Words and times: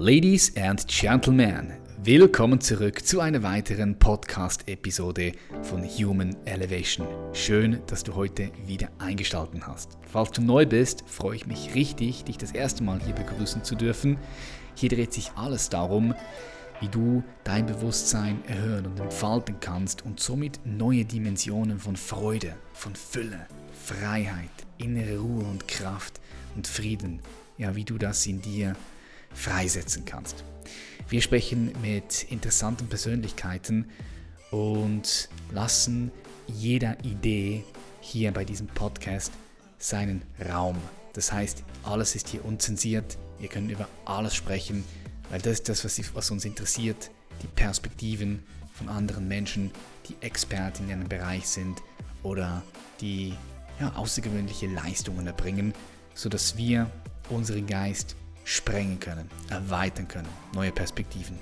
Ladies 0.00 0.56
and 0.56 0.86
Gentlemen, 0.86 1.72
willkommen 2.04 2.60
zurück 2.60 3.04
zu 3.04 3.18
einer 3.18 3.42
weiteren 3.42 3.98
Podcast-Episode 3.98 5.32
von 5.62 5.82
Human 5.82 6.36
Elevation. 6.44 7.08
Schön, 7.32 7.80
dass 7.88 8.04
du 8.04 8.14
heute 8.14 8.52
wieder 8.64 8.90
eingeschaltet 9.00 9.66
hast. 9.66 9.98
Falls 10.06 10.30
du 10.30 10.40
neu 10.40 10.66
bist, 10.66 11.02
freue 11.08 11.34
ich 11.34 11.48
mich 11.48 11.74
richtig, 11.74 12.22
dich 12.22 12.38
das 12.38 12.52
erste 12.52 12.84
Mal 12.84 13.00
hier 13.04 13.14
begrüßen 13.16 13.64
zu 13.64 13.74
dürfen. 13.74 14.18
Hier 14.76 14.88
dreht 14.88 15.12
sich 15.12 15.32
alles 15.34 15.68
darum, 15.68 16.14
wie 16.78 16.88
du 16.88 17.24
dein 17.42 17.66
Bewusstsein 17.66 18.44
erhöhen 18.46 18.86
und 18.86 19.00
entfalten 19.00 19.56
kannst 19.58 20.04
und 20.06 20.20
somit 20.20 20.60
neue 20.64 21.06
Dimensionen 21.06 21.80
von 21.80 21.96
Freude, 21.96 22.54
von 22.72 22.94
Fülle, 22.94 23.48
Freiheit, 23.72 24.48
innere 24.76 25.18
Ruhe 25.18 25.42
und 25.42 25.66
Kraft 25.66 26.20
und 26.54 26.68
Frieden, 26.68 27.18
ja, 27.56 27.74
wie 27.74 27.84
du 27.84 27.98
das 27.98 28.24
in 28.26 28.40
dir 28.40 28.76
freisetzen 29.38 30.04
kannst. 30.04 30.44
Wir 31.08 31.22
sprechen 31.22 31.72
mit 31.80 32.24
interessanten 32.24 32.88
Persönlichkeiten 32.88 33.86
und 34.50 35.28
lassen 35.52 36.10
jeder 36.48 37.02
Idee 37.04 37.64
hier 38.00 38.32
bei 38.32 38.44
diesem 38.44 38.66
Podcast 38.66 39.32
seinen 39.78 40.22
Raum. 40.50 40.76
Das 41.12 41.32
heißt, 41.32 41.62
alles 41.84 42.14
ist 42.14 42.28
hier 42.28 42.44
unzensiert. 42.44 43.16
Wir 43.38 43.48
können 43.48 43.70
über 43.70 43.88
alles 44.04 44.34
sprechen, 44.34 44.84
weil 45.30 45.40
das 45.40 45.54
ist 45.60 45.68
das, 45.68 46.14
was, 46.14 46.30
uns 46.30 46.44
interessiert. 46.44 47.10
Die 47.42 47.46
Perspektiven 47.46 48.42
von 48.74 48.88
anderen 48.88 49.28
Menschen, 49.28 49.70
die 50.08 50.16
Experten 50.20 50.84
in 50.86 50.92
einem 50.92 51.08
Bereich 51.08 51.46
sind 51.48 51.80
oder 52.22 52.62
die 53.00 53.34
ja, 53.80 53.92
außergewöhnliche 53.94 54.66
Leistungen 54.66 55.26
erbringen, 55.26 55.72
sodass 56.14 56.56
wir 56.56 56.90
unseren 57.30 57.66
Geist 57.66 58.16
sprengen 58.48 58.98
können, 58.98 59.30
erweitern 59.50 60.08
können, 60.08 60.28
neue 60.54 60.72
Perspektiven 60.72 61.38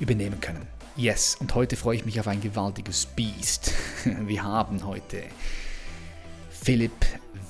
übernehmen 0.00 0.38
können. 0.38 0.66
Yes, 0.96 1.34
und 1.40 1.54
heute 1.54 1.76
freue 1.76 1.96
ich 1.96 2.04
mich 2.04 2.20
auf 2.20 2.28
ein 2.28 2.42
gewaltiges 2.42 3.06
Biest. 3.06 3.72
Wir 4.04 4.42
haben 4.42 4.84
heute 4.84 5.22
Philipp 6.50 6.92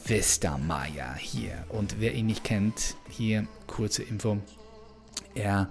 Westermeier 0.07 1.15
hier. 1.17 1.65
Und 1.69 1.97
wer 1.99 2.15
ihn 2.15 2.27
nicht 2.27 2.45
kennt, 2.45 2.95
hier 3.11 3.49
kurze 3.67 4.05
Info. 4.05 4.39
Er 5.35 5.69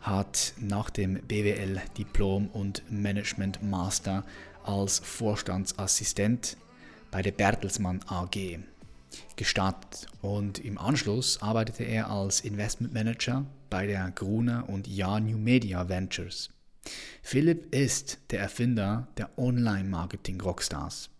hat 0.00 0.54
nach 0.60 0.88
dem 0.88 1.14
BWL 1.14 1.80
Diplom 1.98 2.46
und 2.46 2.84
Management 2.90 3.60
Master 3.60 4.24
als 4.62 5.00
Vorstandsassistent 5.00 6.56
bei 7.10 7.22
der 7.22 7.32
Bertelsmann 7.32 8.00
AG 8.06 8.60
gestartet 9.36 10.06
und 10.22 10.58
im 10.58 10.78
Anschluss 10.78 11.40
arbeitete 11.42 11.84
er 11.84 12.10
als 12.10 12.40
Investment 12.40 12.92
Manager 12.94 13.46
bei 13.68 13.86
der 13.86 14.10
Gruner 14.10 14.68
und 14.68 14.86
Ja 14.86 15.20
New 15.20 15.38
Media 15.38 15.88
Ventures. 15.88 16.50
Philipp 17.22 17.74
ist 17.74 18.18
der 18.30 18.40
Erfinder 18.40 19.08
der 19.16 19.38
Online-Marketing 19.38 20.40
Rockstars. 20.40 21.10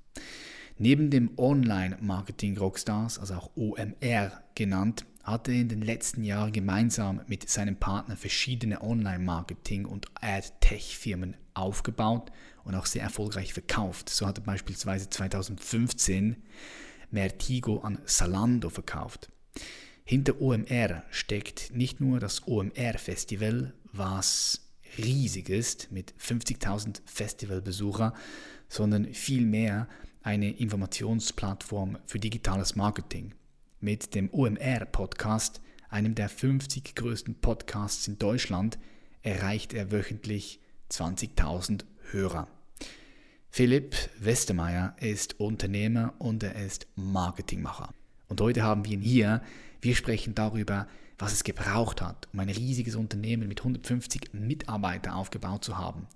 Neben 0.79 1.11
dem 1.11 1.33
Online-Marketing 1.37 2.57
Rockstars, 2.57 3.19
also 3.19 3.35
auch 3.35 3.51
OMR 3.55 4.33
genannt, 4.55 5.05
hat 5.23 5.49
er 5.49 5.55
in 5.55 5.69
den 5.69 5.83
letzten 5.83 6.25
Jahren 6.25 6.53
gemeinsam 6.53 7.21
mit 7.27 7.49
seinem 7.49 7.77
Partner 7.77 8.17
verschiedene 8.17 8.83
Online-Marketing- 8.83 9.85
und 9.85 10.07
Ad-Tech-Firmen 10.21 11.37
aufgebaut 11.55 12.33
und 12.65 12.75
auch 12.75 12.87
sehr 12.87 13.03
erfolgreich 13.03 13.53
verkauft. 13.53 14.09
So 14.09 14.27
hat 14.27 14.39
er 14.39 14.45
beispielsweise 14.45 15.11
2015 15.11 16.37
Mertigo 17.11 17.81
an 17.81 17.99
Salando 18.05 18.71
verkauft. 18.71 19.29
Hinter 20.05 20.41
OMR 20.41 21.05
steckt 21.11 21.75
nicht 21.75 22.01
nur 22.01 22.21
das 22.21 22.47
OMR-Festival, 22.47 23.73
was 23.93 24.61
riesig 24.99 25.49
ist 25.49 25.93
mit 25.93 26.15
50.000 26.19 27.01
Festivalbesucher, 27.05 28.15
sondern 28.69 29.15
vielmehr 29.15 29.89
eine 30.23 30.51
Informationsplattform 30.51 31.99
für 32.07 32.19
digitales 32.19 32.77
Marketing. 32.77 33.35
Mit 33.81 34.15
dem 34.15 34.33
OMR-Podcast, 34.33 35.61
einem 35.89 36.15
der 36.15 36.29
50 36.29 36.95
größten 36.95 37.37
Podcasts 37.37 38.07
in 38.09 38.19
Deutschland, 38.19 38.79
erreicht 39.23 39.73
er 39.73 39.91
wöchentlich 39.91 40.61
20.000 40.91 41.85
Hörer. 42.11 42.49
Philipp 43.53 43.97
Westermeier 44.21 44.95
ist 45.01 45.41
Unternehmer 45.41 46.15
und 46.19 46.45
er 46.45 46.55
ist 46.55 46.87
Marketingmacher. 46.95 47.93
Und 48.29 48.41
heute 48.41 48.63
haben 48.63 48.85
wir 48.85 48.93
ihn 48.93 49.01
hier. 49.01 49.43
Wir 49.81 49.97
sprechen 49.97 50.37
darüber, 50.37 50.87
was 51.19 51.33
es 51.33 51.43
gebraucht 51.43 52.01
hat, 52.01 52.29
um 52.33 52.39
ein 52.39 52.49
riesiges 52.49 52.95
Unternehmen 52.95 53.49
mit 53.49 53.59
150 53.59 54.33
Mitarbeitern 54.35 55.15
aufgebaut 55.15 55.65
zu 55.65 55.77
haben. 55.77 56.07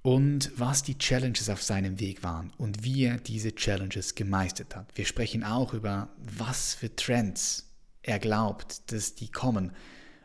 Und 0.00 0.50
was 0.56 0.82
die 0.82 0.96
Challenges 0.96 1.50
auf 1.50 1.62
seinem 1.62 2.00
Weg 2.00 2.22
waren 2.22 2.54
und 2.56 2.82
wie 2.84 3.04
er 3.04 3.18
diese 3.18 3.54
Challenges 3.54 4.14
gemeistert 4.14 4.74
hat. 4.74 4.86
Wir 4.96 5.04
sprechen 5.04 5.44
auch 5.44 5.74
über, 5.74 6.08
was 6.16 6.72
für 6.72 6.96
Trends 6.96 7.66
er 8.02 8.18
glaubt, 8.18 8.90
dass 8.90 9.14
die 9.14 9.30
kommen 9.30 9.72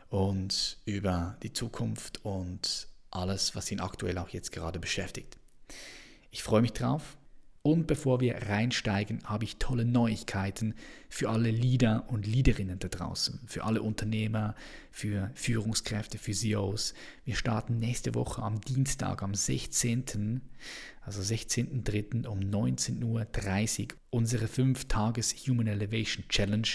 und 0.08 0.78
über 0.86 1.36
die 1.42 1.52
Zukunft 1.52 2.24
und 2.24 2.88
alles, 3.10 3.54
was 3.54 3.70
ihn 3.70 3.80
aktuell 3.80 4.16
auch 4.16 4.30
jetzt 4.30 4.50
gerade 4.50 4.78
beschäftigt. 4.78 5.36
Ich 6.34 6.42
freue 6.42 6.62
mich 6.62 6.72
drauf. 6.72 7.16
Und 7.62 7.86
bevor 7.86 8.20
wir 8.20 8.34
reinsteigen, 8.48 9.22
habe 9.22 9.44
ich 9.44 9.58
tolle 9.58 9.84
Neuigkeiten 9.84 10.74
für 11.08 11.30
alle 11.30 11.52
Leader 11.52 12.06
und 12.08 12.26
Leaderinnen 12.26 12.80
da 12.80 12.88
draußen, 12.88 13.38
für 13.46 13.62
alle 13.62 13.82
Unternehmer, 13.82 14.56
für 14.90 15.30
Führungskräfte, 15.34 16.18
für 16.18 16.32
CEOs. 16.32 16.94
Wir 17.24 17.36
starten 17.36 17.78
nächste 17.78 18.16
Woche 18.16 18.42
am 18.42 18.60
Dienstag, 18.60 19.22
am 19.22 19.32
16., 19.32 20.40
also 21.02 21.22
16.03. 21.22 22.26
um 22.26 22.40
19.30 22.40 23.84
Uhr 23.84 23.98
unsere 24.10 24.46
5-Tages 24.46 25.34
Human 25.46 25.68
Elevation 25.68 26.26
Challenge, 26.28 26.68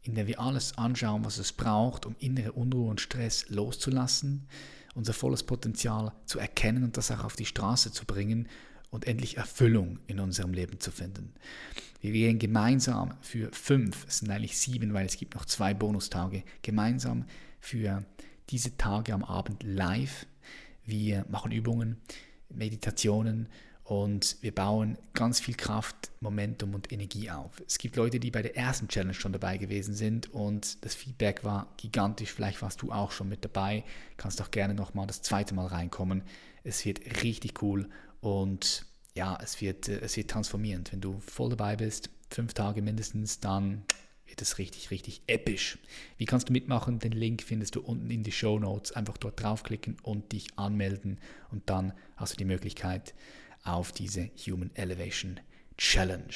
in 0.00 0.14
der 0.14 0.26
wir 0.26 0.40
alles 0.40 0.78
anschauen, 0.78 1.26
was 1.26 1.36
es 1.36 1.52
braucht, 1.52 2.06
um 2.06 2.16
innere 2.18 2.52
Unruhe 2.52 2.88
und 2.88 3.02
Stress 3.02 3.44
loszulassen, 3.50 4.48
unser 4.94 5.12
volles 5.12 5.42
Potenzial 5.42 6.12
zu 6.24 6.38
erkennen 6.38 6.82
und 6.82 6.96
das 6.96 7.10
auch 7.10 7.24
auf 7.24 7.36
die 7.36 7.44
Straße 7.46 7.92
zu 7.92 8.06
bringen 8.06 8.48
und 8.92 9.06
endlich 9.06 9.38
Erfüllung 9.38 9.98
in 10.06 10.20
unserem 10.20 10.52
Leben 10.52 10.78
zu 10.78 10.92
finden. 10.92 11.32
Wir 12.00 12.12
gehen 12.12 12.38
gemeinsam 12.38 13.14
für 13.22 13.50
fünf, 13.52 14.06
es 14.06 14.18
sind 14.18 14.30
eigentlich 14.30 14.58
sieben, 14.58 14.92
weil 14.92 15.06
es 15.06 15.16
gibt 15.16 15.34
noch 15.34 15.46
zwei 15.46 15.74
Bonustage, 15.74 16.44
gemeinsam 16.60 17.24
für 17.58 18.04
diese 18.50 18.76
Tage 18.76 19.14
am 19.14 19.24
Abend 19.24 19.62
live. 19.62 20.26
Wir 20.84 21.24
machen 21.30 21.52
Übungen, 21.52 21.96
Meditationen 22.50 23.48
und 23.84 24.36
wir 24.42 24.54
bauen 24.54 24.98
ganz 25.14 25.40
viel 25.40 25.54
Kraft, 25.54 26.10
Momentum 26.20 26.74
und 26.74 26.92
Energie 26.92 27.30
auf. 27.30 27.62
Es 27.66 27.78
gibt 27.78 27.96
Leute, 27.96 28.20
die 28.20 28.30
bei 28.30 28.42
der 28.42 28.56
ersten 28.56 28.88
Challenge 28.88 29.14
schon 29.14 29.32
dabei 29.32 29.56
gewesen 29.56 29.94
sind 29.94 30.30
und 30.34 30.84
das 30.84 30.94
Feedback 30.94 31.44
war 31.44 31.72
gigantisch. 31.78 32.32
Vielleicht 32.32 32.60
warst 32.60 32.82
du 32.82 32.92
auch 32.92 33.12
schon 33.12 33.28
mit 33.28 33.44
dabei. 33.44 33.84
Kannst 34.18 34.42
auch 34.42 34.50
gerne 34.50 34.74
nochmal 34.74 35.06
das 35.06 35.22
zweite 35.22 35.54
Mal 35.54 35.66
reinkommen. 35.66 36.24
Es 36.62 36.84
wird 36.84 37.22
richtig 37.22 37.62
cool 37.62 37.88
und 38.22 38.86
ja, 39.14 39.36
es 39.42 39.60
wird, 39.60 39.88
äh, 39.88 39.98
es 40.00 40.16
wird 40.16 40.30
transformierend. 40.30 40.92
Wenn 40.92 41.02
du 41.02 41.20
voll 41.20 41.50
dabei 41.50 41.76
bist, 41.76 42.08
fünf 42.30 42.54
Tage 42.54 42.80
mindestens, 42.80 43.40
dann 43.40 43.84
wird 44.26 44.40
es 44.40 44.56
richtig, 44.56 44.90
richtig 44.90 45.22
episch. 45.26 45.78
Wie 46.16 46.24
kannst 46.24 46.48
du 46.48 46.52
mitmachen? 46.52 47.00
Den 47.00 47.12
Link 47.12 47.42
findest 47.42 47.74
du 47.74 47.82
unten 47.82 48.10
in 48.10 48.22
die 48.22 48.32
Show 48.32 48.58
Notes. 48.58 48.92
Einfach 48.92 49.18
dort 49.18 49.42
draufklicken 49.42 49.98
und 50.02 50.32
dich 50.32 50.56
anmelden 50.56 51.18
und 51.50 51.68
dann 51.68 51.92
hast 52.16 52.32
du 52.32 52.36
die 52.38 52.46
Möglichkeit 52.46 53.12
auf 53.64 53.92
diese 53.92 54.30
Human 54.46 54.70
Elevation 54.74 55.40
Challenge. 55.76 56.32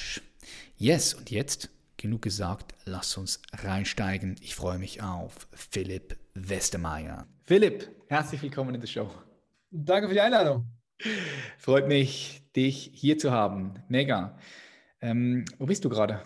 Yes, 0.77 1.15
und 1.15 1.31
jetzt 1.31 1.71
genug 1.97 2.23
gesagt, 2.23 2.75
lass 2.85 3.17
uns 3.17 3.41
reinsteigen. 3.53 4.37
Ich 4.43 4.55
freue 4.55 4.79
mich 4.79 5.03
auf 5.03 5.47
Philipp 5.53 6.19
Westermeier. 6.35 7.27
Philipp, 7.45 7.89
herzlich 8.09 8.43
willkommen 8.43 8.75
in 8.75 8.81
der 8.81 8.89
Show. 8.89 9.11
Danke 9.71 10.09
für 10.09 10.15
die 10.15 10.21
Einladung. 10.21 10.76
Freut 11.59 11.89
mich, 11.89 12.43
dich 12.55 12.91
hier 12.95 13.19
zu 13.19 13.31
haben. 13.31 13.75
Mega. 13.89 14.39
Ähm, 15.01 15.45
wo 15.59 15.67
bist 15.67 15.85
du 15.85 15.89
gerade? 15.89 16.23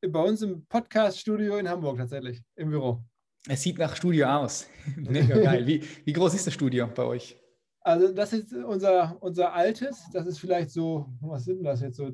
Bei 0.00 0.20
uns 0.20 0.42
im 0.42 0.64
Podcast-Studio 0.66 1.56
in 1.56 1.68
Hamburg 1.68 1.98
tatsächlich, 1.98 2.42
im 2.54 2.70
Büro. 2.70 3.02
Es 3.48 3.62
sieht 3.62 3.78
nach 3.78 3.96
Studio 3.96 4.28
aus. 4.28 4.68
Mega 4.96 5.38
geil. 5.38 5.66
Wie, 5.66 5.82
wie 6.04 6.12
groß 6.12 6.34
ist 6.34 6.46
das 6.46 6.54
Studio 6.54 6.86
bei 6.86 7.02
euch? 7.02 7.36
Also 7.80 8.12
das 8.12 8.32
ist 8.32 8.52
unser, 8.52 9.16
unser 9.20 9.52
altes. 9.52 10.04
Das 10.12 10.26
ist 10.26 10.38
vielleicht 10.38 10.70
so, 10.70 11.08
was 11.20 11.44
sind 11.44 11.64
das 11.64 11.80
jetzt 11.80 11.96
so? 11.96 12.12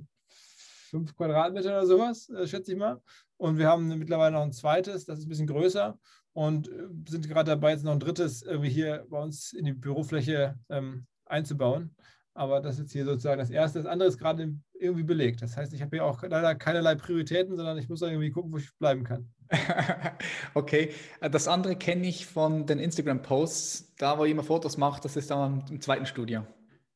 Fünf 0.91 1.17
Quadratmeter 1.17 1.71
oder 1.71 1.87
sowas, 1.87 2.29
äh, 2.31 2.47
schätze 2.47 2.73
ich 2.73 2.79
mal. 2.79 3.03
Und 3.37 3.59
wir 3.59 3.67
haben 3.67 3.89
mittlerweile 3.99 4.33
noch 4.33 4.43
ein 4.43 4.53
zweites, 4.53 5.05
das 5.05 5.19
ist 5.19 5.27
ein 5.27 5.29
bisschen 5.29 5.49
größer 5.49 5.99
und 6.33 6.69
äh, 6.69 6.87
sind 7.09 7.29
gerade 7.29 7.51
dabei, 7.51 7.73
jetzt 7.73 7.85
noch 7.85 7.93
ein 7.93 8.01
drittes 8.01 8.43
irgendwie 8.43 8.71
hier 8.71 9.05
bei 9.11 9.21
uns 9.21 9.53
in 9.53 9.65
die 9.65 9.73
Bürofläche 9.73 10.57
ähm, 10.69 11.07
einzubauen. 11.27 11.95
Aber 12.35 12.61
das 12.61 12.75
ist 12.75 12.81
jetzt 12.81 12.93
hier 12.93 13.05
sozusagen 13.05 13.39
das 13.39 13.51
erste. 13.51 13.79
Das 13.79 13.87
andere 13.87 14.09
ist 14.09 14.19
gerade 14.19 14.53
irgendwie 14.75 15.05
belegt. 15.05 15.41
Das 15.41 15.57
heißt, 15.57 15.73
ich 15.73 15.83
habe 15.83 15.97
hier 15.97 16.05
auch 16.05 16.23
leider 16.23 16.55
keinerlei 16.57 16.97
Prioritäten, 16.97 17.57
sondern 17.57 17.79
ich 17.79 17.89
muss 17.89 18.03
irgendwie 18.03 18.31
gucken, 18.31 18.53
wo 18.53 18.57
ich 18.57 18.77
bleiben 18.79 19.05
kann. 19.05 19.29
okay, 20.55 20.91
äh, 21.21 21.31
das 21.31 21.47
andere 21.47 21.77
kenne 21.77 22.09
ich 22.09 22.27
von 22.27 22.67
den 22.67 22.81
Instagram-Posts, 22.81 23.95
da 23.99 24.19
wo 24.19 24.25
jemand 24.25 24.49
Fotos 24.49 24.77
macht, 24.77 25.05
das 25.05 25.17
ist 25.17 25.31
dann 25.31 25.65
im 25.71 25.81
zweiten 25.81 26.07
Studio. 26.07 26.45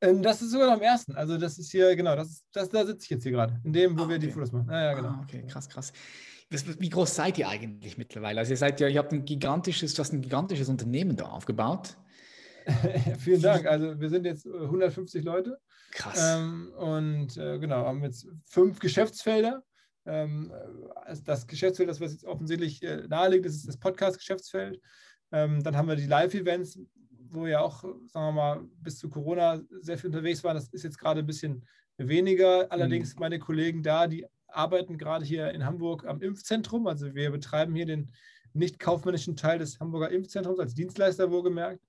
Ähm, 0.01 0.23
das 0.23 0.43
ist 0.43 0.51
sogar 0.51 0.69
noch 0.69 0.77
im 0.77 0.83
ersten. 0.83 1.15
Also 1.15 1.39
das 1.39 1.59
ist 1.59 1.71
hier, 1.71 1.95
genau, 1.95 2.17
das, 2.17 2.45
das 2.53 2.69
da 2.69 2.85
sitze 2.85 3.05
ich 3.05 3.11
jetzt 3.11 3.23
hier 3.23 3.33
gerade, 3.33 3.61
in 3.65 3.73
dem, 3.73 3.99
wo 3.99 4.05
ah, 4.05 4.09
wir 4.09 4.19
die 4.19 4.31
Fotos 4.31 4.51
machen. 4.51 4.69
Ja, 4.71 4.83
ja, 4.83 4.93
genau. 4.95 5.09
Ah, 5.09 5.21
okay, 5.23 5.45
krass, 5.47 5.69
krass. 5.69 5.93
Wie 6.51 6.89
groß 6.89 7.15
seid 7.15 7.37
ihr 7.37 7.49
eigentlich 7.49 7.99
mittlerweile? 7.99 8.41
Also 8.41 8.53
ihr 8.53 8.57
seid 8.57 8.81
ja, 8.81 8.89
ihr 8.89 8.99
habt 8.99 9.13
ein 9.13 9.25
gigantisches, 9.25 9.95
du 9.95 10.01
hast 10.01 10.13
ein 10.13 10.23
gigantisches 10.23 10.69
Unternehmen 10.69 11.17
da 11.17 11.27
aufgebaut. 11.27 11.97
Vielen 13.19 13.43
Dank. 13.43 13.67
Also 13.67 13.99
wir 14.01 14.09
sind 14.09 14.25
jetzt 14.25 14.47
150 14.47 15.21
äh, 15.21 15.25
Leute. 15.25 15.59
Krass. 15.93 16.37
Ähm, 16.37 16.73
und 16.77 17.37
äh, 17.37 17.59
genau, 17.59 17.87
haben 17.87 18.03
jetzt 18.03 18.27
fünf 18.45 18.79
Geschäftsfelder. 18.79 19.63
Ähm, 20.07 20.53
also 21.05 21.23
das 21.25 21.47
Geschäftsfeld, 21.47 21.89
das 21.89 22.01
was 22.01 22.13
jetzt 22.13 22.25
offensichtlich 22.25 22.83
äh, 22.83 23.07
naheliegt, 23.09 23.47
ist 23.47 23.67
das 23.67 23.79
Podcast-Geschäftsfeld. 23.79 24.81
Ähm, 25.33 25.63
dann 25.63 25.77
haben 25.77 25.89
wir 25.89 25.97
die 25.97 26.07
Live-Events, 26.07 26.81
wo 27.31 27.47
ja 27.47 27.61
auch, 27.61 27.83
sagen 27.83 28.27
wir 28.27 28.33
mal, 28.33 28.61
bis 28.81 28.99
zu 28.99 29.09
Corona 29.09 29.61
sehr 29.81 29.99
viel 29.99 30.09
unterwegs 30.09 30.43
waren. 30.45 30.57
Das 30.57 30.69
ist 30.69 30.85
jetzt 30.85 30.99
gerade 30.99 31.21
ein 31.21 31.27
bisschen 31.27 31.67
weniger. 31.99 32.71
Allerdings 32.71 33.15
mhm. 33.15 33.21
meine 33.21 33.39
Kollegen 33.39 33.83
da, 33.83 34.07
die 34.07 34.27
arbeiten 34.47 34.97
gerade 34.97 35.25
hier 35.25 35.51
in 35.51 35.65
Hamburg 35.65 36.07
am 36.07 36.23
Impfzentrum. 36.23 36.87
Also 36.87 37.15
wir 37.15 37.31
betreiben 37.31 37.75
hier 37.75 37.87
den 37.87 38.11
nicht 38.55 38.79
kaufmännischen 38.79 39.37
Teil 39.37 39.59
des 39.59 39.79
Hamburger 39.79 40.11
Impfzentrums 40.11 40.59
als 40.59 40.75
Dienstleister 40.75 41.31
wohlgemerkt. 41.31 41.83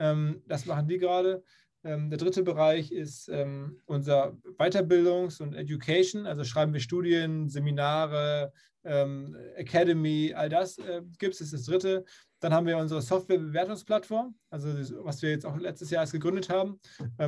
Ähm, 0.00 0.42
das 0.48 0.66
machen 0.66 0.88
die 0.88 0.98
gerade. 0.98 1.44
Ähm, 1.84 2.10
der 2.10 2.18
dritte 2.18 2.42
Bereich 2.42 2.90
ist 2.90 3.28
ähm, 3.28 3.80
unser 3.86 4.36
Weiterbildungs- 4.58 5.40
und 5.40 5.54
Education. 5.54 6.26
Also 6.26 6.42
schreiben 6.44 6.72
wir 6.72 6.80
Studien, 6.80 7.48
Seminare, 7.48 8.52
Academy, 8.82 10.32
all 10.34 10.48
das 10.48 10.78
äh, 10.78 11.02
gibt 11.18 11.34
es. 11.34 11.40
Das 11.40 11.52
ist 11.52 11.52
das 11.52 11.64
dritte. 11.66 12.02
Dann 12.40 12.54
haben 12.54 12.66
wir 12.66 12.78
unsere 12.78 13.02
Softwarebewertungsplattform, 13.02 14.34
also 14.48 14.68
was 15.04 15.20
wir 15.20 15.28
jetzt 15.28 15.44
auch 15.44 15.58
letztes 15.58 15.90
Jahr 15.90 16.02
erst 16.02 16.14
gegründet 16.14 16.48
haben, 16.48 16.80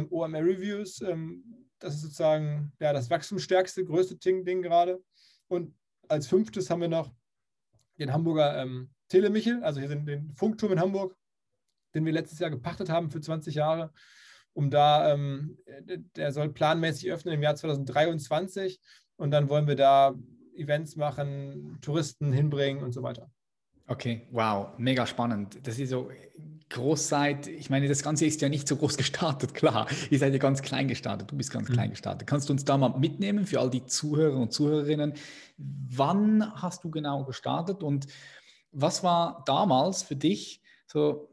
OMR 0.09 0.41
Reviews. 0.41 1.05
Das 1.79 1.97
ist 1.97 2.01
sozusagen 2.01 2.73
ja, 2.81 2.95
das 2.95 3.11
wachstumsstärkste, 3.11 3.85
größte 3.85 4.17
Ding, 4.17 4.63
gerade. 4.63 5.03
Und 5.49 5.75
als 6.09 6.27
fünftes 6.27 6.71
haben 6.71 6.81
wir 6.81 6.89
noch 6.89 7.13
den 7.99 8.15
Hamburger 8.15 8.57
ähm, 8.57 8.91
Telemichel, 9.09 9.63
also 9.63 9.81
hier 9.81 9.91
sind 9.91 10.07
den 10.07 10.35
Funkturm 10.35 10.73
in 10.73 10.81
Hamburg, 10.81 11.15
den 11.95 12.05
wir 12.05 12.13
letztes 12.13 12.39
Jahr 12.39 12.51
gepachtet 12.51 12.89
haben 12.89 13.11
für 13.11 13.21
20 13.21 13.55
Jahre, 13.55 13.93
um 14.53 14.71
da, 14.71 15.13
ähm, 15.13 15.59
der 16.17 16.33
soll 16.33 16.53
planmäßig 16.53 17.11
öffnen 17.11 17.35
im 17.35 17.43
Jahr 17.43 17.55
2023 17.55 18.81
und 19.17 19.31
dann 19.31 19.49
wollen 19.49 19.67
wir 19.67 19.77
da 19.77 20.15
Events 20.55 20.97
machen, 20.97 21.79
Touristen 21.81 22.33
hinbringen 22.33 22.83
und 22.83 22.93
so 22.93 23.03
weiter. 23.03 23.31
Okay, 23.87 24.29
wow, 24.31 24.69
mega 24.79 25.07
spannend. 25.07 25.59
Das 25.67 25.79
ist 25.79 25.91
so 25.91 26.11
groß 26.71 27.09
seid. 27.09 27.47
Ich 27.47 27.69
meine, 27.69 27.89
das 27.89 28.03
Ganze 28.03 28.27
ist 28.27 28.41
ja 28.41 28.49
nicht 28.49 28.67
so 28.67 28.77
groß 28.77 28.97
gestartet, 28.99 29.55
klar. 29.55 29.87
Ihr 30.11 30.19
seid 30.19 30.33
ja 30.33 30.39
ganz 30.39 30.63
klein 30.63 30.89
gestartet. 30.89 31.31
Du 31.31 31.37
bist 31.37 31.53
ganz 31.53 31.69
mhm. 31.69 31.75
klein 31.75 31.91
gestartet. 31.91 32.27
Kannst 32.27 32.49
du 32.49 32.53
uns 32.53 32.65
da 32.65 32.77
mal 32.77 32.99
mitnehmen 32.99 33.47
für 33.47 33.61
all 33.61 33.71
die 33.71 33.85
Zuhörer 33.85 34.37
und 34.37 34.53
Zuhörerinnen? 34.53 35.15
Wann 35.59 36.53
hast 36.55 36.85
du 36.85 36.91
genau 36.91 37.25
gestartet 37.25 37.83
und 37.83 38.07
was 38.73 39.05
war 39.05 39.43
damals 39.47 40.03
für 40.03 40.17
dich 40.17 40.63
so 40.87 41.29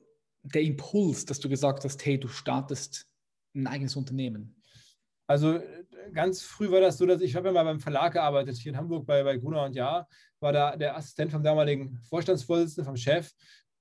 der 0.53 0.63
Impuls, 0.63 1.25
dass 1.25 1.39
du 1.39 1.49
gesagt 1.49 1.83
hast, 1.83 2.05
hey, 2.05 2.19
du 2.19 2.27
startest 2.27 3.07
ein 3.55 3.67
eigenes 3.67 3.95
Unternehmen? 3.95 4.61
Also 5.27 5.59
ganz 6.13 6.41
früh 6.41 6.71
war 6.71 6.81
das 6.81 6.97
so, 6.97 7.05
dass 7.05 7.21
ich 7.21 7.35
habe 7.35 7.47
ja 7.47 7.53
mal 7.53 7.63
beim 7.63 7.79
Verlag 7.79 8.13
gearbeitet, 8.13 8.57
hier 8.57 8.71
in 8.71 8.77
Hamburg 8.77 9.05
bei, 9.05 9.23
bei 9.23 9.37
Gruner 9.37 9.63
und 9.63 9.75
Jahr, 9.75 10.07
war 10.39 10.53
da 10.53 10.75
der 10.75 10.95
Assistent 10.95 11.31
vom 11.31 11.43
damaligen 11.43 11.99
Vorstandsvorsitzenden, 12.09 12.85
vom 12.85 12.97
Chef 12.97 13.31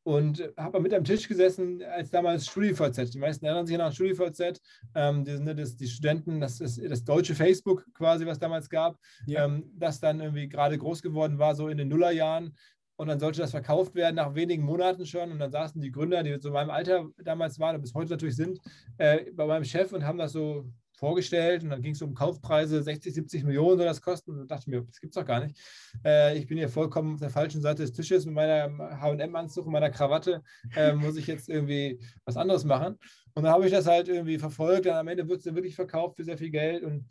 und 0.08 0.42
habe 0.56 0.80
mit 0.80 0.94
am 0.94 1.04
Tisch 1.04 1.28
gesessen, 1.28 1.82
als 1.82 2.10
damals 2.10 2.46
StudiVZ. 2.46 3.10
Die 3.12 3.18
meisten 3.18 3.44
erinnern 3.44 3.66
sich 3.66 3.76
noch 3.76 3.84
an 3.84 3.92
StudiVZ. 3.92 4.58
Ähm, 4.94 5.24
die, 5.24 5.38
ne, 5.38 5.54
das, 5.54 5.76
die 5.76 5.86
Studenten, 5.86 6.40
das 6.40 6.60
ist 6.60 6.80
das 6.82 7.04
deutsche 7.04 7.34
Facebook 7.34 7.84
quasi, 7.92 8.24
was 8.24 8.38
damals 8.38 8.70
gab, 8.70 8.98
ja. 9.26 9.44
ähm, 9.44 9.70
das 9.76 10.00
dann 10.00 10.20
irgendwie 10.20 10.48
gerade 10.48 10.78
groß 10.78 11.02
geworden 11.02 11.38
war, 11.38 11.54
so 11.54 11.68
in 11.68 11.76
den 11.76 11.88
Nullerjahren. 11.88 12.56
Und 12.98 13.06
dann 13.06 13.20
sollte 13.20 13.40
das 13.40 13.52
verkauft 13.52 13.94
werden 13.94 14.16
nach 14.16 14.34
wenigen 14.34 14.64
Monaten 14.64 15.06
schon. 15.06 15.30
Und 15.30 15.38
dann 15.38 15.52
saßen 15.52 15.80
die 15.80 15.92
Gründer, 15.92 16.24
die 16.24 16.30
in 16.30 16.52
meinem 16.52 16.70
Alter 16.70 17.08
damals 17.22 17.58
waren 17.60 17.76
und 17.76 17.82
bis 17.82 17.94
heute 17.94 18.10
natürlich 18.10 18.34
sind, 18.34 18.58
äh, 18.98 19.30
bei 19.32 19.46
meinem 19.46 19.64
Chef 19.64 19.92
und 19.92 20.04
haben 20.04 20.18
das 20.18 20.32
so 20.32 20.64
vorgestellt 20.98 21.62
und 21.62 21.70
dann 21.70 21.80
ging 21.80 21.92
es 21.92 22.02
um 22.02 22.12
Kaufpreise, 22.12 22.82
60, 22.82 23.14
70 23.14 23.44
Millionen 23.44 23.78
soll 23.78 23.86
das 23.86 24.02
kosten. 24.02 24.32
Und 24.32 24.50
dachte 24.50 24.62
ich 24.62 24.66
mir, 24.66 24.82
das 24.82 25.00
gibt 25.00 25.12
es 25.12 25.14
doch 25.14 25.24
gar 25.24 25.44
nicht. 25.44 25.56
Äh, 26.04 26.36
ich 26.38 26.48
bin 26.48 26.58
hier 26.58 26.68
vollkommen 26.68 27.14
auf 27.14 27.20
der 27.20 27.30
falschen 27.30 27.62
Seite 27.62 27.82
des 27.82 27.92
Tisches 27.92 28.26
mit 28.26 28.34
meinem 28.34 28.80
HM-Anzug 28.80 29.66
und 29.66 29.72
meiner 29.72 29.90
Krawatte. 29.90 30.42
Äh, 30.74 30.94
muss 30.94 31.16
ich 31.16 31.28
jetzt 31.28 31.48
irgendwie 31.48 32.00
was 32.24 32.36
anderes 32.36 32.64
machen? 32.64 32.98
Und 33.34 33.44
dann 33.44 33.52
habe 33.52 33.64
ich 33.64 33.70
das 33.70 33.86
halt 33.86 34.08
irgendwie 34.08 34.38
verfolgt. 34.38 34.86
Und 34.86 34.92
am 34.92 35.06
Ende 35.06 35.28
wird 35.28 35.38
es 35.38 35.44
dann 35.44 35.54
wirklich 35.54 35.76
verkauft 35.76 36.16
für 36.16 36.24
sehr 36.24 36.36
viel 36.36 36.50
Geld. 36.50 36.82
Und 36.82 37.06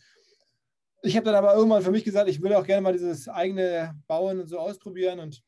ich 1.02 1.16
habe 1.16 1.26
dann 1.26 1.36
aber 1.36 1.56
irgendwann 1.56 1.82
für 1.82 1.92
mich 1.92 2.04
gesagt, 2.04 2.30
ich 2.30 2.42
will 2.42 2.54
auch 2.54 2.66
gerne 2.66 2.82
mal 2.82 2.92
dieses 2.92 3.30
eigene 3.30 3.96
Bauen 4.08 4.42
und 4.42 4.48
so 4.48 4.60
ausprobieren 4.60 5.20
und 5.20 5.42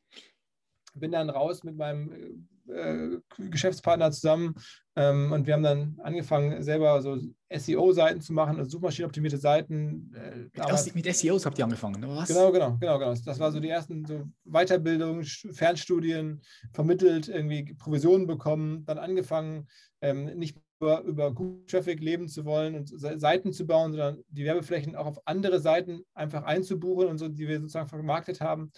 bin 1.00 1.12
dann 1.12 1.30
raus 1.30 1.64
mit 1.64 1.76
meinem 1.76 2.46
äh, 2.68 3.18
Geschäftspartner 3.50 4.12
zusammen 4.12 4.54
ähm, 4.96 5.32
und 5.32 5.46
wir 5.46 5.54
haben 5.54 5.62
dann 5.62 5.98
angefangen, 6.02 6.62
selber 6.62 7.00
so 7.02 7.18
SEO-Seiten 7.52 8.20
zu 8.20 8.32
machen, 8.32 8.58
also 8.58 8.70
suchmaschinenoptimierte 8.70 9.38
Seiten. 9.38 10.12
Äh, 10.14 10.90
mit, 10.94 11.14
SEOs 11.14 11.46
habt 11.46 11.58
ihr 11.58 11.64
angefangen, 11.64 12.04
oder 12.04 12.16
was? 12.16 12.28
Genau, 12.28 12.52
genau, 12.52 12.76
genau, 12.78 12.98
genau. 12.98 13.14
Das 13.24 13.40
war 13.40 13.50
so 13.50 13.60
die 13.60 13.68
ersten 13.68 14.04
so 14.04 14.24
Weiterbildungen, 14.44 15.24
Fernstudien, 15.24 16.42
vermittelt, 16.72 17.28
irgendwie 17.28 17.74
Provisionen 17.74 18.26
bekommen, 18.26 18.84
dann 18.84 18.98
angefangen, 18.98 19.66
ähm, 20.00 20.26
nicht 20.38 20.56
über, 20.80 21.02
über 21.02 21.32
Google 21.32 21.66
Traffic 21.66 22.00
leben 22.00 22.28
zu 22.28 22.44
wollen 22.44 22.74
und 22.74 22.88
Seiten 22.88 23.52
zu 23.52 23.66
bauen, 23.66 23.92
sondern 23.92 24.24
die 24.28 24.44
Werbeflächen 24.44 24.96
auch 24.96 25.06
auf 25.06 25.20
andere 25.26 25.60
Seiten 25.60 26.00
einfach 26.14 26.44
einzubuchen 26.44 27.08
und 27.08 27.18
so, 27.18 27.28
die 27.28 27.48
wir 27.48 27.60
sozusagen 27.60 27.88
vermarktet 27.88 28.40
haben. 28.40 28.72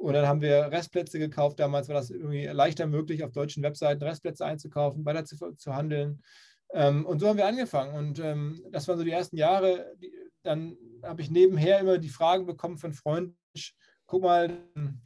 Und 0.00 0.14
dann 0.14 0.26
haben 0.26 0.40
wir 0.40 0.72
Restplätze 0.72 1.18
gekauft. 1.18 1.60
Damals 1.60 1.88
war 1.88 1.94
das 1.94 2.10
irgendwie 2.10 2.46
leichter 2.46 2.86
möglich, 2.86 3.22
auf 3.22 3.32
deutschen 3.32 3.62
Webseiten 3.62 4.02
Restplätze 4.02 4.44
einzukaufen, 4.46 5.04
weiter 5.04 5.24
zu, 5.24 5.36
zu 5.56 5.74
handeln. 5.74 6.22
Ähm, 6.72 7.04
und 7.04 7.20
so 7.20 7.28
haben 7.28 7.36
wir 7.36 7.46
angefangen. 7.46 7.94
Und 7.94 8.18
ähm, 8.18 8.64
das 8.70 8.88
waren 8.88 8.96
so 8.96 9.04
die 9.04 9.10
ersten 9.10 9.36
Jahre. 9.36 9.94
Die, 10.00 10.10
dann 10.42 10.76
habe 11.02 11.20
ich 11.20 11.30
nebenher 11.30 11.80
immer 11.80 11.98
die 11.98 12.08
Fragen 12.08 12.46
bekommen 12.46 12.78
von 12.78 12.92
Freunden, 12.94 13.36
guck 14.06 14.22
mal, 14.22 14.58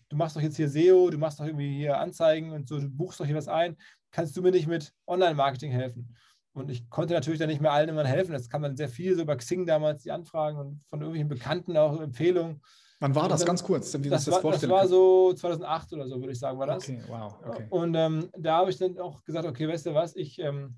du 0.08 0.16
machst 0.16 0.36
doch 0.36 0.40
jetzt 0.40 0.56
hier 0.56 0.68
SEO, 0.68 1.10
du 1.10 1.18
machst 1.18 1.40
doch 1.40 1.44
irgendwie 1.44 1.76
hier 1.76 1.98
Anzeigen 1.98 2.52
und 2.52 2.68
so, 2.68 2.78
du 2.78 2.88
buchst 2.88 3.18
doch 3.20 3.26
hier 3.26 3.34
was 3.34 3.48
ein. 3.48 3.76
Kannst 4.12 4.36
du 4.36 4.42
mir 4.42 4.52
nicht 4.52 4.68
mit 4.68 4.92
Online-Marketing 5.06 5.72
helfen? 5.72 6.16
Und 6.52 6.70
ich 6.70 6.88
konnte 6.88 7.14
natürlich 7.14 7.40
dann 7.40 7.48
nicht 7.48 7.60
mehr 7.60 7.72
allen 7.72 7.88
immer 7.88 8.04
helfen. 8.04 8.32
Das 8.32 8.48
kam 8.48 8.62
dann 8.62 8.76
sehr 8.76 8.88
viel 8.88 9.16
so 9.16 9.22
über 9.22 9.36
Xing 9.36 9.66
damals, 9.66 10.04
die 10.04 10.12
Anfragen 10.12 10.56
und 10.56 10.84
von 10.88 11.00
irgendwelchen 11.00 11.28
Bekannten 11.28 11.76
auch 11.76 12.00
Empfehlungen. 12.00 12.62
Wann 13.00 13.14
war 13.14 13.28
das 13.28 13.40
dann, 13.40 13.48
ganz 13.48 13.64
kurz? 13.64 13.92
Wie 14.02 14.08
das, 14.08 14.24
das, 14.24 14.42
war, 14.42 14.52
das 14.52 14.68
war 14.68 14.86
so 14.86 15.32
2008 15.32 15.92
oder 15.94 16.06
so, 16.06 16.20
würde 16.20 16.32
ich 16.32 16.38
sagen, 16.38 16.58
war 16.58 16.66
das. 16.66 16.88
Okay, 16.88 17.02
wow. 17.08 17.34
Okay. 17.44 17.66
Und 17.70 17.94
ähm, 17.94 18.30
da 18.38 18.58
habe 18.58 18.70
ich 18.70 18.78
dann 18.78 18.98
auch 18.98 19.24
gesagt, 19.24 19.46
okay, 19.46 19.68
weißt 19.68 19.86
du 19.86 19.94
was, 19.94 20.16
ich 20.16 20.38
ähm, 20.38 20.76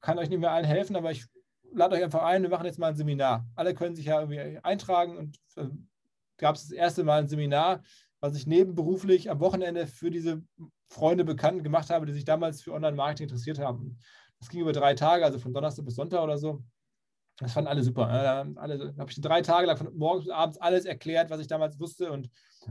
kann 0.00 0.18
euch 0.18 0.28
nicht 0.28 0.40
mehr 0.40 0.52
allen 0.52 0.64
helfen, 0.64 0.96
aber 0.96 1.10
ich 1.10 1.26
lade 1.72 1.96
euch 1.96 2.04
einfach 2.04 2.22
ein, 2.22 2.42
wir 2.42 2.50
machen 2.50 2.66
jetzt 2.66 2.78
mal 2.78 2.88
ein 2.88 2.96
Seminar. 2.96 3.46
Alle 3.54 3.74
können 3.74 3.96
sich 3.96 4.06
ja 4.06 4.20
irgendwie 4.20 4.58
eintragen 4.62 5.16
und 5.16 5.38
äh, 5.56 5.68
gab 6.36 6.56
es 6.56 6.62
das 6.62 6.72
erste 6.72 7.04
Mal 7.04 7.22
ein 7.22 7.28
Seminar, 7.28 7.82
was 8.20 8.36
ich 8.36 8.46
nebenberuflich 8.46 9.30
am 9.30 9.40
Wochenende 9.40 9.86
für 9.86 10.10
diese 10.10 10.42
Freunde 10.88 11.24
bekannt 11.24 11.64
gemacht 11.64 11.90
habe, 11.90 12.06
die 12.06 12.12
sich 12.12 12.24
damals 12.24 12.62
für 12.62 12.72
Online-Marketing 12.72 13.24
interessiert 13.24 13.58
haben. 13.58 13.98
Das 14.38 14.48
ging 14.48 14.60
über 14.60 14.72
drei 14.72 14.94
Tage, 14.94 15.24
also 15.24 15.38
von 15.38 15.52
Donnerstag 15.52 15.84
bis 15.84 15.96
Sonntag 15.96 16.22
oder 16.22 16.38
so. 16.38 16.62
Das 17.38 17.52
fanden 17.52 17.68
alle 17.68 17.82
super. 17.82 18.06
Ne? 18.06 18.54
Alle, 18.56 18.94
habe 18.98 19.10
ich 19.10 19.20
drei 19.20 19.42
Tage 19.42 19.66
lang 19.66 19.76
von 19.76 19.94
morgens 19.96 20.24
bis 20.24 20.32
abends 20.32 20.58
alles 20.58 20.86
erklärt, 20.86 21.28
was 21.28 21.40
ich 21.40 21.46
damals 21.46 21.78
wusste 21.78 22.10
und 22.10 22.30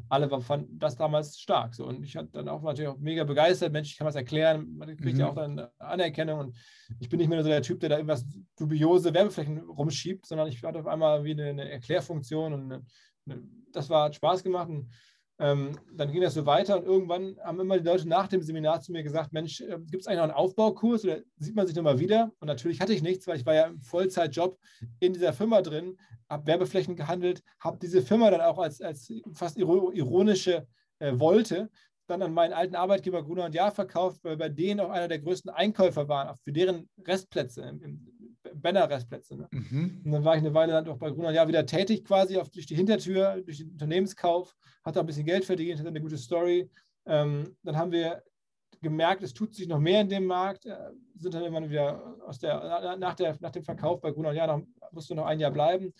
alle 0.09 0.29
fanden 0.41 0.79
das 0.79 0.95
damals 0.95 1.39
stark. 1.39 1.75
So. 1.75 1.85
Und 1.85 2.03
ich 2.03 2.15
hatte 2.15 2.29
dann 2.33 2.49
auch 2.49 2.61
natürlich 2.63 2.89
auch 2.89 2.97
mega 2.97 3.23
begeistert. 3.23 3.71
Mensch, 3.71 3.91
ich 3.91 3.97
kann 3.97 4.07
was 4.07 4.15
erklären. 4.15 4.75
Man 4.75 4.97
kriegt 4.97 5.13
mhm. 5.13 5.19
ja 5.19 5.29
auch 5.29 5.35
dann 5.35 5.67
Anerkennung. 5.77 6.39
Und 6.39 6.57
ich 6.99 7.09
bin 7.09 7.19
nicht 7.19 7.29
mehr 7.29 7.43
so 7.43 7.49
der 7.49 7.61
Typ, 7.61 7.79
der 7.79 7.89
da 7.89 7.95
irgendwas 7.97 8.25
dubiose 8.57 9.13
Werbeflächen 9.13 9.59
rumschiebt, 9.59 10.25
sondern 10.25 10.47
ich 10.47 10.61
hatte 10.63 10.79
auf 10.79 10.87
einmal 10.87 11.23
wie 11.23 11.31
eine, 11.31 11.45
eine 11.45 11.69
Erklärfunktion 11.69 12.53
und 12.53 12.71
eine, 12.71 12.85
eine, 13.27 13.43
das 13.71 13.89
war, 13.89 14.05
hat 14.05 14.15
Spaß 14.15 14.43
gemacht. 14.43 14.69
Und 14.69 14.89
ähm, 15.37 15.77
dann 15.91 16.11
ging 16.11 16.21
das 16.21 16.33
so 16.33 16.45
weiter 16.45 16.77
und 16.77 16.85
irgendwann 16.85 17.37
haben 17.43 17.59
immer 17.59 17.77
die 17.77 17.85
Leute 17.85 18.07
nach 18.07 18.27
dem 18.27 18.41
Seminar 18.41 18.79
zu 18.81 18.93
mir 18.93 19.03
gesagt, 19.03 19.33
Mensch, 19.33 19.59
äh, 19.61 19.77
gibt 19.89 20.01
es 20.01 20.07
eigentlich 20.07 20.17
noch 20.17 20.23
einen 20.23 20.31
Aufbaukurs 20.31 21.03
oder 21.03 21.19
sieht 21.37 21.55
man 21.55 21.67
sich 21.67 21.75
nochmal 21.75 21.99
wieder? 21.99 22.31
Und 22.39 22.47
natürlich 22.47 22.79
hatte 22.79 22.93
ich 22.93 23.01
nichts, 23.01 23.27
weil 23.27 23.37
ich 23.37 23.45
war 23.45 23.53
ja 23.53 23.65
im 23.65 23.81
Vollzeitjob 23.81 24.57
in 24.99 25.13
dieser 25.13 25.33
Firma 25.33 25.61
drin, 25.61 25.97
habe 26.29 26.47
Werbeflächen 26.47 26.95
gehandelt, 26.95 27.43
habe 27.59 27.77
diese 27.81 28.01
Firma 28.01 28.31
dann 28.31 28.41
auch 28.41 28.59
als, 28.59 28.81
als 28.81 29.11
fast 29.33 29.57
ironische 29.57 30.67
äh, 30.99 31.19
Wolte 31.19 31.69
dann 32.07 32.21
an 32.21 32.33
meinen 32.33 32.53
alten 32.53 32.75
Arbeitgeber 32.75 33.23
Gruner 33.23 33.45
und 33.45 33.55
Jahr 33.55 33.71
verkauft, 33.71 34.23
weil 34.23 34.37
bei 34.37 34.49
denen 34.49 34.79
auch 34.79 34.91
einer 34.91 35.07
der 35.07 35.19
größten 35.19 35.51
Einkäufer 35.51 36.07
waren, 36.07 36.35
für 36.43 36.51
deren 36.51 36.87
Restplätze 37.03 37.63
im, 37.63 37.81
im 37.81 38.14
Banner-Restplätze. 38.61 39.35
Ne? 39.37 39.47
Mhm. 39.51 40.01
Und 40.05 40.11
dann 40.11 40.23
war 40.23 40.35
ich 40.35 40.41
eine 40.41 40.53
Weile 40.53 40.73
dann 40.73 40.87
auch 40.87 40.97
bei 40.97 41.11
Gruner 41.11 41.31
ja 41.31 41.47
wieder 41.47 41.65
tätig 41.65 42.05
quasi 42.05 42.37
auf, 42.37 42.49
durch 42.49 42.65
die 42.65 42.75
Hintertür, 42.75 43.41
durch 43.41 43.59
den 43.59 43.71
Unternehmenskauf, 43.71 44.55
hatte 44.83 44.99
auch 44.99 45.03
ein 45.03 45.07
bisschen 45.07 45.25
Geld 45.25 45.45
verdient, 45.45 45.79
hatte 45.79 45.89
eine 45.89 46.01
gute 46.01 46.17
Story. 46.17 46.69
Ähm, 47.05 47.55
dann 47.63 47.77
haben 47.77 47.91
wir 47.91 48.23
gemerkt, 48.81 49.23
es 49.23 49.33
tut 49.33 49.53
sich 49.53 49.67
noch 49.67 49.79
mehr 49.79 50.01
in 50.01 50.09
dem 50.09 50.25
Markt, 50.25 50.65
äh, 50.65 50.75
sind 51.17 51.33
dann 51.33 51.43
immer 51.43 51.67
wieder 51.69 52.17
aus 52.25 52.39
der, 52.39 52.97
nach, 52.97 53.15
der, 53.15 53.37
nach 53.39 53.51
dem 53.51 53.63
Verkauf 53.63 54.01
bei 54.01 54.11
Gruner 54.11 54.31
ja, 54.31 54.47
noch, 54.47 54.61
musst 54.91 55.09
du 55.09 55.15
noch 55.15 55.25
ein 55.25 55.39
Jahr 55.39 55.51
bleiben. 55.51 55.93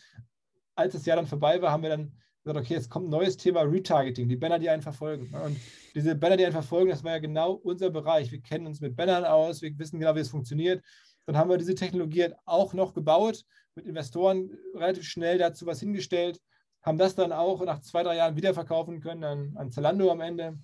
Als 0.76 0.94
das 0.94 1.06
Jahr 1.06 1.18
dann 1.18 1.28
vorbei 1.28 1.62
war, 1.62 1.72
haben 1.72 1.84
wir 1.84 1.90
dann 1.90 2.12
gesagt, 2.44 2.66
okay, 2.66 2.74
jetzt 2.76 2.90
kommt 2.90 3.08
ein 3.08 3.12
neues 3.12 3.38
Thema 3.38 3.62
Retargeting, 3.62 4.30
die 4.30 4.36
Banner, 4.36 4.60
die 4.60 4.70
einen 4.70 4.82
verfolgen. 4.82 5.34
Und 5.34 5.58
diese 5.96 6.16
Banner, 6.16 6.38
die 6.38 6.46
einen 6.46 6.54
verfolgen, 6.54 6.90
das 6.90 7.04
war 7.04 7.14
ja 7.14 7.20
genau 7.20 7.54
unser 7.54 7.90
Bereich. 7.90 8.32
Wir 8.32 8.42
kennen 8.42 8.68
uns 8.68 8.82
mit 8.82 8.96
Bannern 8.96 9.26
aus, 9.26 9.62
wir 9.62 9.78
wissen 9.80 10.00
genau, 10.00 10.16
wie 10.16 10.20
es 10.20 10.30
funktioniert. 10.30 10.84
Dann 11.26 11.38
haben 11.38 11.50
wir 11.50 11.58
diese 11.58 11.76
Technologie 11.76 12.30
auch 12.46 12.74
noch 12.74 12.94
gebaut, 12.94 13.44
mit 13.76 13.86
Investoren 13.86 14.52
relativ 14.74 15.04
schnell 15.04 15.38
dazu 15.38 15.66
was 15.66 15.80
hingestellt, 15.80 16.40
haben 16.82 16.98
das 16.98 17.16
dann 17.16 17.32
auch 17.32 17.64
nach 17.66 17.82
zwei, 17.82 18.04
drei 18.04 18.18
Jahren 18.18 18.36
wiederverkaufen 18.36 19.02
können 19.02 19.24
an, 19.24 19.58
an 19.58 19.72
Zalando 19.72 20.12
am 20.12 20.22
Ende. 20.22 20.58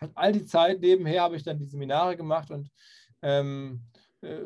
Und 0.00 0.12
all 0.14 0.32
die 0.32 0.46
Zeit 0.46 0.80
nebenher 0.80 1.22
habe 1.22 1.36
ich 1.36 1.42
dann 1.42 1.58
die 1.58 1.66
Seminare 1.66 2.16
gemacht 2.16 2.50
und 2.50 2.70
ähm, 3.22 3.82
äh, 4.22 4.40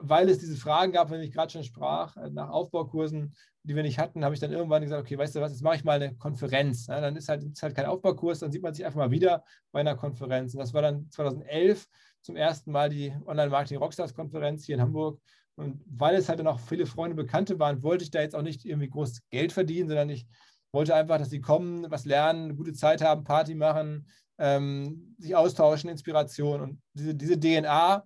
weil 0.00 0.28
es 0.28 0.38
diese 0.38 0.56
Fragen 0.56 0.92
gab, 0.92 1.10
wenn 1.10 1.20
ich 1.20 1.32
gerade 1.32 1.52
schon 1.52 1.64
sprach, 1.64 2.16
äh, 2.16 2.30
nach 2.30 2.50
Aufbaukursen, 2.50 3.34
die 3.62 3.76
wir 3.76 3.82
nicht 3.82 3.98
hatten, 3.98 4.24
habe 4.24 4.34
ich 4.34 4.40
dann 4.40 4.52
irgendwann 4.52 4.82
gesagt, 4.82 5.02
okay, 5.02 5.18
weißt 5.18 5.36
du 5.36 5.40
was, 5.40 5.52
jetzt 5.52 5.62
mache 5.62 5.76
ich 5.76 5.84
mal 5.84 6.00
eine 6.00 6.16
Konferenz. 6.16 6.86
Ja, 6.86 7.00
dann 7.00 7.16
ist 7.16 7.28
halt, 7.28 7.42
ist 7.42 7.62
halt 7.62 7.74
kein 7.74 7.86
Aufbaukurs, 7.86 8.38
dann 8.38 8.50
sieht 8.50 8.62
man 8.62 8.72
sich 8.72 8.84
einfach 8.84 8.98
mal 8.98 9.10
wieder 9.10 9.44
bei 9.72 9.80
einer 9.80 9.96
Konferenz. 9.96 10.54
Und 10.54 10.60
das 10.60 10.72
war 10.72 10.82
dann 10.82 11.10
2011 11.10 11.86
zum 12.22 12.36
ersten 12.36 12.72
Mal 12.72 12.90
die 12.90 13.12
Online-Marketing-Rockstars-Konferenz 13.26 14.64
hier 14.64 14.76
in 14.76 14.80
Hamburg. 14.80 15.20
Und 15.56 15.82
weil 15.86 16.14
es 16.14 16.28
halt 16.28 16.38
dann 16.38 16.46
auch 16.46 16.60
viele 16.60 16.86
Freunde, 16.86 17.16
Bekannte 17.16 17.58
waren, 17.58 17.82
wollte 17.82 18.04
ich 18.04 18.10
da 18.10 18.20
jetzt 18.20 18.34
auch 18.34 18.42
nicht 18.42 18.64
irgendwie 18.64 18.88
groß 18.88 19.20
Geld 19.30 19.52
verdienen, 19.52 19.88
sondern 19.88 20.08
ich 20.08 20.26
wollte 20.72 20.94
einfach, 20.94 21.18
dass 21.18 21.30
sie 21.30 21.40
kommen, 21.40 21.90
was 21.90 22.04
lernen, 22.04 22.44
eine 22.44 22.54
gute 22.54 22.72
Zeit 22.72 23.02
haben, 23.02 23.24
Party 23.24 23.54
machen, 23.54 24.06
ähm, 24.38 25.14
sich 25.18 25.34
austauschen, 25.34 25.90
Inspiration. 25.90 26.60
Und 26.60 26.82
diese, 26.94 27.14
diese 27.14 27.38
DNA, 27.38 28.04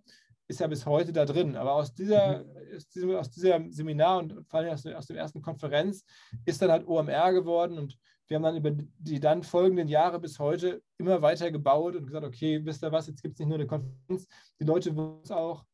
ist 0.48 0.60
ja 0.60 0.66
bis 0.66 0.86
heute 0.86 1.12
da 1.12 1.24
drin. 1.24 1.56
Aber 1.56 1.72
aus 1.74 1.94
dieser, 1.94 2.44
mhm. 2.44 2.50
Diesem, 2.76 3.14
aus 3.14 3.30
diesem 3.30 3.72
Seminar 3.72 4.18
und 4.18 4.46
vor 4.48 4.60
allem 4.60 4.72
aus, 4.72 4.86
aus 4.86 5.06
der 5.06 5.16
ersten 5.16 5.42
Konferenz 5.42 6.04
ist 6.44 6.60
dann 6.60 6.70
halt 6.70 6.86
OMR 6.86 7.32
geworden 7.32 7.78
und 7.78 7.98
wir 8.26 8.36
haben 8.36 8.42
dann 8.42 8.56
über 8.56 8.70
die 8.70 9.20
dann 9.20 9.42
folgenden 9.42 9.88
Jahre 9.88 10.18
bis 10.18 10.38
heute 10.38 10.82
immer 10.98 11.20
weiter 11.20 11.50
gebaut 11.50 11.94
und 11.94 12.06
gesagt, 12.06 12.24
okay, 12.24 12.64
wisst 12.64 12.82
ihr 12.82 12.92
was, 12.92 13.06
jetzt 13.06 13.22
gibt 13.22 13.34
es 13.34 13.40
nicht 13.40 13.48
nur 13.48 13.58
eine 13.58 13.66
Konferenz, 13.66 14.26
die 14.58 14.64
Leute 14.64 14.96
wollen 14.96 15.18
uns 15.18 15.30
auch 15.30 15.64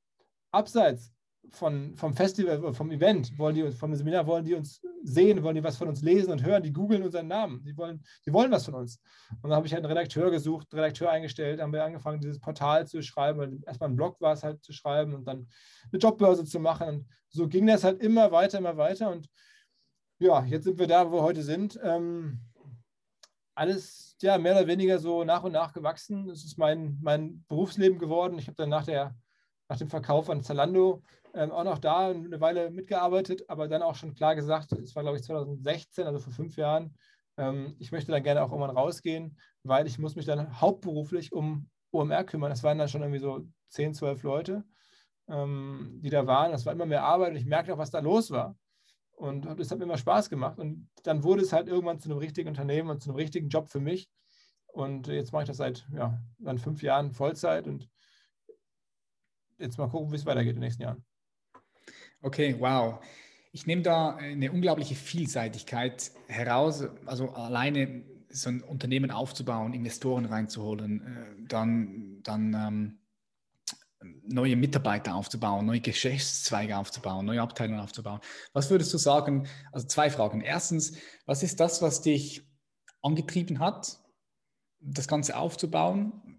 abseits 0.51 1.13
von, 1.51 1.97
vom 1.97 2.15
Festival, 2.15 2.73
vom 2.73 2.91
Event, 2.91 3.37
wollen 3.39 3.55
die, 3.55 3.71
vom 3.73 3.95
Seminar, 3.95 4.27
wollen 4.27 4.45
die 4.45 4.55
uns 4.55 4.81
sehen, 5.03 5.43
wollen 5.43 5.57
die 5.57 5.65
was 5.65 5.77
von 5.77 5.89
uns 5.89 6.03
lesen 6.03 6.33
und 6.33 6.45
hören, 6.45 6.63
die 6.63 6.73
googeln 6.73 7.03
unseren 7.03 7.29
Namen, 7.29 7.63
die 7.65 7.77
wollen, 7.77 8.03
die 8.27 8.33
wollen 8.33 8.51
was 8.51 8.65
von 8.65 8.75
uns. 8.75 9.01
Und 9.43 9.51
dann 9.51 9.57
habe 9.57 9.67
ich 9.67 9.73
halt 9.73 9.85
einen 9.85 9.93
Redakteur 9.93 10.31
gesucht, 10.31 10.69
einen 10.73 10.81
Redakteur 10.81 11.11
eingestellt, 11.11 11.61
haben 11.61 11.73
wir 11.73 11.85
angefangen, 11.85 12.21
dieses 12.21 12.41
Portal 12.41 12.87
zu 12.87 13.03
schreiben, 13.03 13.63
erstmal 13.67 13.91
ein 13.91 13.97
Blog 13.97 14.21
war 14.21 14.33
es 14.33 14.43
halt 14.43 14.63
zu 14.63 14.73
schreiben 14.73 15.15
und 15.15 15.27
dann 15.27 15.49
eine 15.93 15.99
Jobbörse 16.01 16.45
zu 16.45 16.61
machen. 16.61 16.89
Und 16.89 17.07
so 17.29 17.49
ging 17.49 17.67
das 17.67 17.85
halt 17.85 18.01
immer 18.03 18.33
weiter, 18.33 18.59
immer 18.59 18.77
weiter. 18.77 19.11
Und 19.11 19.29
ja, 20.19 20.45
jetzt 20.45 20.65
sind 20.65 20.79
wir 20.79 20.87
da, 20.87 21.11
wo 21.11 21.17
wir 21.17 21.23
heute 21.23 21.43
sind. 21.43 21.79
Ähm, 21.83 22.41
alles 23.55 24.17
ja 24.23 24.39
mehr 24.39 24.53
oder 24.53 24.67
weniger 24.67 24.99
so 24.99 25.25
nach 25.25 25.45
und 25.45 25.53
nach 25.53 25.73
gewachsen. 25.73 26.29
Es 26.29 26.45
ist 26.45 26.59
mein, 26.59 26.99
mein 27.03 27.45
Berufsleben 27.49 27.99
geworden. 27.99 28.39
Ich 28.39 28.47
habe 28.47 28.57
dann 28.57 28.69
nach, 28.69 28.85
der, 28.85 29.15
nach 29.71 29.79
dem 29.79 29.89
Verkauf 29.89 30.29
an 30.29 30.43
Zalando 30.43 31.03
ähm, 31.33 31.53
auch 31.53 31.63
noch 31.63 31.79
da 31.79 32.09
eine 32.09 32.41
Weile 32.41 32.71
mitgearbeitet, 32.71 33.49
aber 33.49 33.69
dann 33.69 33.83
auch 33.83 33.95
schon 33.95 34.15
klar 34.15 34.35
gesagt, 34.35 34.73
es 34.73 34.97
war 34.97 35.05
glaube 35.05 35.17
ich 35.17 35.23
2016, 35.23 36.07
also 36.07 36.19
vor 36.19 36.33
fünf 36.33 36.57
Jahren, 36.57 36.97
ähm, 37.37 37.77
ich 37.79 37.93
möchte 37.93 38.11
dann 38.11 38.25
gerne 38.25 38.43
auch 38.43 38.51
irgendwann 38.51 38.77
rausgehen, 38.77 39.39
weil 39.63 39.87
ich 39.87 39.99
muss 39.99 40.17
mich 40.17 40.27
dann 40.27 40.61
hauptberuflich 40.61 41.33
um 41.33 41.71
OMR 41.93 42.25
kümmern. 42.25 42.51
Das 42.51 42.65
waren 42.65 42.79
dann 42.79 42.89
schon 42.89 43.03
irgendwie 43.03 43.21
so 43.21 43.47
10, 43.69 43.95
12 43.95 44.25
Leute, 44.25 44.65
ähm, 45.29 46.01
die 46.03 46.11
da 46.11 46.27
waren. 46.27 46.51
Das 46.51 46.67
war 46.67 46.73
immer 46.73 46.87
mehr 46.87 47.05
Arbeit 47.05 47.31
und 47.31 47.37
ich 47.37 47.47
merkte 47.47 47.73
auch, 47.73 47.79
was 47.79 47.91
da 47.93 48.01
los 48.01 48.33
war. 48.33 48.57
Und 49.13 49.45
das 49.45 49.71
hat 49.71 49.79
mir 49.79 49.85
immer 49.85 49.99
Spaß 49.99 50.31
gemacht. 50.31 50.59
Und 50.59 50.89
dann 51.05 51.23
wurde 51.23 51.43
es 51.43 51.53
halt 51.53 51.69
irgendwann 51.69 52.01
zu 52.01 52.11
einem 52.11 52.19
richtigen 52.19 52.49
Unternehmen 52.49 52.91
und 52.91 53.03
zu 53.03 53.11
einem 53.11 53.19
richtigen 53.19 53.49
Job 53.49 53.69
für 53.69 53.81
mich. 53.81 54.09
Und 54.67 55.07
jetzt 55.07 55.33
mache 55.33 55.45
ich 55.45 55.49
das 55.49 55.59
seit 55.59 55.87
ja, 55.93 56.19
dann 56.39 56.59
fünf 56.59 56.83
Jahren 56.83 57.13
Vollzeit 57.13 57.67
und 57.67 57.89
jetzt 59.61 59.79
mal 59.79 59.89
gucken, 59.89 60.11
wie 60.13 60.17
es 60.17 60.27
weitergeht 60.27 60.51
in 60.51 60.57
den 60.57 60.65
nächsten 60.65 60.83
Jahren. 60.83 61.05
Okay, 62.23 62.57
wow. 62.59 63.03
Ich 63.53 63.67
nehme 63.67 63.83
da 63.83 64.17
eine 64.17 64.53
unglaubliche 64.53 64.95
Vielseitigkeit 64.95 66.13
heraus. 66.29 66.85
Also 67.07 67.31
alleine 67.31 68.05
so 68.29 68.49
ein 68.49 68.63
Unternehmen 68.63 69.11
aufzubauen, 69.11 69.75
Investoren 69.75 70.27
reinzuholen, 70.27 71.01
äh, 71.03 71.49
dann, 71.49 72.21
dann 72.23 72.55
ähm, 72.55 72.99
neue 74.23 74.57
Mitarbeiter 74.57 75.15
aufzubauen, 75.15 75.67
neue 75.67 75.81
Geschäftszweige 75.81 76.77
aufzubauen, 76.77 77.27
neue 77.27 77.43
Abteilungen 77.43 77.81
aufzubauen. 77.81 78.21
Was 78.53 78.71
würdest 78.71 78.95
du 78.95 78.99
sagen? 78.99 79.47
Also 79.73 79.87
zwei 79.87 80.11
Fragen. 80.11 80.41
Erstens, 80.41 80.97
was 81.27 81.43
ist 81.43 81.61
das, 81.61 81.83
was 81.83 82.03
dich 82.03 82.43
angetrieben 83.03 83.59
hat, 83.59 83.99
das 84.81 85.09
Ganze 85.09 85.37
aufzubauen? 85.37 86.30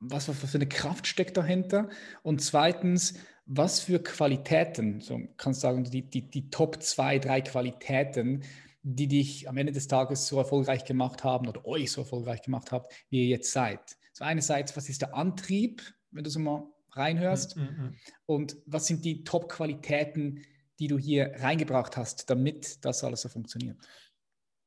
Was 0.00 0.26
für 0.26 0.56
eine 0.56 0.68
Kraft 0.68 1.06
steckt 1.06 1.36
dahinter? 1.36 1.88
Und 2.22 2.40
zweitens, 2.40 3.14
was 3.46 3.80
für 3.80 4.00
Qualitäten, 4.02 5.00
so 5.00 5.20
kannst 5.36 5.62
du 5.62 5.66
sagen, 5.66 5.84
die, 5.84 6.02
die, 6.02 6.30
die 6.30 6.50
Top 6.50 6.82
zwei, 6.82 7.18
drei 7.18 7.40
Qualitäten, 7.40 8.44
die 8.82 9.08
dich 9.08 9.48
am 9.48 9.56
Ende 9.56 9.72
des 9.72 9.88
Tages 9.88 10.26
so 10.28 10.38
erfolgreich 10.38 10.84
gemacht 10.84 11.24
haben 11.24 11.48
oder 11.48 11.66
euch 11.66 11.90
so 11.90 12.02
erfolgreich 12.02 12.42
gemacht 12.42 12.70
habt, 12.72 12.92
wie 13.10 13.22
ihr 13.22 13.28
jetzt 13.28 13.52
seid? 13.52 13.96
So 14.12 14.24
einerseits, 14.24 14.76
was 14.76 14.88
ist 14.88 15.02
der 15.02 15.14
Antrieb, 15.14 15.82
wenn 16.10 16.24
du 16.24 16.30
so 16.30 16.38
mal 16.38 16.66
reinhörst? 16.92 17.56
Mm 17.56 17.60
-hmm. 17.60 17.92
Und 18.26 18.56
was 18.66 18.86
sind 18.86 19.04
die 19.04 19.24
Top-Qualitäten, 19.24 20.44
die 20.78 20.88
du 20.88 20.98
hier 20.98 21.32
reingebracht 21.38 21.96
hast, 21.96 22.30
damit 22.30 22.84
das 22.84 23.02
alles 23.02 23.22
so 23.22 23.28
funktioniert? 23.28 23.78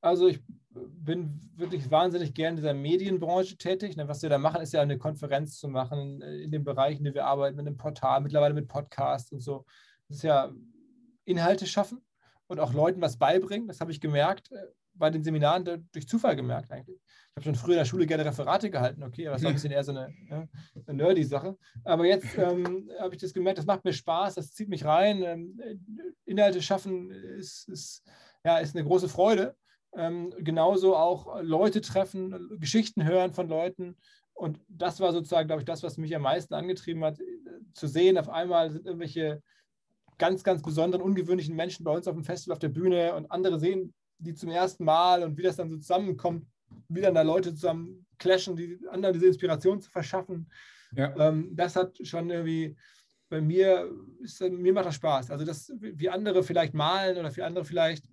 Also 0.02 0.28
ich 0.28 0.42
bin 0.74 1.52
wirklich 1.56 1.90
wahnsinnig 1.92 2.34
gern 2.34 2.52
in 2.52 2.56
dieser 2.58 2.74
Medienbranche 2.74 3.58
tätig. 3.58 3.98
Ne, 3.98 4.08
was 4.08 4.22
wir 4.22 4.30
da 4.30 4.38
machen, 4.38 4.62
ist 4.62 4.74
ja 4.74 4.82
eine 4.82 4.98
Konferenz 4.98 5.60
zu 5.60 5.68
machen 5.68 6.22
äh, 6.22 6.38
in 6.38 6.52
den 6.52 6.64
Bereichen, 6.64 7.00
in 7.00 7.06
denen 7.06 7.16
wir 7.16 7.26
arbeiten, 7.26 7.58
mit 7.58 7.68
einem 7.68 7.78
Portal, 7.78 8.22
mittlerweile 8.22 8.54
mit 8.54 8.68
Podcasts 8.68 9.32
und 9.32 9.42
so. 9.42 9.66
Das 10.08 10.18
ist 10.18 10.24
ja 10.24 10.52
Inhalte 11.26 11.66
schaffen 11.66 12.02
und 12.48 12.60
auch 12.60 12.74
Leuten 12.74 13.02
was 13.02 13.18
beibringen. 13.18 13.68
Das 13.68 13.82
habe 13.82 13.92
ich 13.92 14.02
gemerkt 14.02 14.52
äh, 14.52 14.66
bei 14.94 15.10
den 15.10 15.24
Seminaren 15.24 15.90
durch 15.92 16.08
Zufall 16.08 16.36
gemerkt 16.36 16.72
eigentlich. 16.72 17.00
Ich 17.00 17.36
habe 17.38 17.44
schon 17.44 17.56
früher 17.56 17.76
in 17.76 17.80
der 17.80 17.86
Schule 17.86 18.06
gerne 18.06 18.26
Referate 18.26 18.70
gehalten, 18.70 19.04
okay, 19.04 19.28
aber 19.28 19.36
das 19.36 19.44
war 19.44 19.52
ein 19.52 19.56
bisschen 19.56 19.72
eher 19.72 19.84
so 19.84 19.92
eine, 19.92 20.14
ja, 20.30 20.48
eine 20.86 20.98
nerdy 20.98 21.24
Sache. 21.24 21.58
Aber 21.86 22.06
jetzt 22.06 22.38
ähm, 22.38 22.90
habe 23.00 23.16
ich 23.16 23.22
das 23.22 23.34
gemerkt, 23.34 23.58
das 23.58 23.66
macht 23.66 23.86
mir 23.86 23.94
Spaß, 23.94 24.36
das 24.36 24.52
zieht 24.52 24.68
mich 24.68 24.84
rein. 24.84 25.24
Ähm, 25.24 25.60
Inhalte 26.26 26.62
schaffen 26.62 27.10
ist, 27.10 27.70
ist, 27.70 28.04
ja, 28.44 28.58
ist 28.58 28.76
eine 28.76 28.86
große 28.86 29.08
Freude. 29.08 29.56
Ähm, 29.96 30.34
genauso 30.40 30.96
auch 30.96 31.42
Leute 31.42 31.82
treffen, 31.82 32.58
Geschichten 32.60 33.04
hören 33.04 33.34
von 33.34 33.50
Leuten. 33.50 33.98
Und 34.34 34.60
das 34.70 35.00
war 35.00 35.12
sozusagen, 35.12 35.48
glaube 35.48 35.62
ich, 35.62 35.66
das, 35.66 35.84
was 35.84 35.98
mich 35.98 36.16
am 36.16 36.22
meisten 36.22 36.54
angetrieben 36.54 37.04
hat, 37.04 37.20
zu 37.74 37.88
sehen, 37.88 38.18
auf 38.18 38.30
einmal 38.30 38.72
sind 38.72 38.86
irgendwelche 38.86 39.42
ganz, 40.18 40.44
ganz 40.44 40.62
besonderen, 40.62 41.04
ungewöhnlichen 41.04 41.56
Menschen 41.56 41.84
bei 41.84 41.92
uns 41.92 42.08
auf 42.08 42.16
dem 42.16 42.24
Festival 42.24 42.54
auf 42.54 42.60
der 42.60 42.70
Bühne 42.70 43.16
und 43.16 43.32
andere 43.32 43.60
sehen 43.60 43.94
die 44.20 44.36
zum 44.36 44.50
ersten 44.50 44.84
Mal 44.86 45.24
und 45.24 45.38
wie 45.38 45.42
das 45.42 45.56
dann 45.56 45.70
so 45.70 45.78
zusammenkommt, 45.78 46.46
wie 46.90 47.02
dann 47.02 47.16
da 47.16 47.24
Leute 47.24 47.54
zusammen 47.54 48.06
clashen, 48.20 48.56
die 48.56 48.80
anderen 48.90 49.14
diese 49.14 49.28
Inspiration 49.28 49.82
zu 49.82 49.90
verschaffen. 49.90 50.50
Ja. 50.96 51.16
Ähm, 51.18 51.50
das 51.56 51.76
hat 51.76 51.98
schon 52.06 52.30
irgendwie 52.30 52.76
bei 53.30 53.42
mir, 53.42 53.90
ist, 54.20 54.42
mir 54.42 54.74
macht 54.74 54.86
das 54.86 54.96
Spaß. 54.96 55.32
Also 55.32 55.46
das, 55.46 55.74
wie 55.80 56.10
andere 56.10 56.44
vielleicht 56.44 56.74
malen 56.74 57.18
oder 57.18 57.36
wie 57.36 57.42
andere 57.42 57.66
vielleicht 57.66 58.06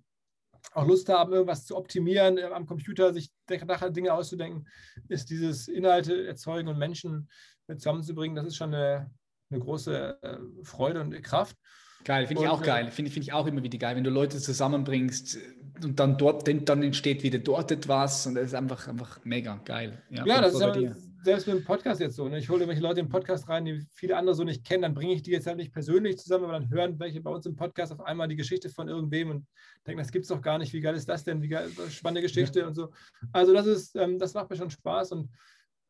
auch 0.71 0.85
Lust 0.85 1.09
haben, 1.09 1.33
irgendwas 1.33 1.65
zu 1.65 1.75
optimieren, 1.75 2.37
äh, 2.37 2.43
am 2.43 2.65
Computer 2.65 3.13
sich 3.13 3.31
nachher 3.65 3.89
Dinge 3.89 4.13
auszudenken, 4.13 4.67
ist 5.07 5.29
dieses 5.29 5.67
Inhalte 5.67 6.27
erzeugen 6.27 6.67
und 6.67 6.77
Menschen 6.77 7.29
zusammenzubringen, 7.67 8.35
das 8.35 8.47
ist 8.47 8.55
schon 8.55 8.73
eine, 8.73 9.11
eine 9.49 9.59
große 9.59 10.17
äh, 10.21 10.37
Freude 10.63 11.01
und 11.01 11.21
Kraft. 11.21 11.55
Geil, 12.03 12.27
finde 12.27 12.43
ich 12.43 12.49
auch 12.49 12.61
äh, 12.61 12.65
geil. 12.65 12.91
Finde 12.91 13.11
find 13.11 13.25
ich 13.25 13.33
auch 13.33 13.45
immer 13.45 13.61
wieder 13.61 13.77
geil, 13.77 13.95
wenn 13.95 14.03
du 14.03 14.09
Leute 14.09 14.39
zusammenbringst 14.39 15.37
und 15.83 15.99
dann 15.99 16.17
dort, 16.17 16.47
dann 16.47 16.83
entsteht 16.83 17.23
wieder 17.23 17.39
dort 17.39 17.71
etwas 17.71 18.25
und 18.25 18.35
das 18.35 18.45
ist 18.45 18.55
einfach, 18.55 18.87
einfach 18.87 19.19
mega 19.23 19.59
geil. 19.65 20.01
Ja, 20.09 20.25
ja 20.25 20.41
das 20.41 20.53
ist 20.53 20.61
ja, 20.61 20.95
selbst 21.23 21.47
mit 21.47 21.57
dem 21.57 21.63
Podcast 21.63 21.99
jetzt 21.99 22.15
so. 22.15 22.27
Ne? 22.27 22.37
Ich 22.37 22.49
hole 22.49 22.59
irgendwelche 22.59 22.81
Leute 22.81 22.99
im 22.99 23.09
Podcast 23.09 23.47
rein, 23.49 23.65
die 23.65 23.85
viele 23.93 24.15
andere 24.15 24.35
so 24.35 24.43
nicht 24.43 24.65
kennen, 24.65 24.83
dann 24.83 24.93
bringe 24.93 25.13
ich 25.13 25.21
die 25.21 25.31
jetzt 25.31 25.47
halt 25.47 25.57
nicht 25.57 25.73
persönlich 25.73 26.17
zusammen, 26.17 26.45
aber 26.45 26.53
dann 26.53 26.69
hören 26.69 26.99
welche 26.99 27.21
bei 27.21 27.31
uns 27.31 27.45
im 27.45 27.55
Podcast 27.55 27.91
auf 27.91 28.01
einmal 28.01 28.27
die 28.27 28.35
Geschichte 28.35 28.69
von 28.69 28.87
irgendwem 28.87 29.29
und 29.31 29.47
denken, 29.85 29.99
das 29.99 30.11
gibt 30.11 30.23
es 30.23 30.29
doch 30.29 30.41
gar 30.41 30.57
nicht, 30.57 30.73
wie 30.73 30.81
geil 30.81 30.95
ist 30.95 31.09
das 31.09 31.23
denn, 31.23 31.41
wie 31.41 31.49
geil, 31.49 31.69
spannende 31.89 32.21
Geschichte 32.21 32.59
ja. 32.61 32.67
und 32.67 32.75
so. 32.75 32.91
Also 33.31 33.53
das 33.53 33.67
ist, 33.67 33.95
ähm, 33.95 34.17
das 34.17 34.33
macht 34.33 34.49
mir 34.49 34.55
schon 34.55 34.69
Spaß 34.69 35.11
und 35.13 35.29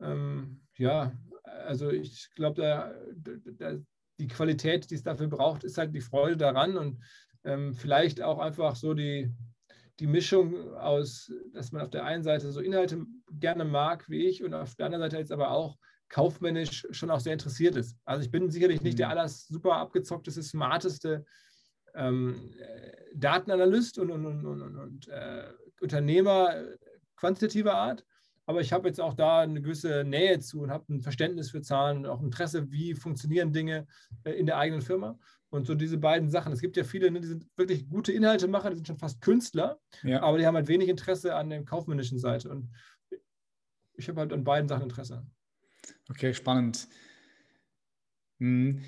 ähm, 0.00 0.60
ja, 0.76 1.12
also 1.44 1.90
ich 1.90 2.30
glaube, 2.34 2.60
da, 2.60 2.94
da, 3.58 3.78
die 4.18 4.28
Qualität, 4.28 4.90
die 4.90 4.94
es 4.94 5.02
dafür 5.02 5.28
braucht, 5.28 5.64
ist 5.64 5.78
halt 5.78 5.94
die 5.94 6.00
Freude 6.00 6.36
daran 6.36 6.76
und 6.76 7.02
ähm, 7.44 7.74
vielleicht 7.74 8.20
auch 8.22 8.38
einfach 8.38 8.76
so 8.76 8.94
die, 8.94 9.32
die 10.00 10.06
Mischung 10.06 10.74
aus, 10.74 11.30
dass 11.52 11.72
man 11.72 11.82
auf 11.82 11.90
der 11.90 12.04
einen 12.04 12.22
Seite 12.22 12.50
so 12.50 12.60
Inhalte 12.60 13.06
gerne 13.30 13.64
mag 13.64 14.08
wie 14.08 14.26
ich 14.26 14.42
und 14.42 14.54
auf 14.54 14.74
der 14.74 14.86
anderen 14.86 15.02
Seite 15.02 15.18
jetzt 15.18 15.32
aber 15.32 15.50
auch 15.50 15.76
kaufmännisch 16.08 16.86
schon 16.90 17.10
auch 17.10 17.20
sehr 17.20 17.34
interessiert 17.34 17.76
ist. 17.76 17.96
Also 18.04 18.24
ich 18.24 18.30
bin 18.30 18.50
sicherlich 18.50 18.80
nicht 18.80 18.98
der 18.98 19.08
mhm. 19.08 19.12
alles 19.12 19.46
super 19.46 19.76
abgezockteste, 19.76 20.42
smarteste 20.42 21.24
ähm, 21.94 22.52
Datenanalyst 23.14 23.98
und, 23.98 24.10
und, 24.10 24.26
und, 24.26 24.46
und, 24.46 24.76
und 24.76 25.08
äh, 25.08 25.52
Unternehmer 25.80 26.54
quantitativer 27.16 27.74
Art, 27.74 28.04
aber 28.50 28.62
ich 28.62 28.72
habe 28.72 28.88
jetzt 28.88 29.00
auch 29.00 29.14
da 29.14 29.42
eine 29.42 29.62
gewisse 29.62 30.02
Nähe 30.02 30.40
zu 30.40 30.62
und 30.62 30.72
habe 30.72 30.92
ein 30.92 31.00
Verständnis 31.00 31.52
für 31.52 31.62
Zahlen 31.62 31.98
und 31.98 32.06
auch 32.06 32.20
Interesse, 32.20 32.68
wie 32.72 32.94
funktionieren 32.94 33.52
Dinge 33.52 33.86
äh, 34.24 34.32
in 34.32 34.44
der 34.44 34.58
eigenen 34.58 34.82
Firma. 34.82 35.16
Und 35.50 35.68
so 35.68 35.76
diese 35.76 35.98
beiden 35.98 36.28
Sachen. 36.28 36.52
Es 36.52 36.60
gibt 36.60 36.76
ja 36.76 36.82
viele, 36.82 37.12
ne, 37.12 37.20
die 37.20 37.28
sind 37.28 37.46
wirklich 37.56 37.88
gute 37.88 38.10
Inhaltemacher, 38.10 38.70
die 38.70 38.74
sind 38.74 38.88
schon 38.88 38.98
fast 38.98 39.20
Künstler, 39.20 39.78
ja. 40.02 40.20
aber 40.22 40.38
die 40.38 40.46
haben 40.46 40.56
halt 40.56 40.66
wenig 40.66 40.88
Interesse 40.88 41.36
an 41.36 41.48
der 41.48 41.64
kaufmännischen 41.64 42.18
Seite. 42.18 42.50
Und 42.50 42.72
ich 43.94 44.08
habe 44.08 44.18
halt 44.18 44.32
an 44.32 44.42
beiden 44.42 44.68
Sachen 44.68 44.82
Interesse. 44.82 45.24
Okay, 46.08 46.34
spannend. 46.34 46.88
Hm. 48.40 48.82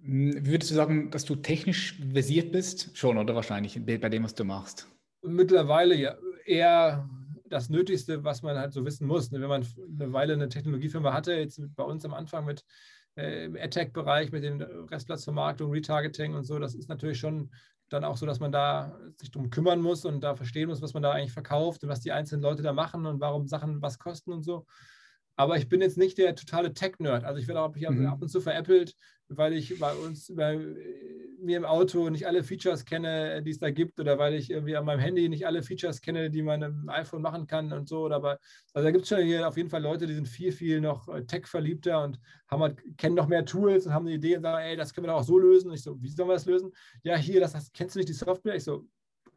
hm. 0.00 0.46
Würdest 0.46 0.70
du 0.70 0.76
sagen, 0.76 1.10
dass 1.10 1.24
du 1.24 1.34
technisch 1.34 1.98
versiert 2.12 2.52
bist? 2.52 2.96
Schon, 2.96 3.18
oder 3.18 3.34
wahrscheinlich 3.34 3.84
bei 3.84 4.08
dem, 4.08 4.22
was 4.22 4.36
du 4.36 4.44
machst? 4.44 4.86
Mittlerweile 5.22 5.96
ja 5.96 6.16
eher 6.44 7.10
das 7.48 7.68
Nötigste, 7.68 8.24
was 8.24 8.42
man 8.42 8.56
halt 8.56 8.72
so 8.72 8.84
wissen 8.84 9.06
muss. 9.06 9.30
Ne, 9.30 9.40
wenn 9.40 9.48
man 9.48 9.66
eine 9.98 10.12
Weile 10.12 10.32
eine 10.34 10.48
Technologiefirma 10.48 11.12
hatte, 11.12 11.32
jetzt 11.32 11.60
bei 11.74 11.84
uns 11.84 12.04
am 12.04 12.14
Anfang 12.14 12.44
mit 12.44 12.64
äh, 13.16 13.46
im 13.46 13.56
AdTech-Bereich, 13.56 14.32
mit 14.32 14.44
den 14.44 14.62
Restplatzvermarktung, 14.62 15.70
Retargeting 15.70 16.34
und 16.34 16.44
so, 16.44 16.58
das 16.58 16.74
ist 16.74 16.88
natürlich 16.88 17.18
schon 17.18 17.50
dann 17.88 18.04
auch 18.04 18.16
so, 18.16 18.26
dass 18.26 18.40
man 18.40 18.52
da 18.52 18.98
sich 19.16 19.30
darum 19.30 19.50
kümmern 19.50 19.80
muss 19.80 20.04
und 20.04 20.20
da 20.20 20.36
verstehen 20.36 20.68
muss, 20.68 20.82
was 20.82 20.94
man 20.94 21.02
da 21.02 21.12
eigentlich 21.12 21.32
verkauft 21.32 21.82
und 21.82 21.88
was 21.88 22.00
die 22.00 22.12
einzelnen 22.12 22.42
Leute 22.42 22.62
da 22.62 22.72
machen 22.72 23.06
und 23.06 23.20
warum 23.20 23.48
Sachen 23.48 23.80
was 23.80 23.98
kosten 23.98 24.32
und 24.32 24.42
so. 24.42 24.66
Aber 25.38 25.56
ich 25.56 25.68
bin 25.68 25.80
jetzt 25.80 25.96
nicht 25.96 26.18
der 26.18 26.34
totale 26.34 26.74
Tech-Nerd. 26.74 27.22
Also 27.22 27.40
ich 27.40 27.46
werde 27.46 27.60
auch 27.60 27.72
mhm. 27.72 28.06
ab 28.06 28.20
und 28.20 28.28
zu 28.28 28.40
veräppelt, 28.40 28.96
weil 29.28 29.52
ich 29.52 29.78
bei 29.78 29.94
uns, 29.94 30.34
bei 30.34 30.58
mir 31.40 31.58
im 31.58 31.64
Auto 31.64 32.10
nicht 32.10 32.26
alle 32.26 32.42
Features 32.42 32.84
kenne, 32.84 33.40
die 33.44 33.52
es 33.52 33.60
da 33.60 33.70
gibt, 33.70 34.00
oder 34.00 34.18
weil 34.18 34.34
ich 34.34 34.50
irgendwie 34.50 34.76
an 34.76 34.84
meinem 34.84 34.98
Handy 34.98 35.28
nicht 35.28 35.46
alle 35.46 35.62
Features 35.62 36.00
kenne, 36.00 36.28
die 36.28 36.42
man 36.42 36.62
im 36.62 36.88
iPhone 36.88 37.22
machen 37.22 37.46
kann 37.46 37.72
und 37.72 37.88
so. 37.88 38.00
Oder 38.00 38.16
also 38.74 38.84
da 38.84 38.90
gibt 38.90 39.04
es 39.04 39.10
schon 39.10 39.22
hier 39.22 39.46
auf 39.46 39.56
jeden 39.56 39.70
Fall 39.70 39.80
Leute, 39.80 40.08
die 40.08 40.14
sind 40.14 40.26
viel, 40.26 40.50
viel 40.50 40.80
noch 40.80 41.08
äh, 41.08 41.24
Tech-verliebter 41.24 42.02
und 42.02 42.18
haben 42.48 42.62
halt, 42.62 42.82
kennen 42.96 43.14
noch 43.14 43.28
mehr 43.28 43.44
Tools 43.44 43.86
und 43.86 43.94
haben 43.94 44.06
eine 44.06 44.16
Idee 44.16 44.38
und 44.38 44.42
sagen, 44.42 44.64
ey, 44.64 44.76
das 44.76 44.92
können 44.92 45.06
wir 45.06 45.12
doch 45.12 45.20
auch 45.20 45.24
so 45.24 45.38
lösen. 45.38 45.68
Und 45.68 45.74
ich 45.74 45.84
so, 45.84 46.02
wie 46.02 46.08
sollen 46.08 46.28
wir 46.28 46.34
das 46.34 46.46
lösen? 46.46 46.72
Ja, 47.04 47.16
hier, 47.16 47.38
das, 47.38 47.52
das 47.52 47.70
kennst 47.72 47.94
du 47.94 48.00
nicht 48.00 48.08
die 48.08 48.14
Software? 48.14 48.56
Ich 48.56 48.64
so, 48.64 48.88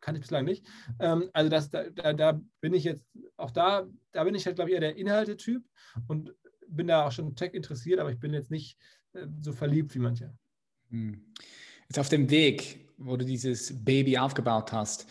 kann 0.01 0.15
ich 0.15 0.21
bislang 0.21 0.45
nicht. 0.45 0.65
Ähm, 0.99 1.29
also 1.33 1.49
das, 1.49 1.69
da, 1.69 1.89
da, 1.89 2.13
da, 2.13 2.41
bin 2.59 2.73
ich 2.73 2.83
jetzt, 2.83 3.05
auch 3.37 3.51
da, 3.51 3.87
da 4.11 4.23
bin 4.23 4.35
ich 4.35 4.45
halt, 4.45 4.55
glaube 4.55 4.69
ich, 4.69 4.75
eher 4.75 4.81
der 4.81 4.97
Inhalte-Typ 4.97 5.63
und 6.07 6.33
bin 6.67 6.87
da 6.87 7.07
auch 7.07 7.11
schon 7.11 7.35
Tech 7.35 7.53
interessiert, 7.53 7.99
aber 7.99 8.11
ich 8.11 8.19
bin 8.19 8.33
jetzt 8.33 8.51
nicht 8.51 8.77
äh, 9.13 9.27
so 9.41 9.53
verliebt 9.53 9.93
wie 9.95 9.99
manche. 9.99 10.33
Hm. 10.89 11.33
Jetzt 11.87 11.99
auf 11.99 12.09
dem 12.09 12.29
Weg, 12.29 12.89
wo 12.97 13.17
du 13.17 13.25
dieses 13.25 13.83
Baby 13.83 14.17
aufgebaut 14.17 14.71
hast, 14.71 15.07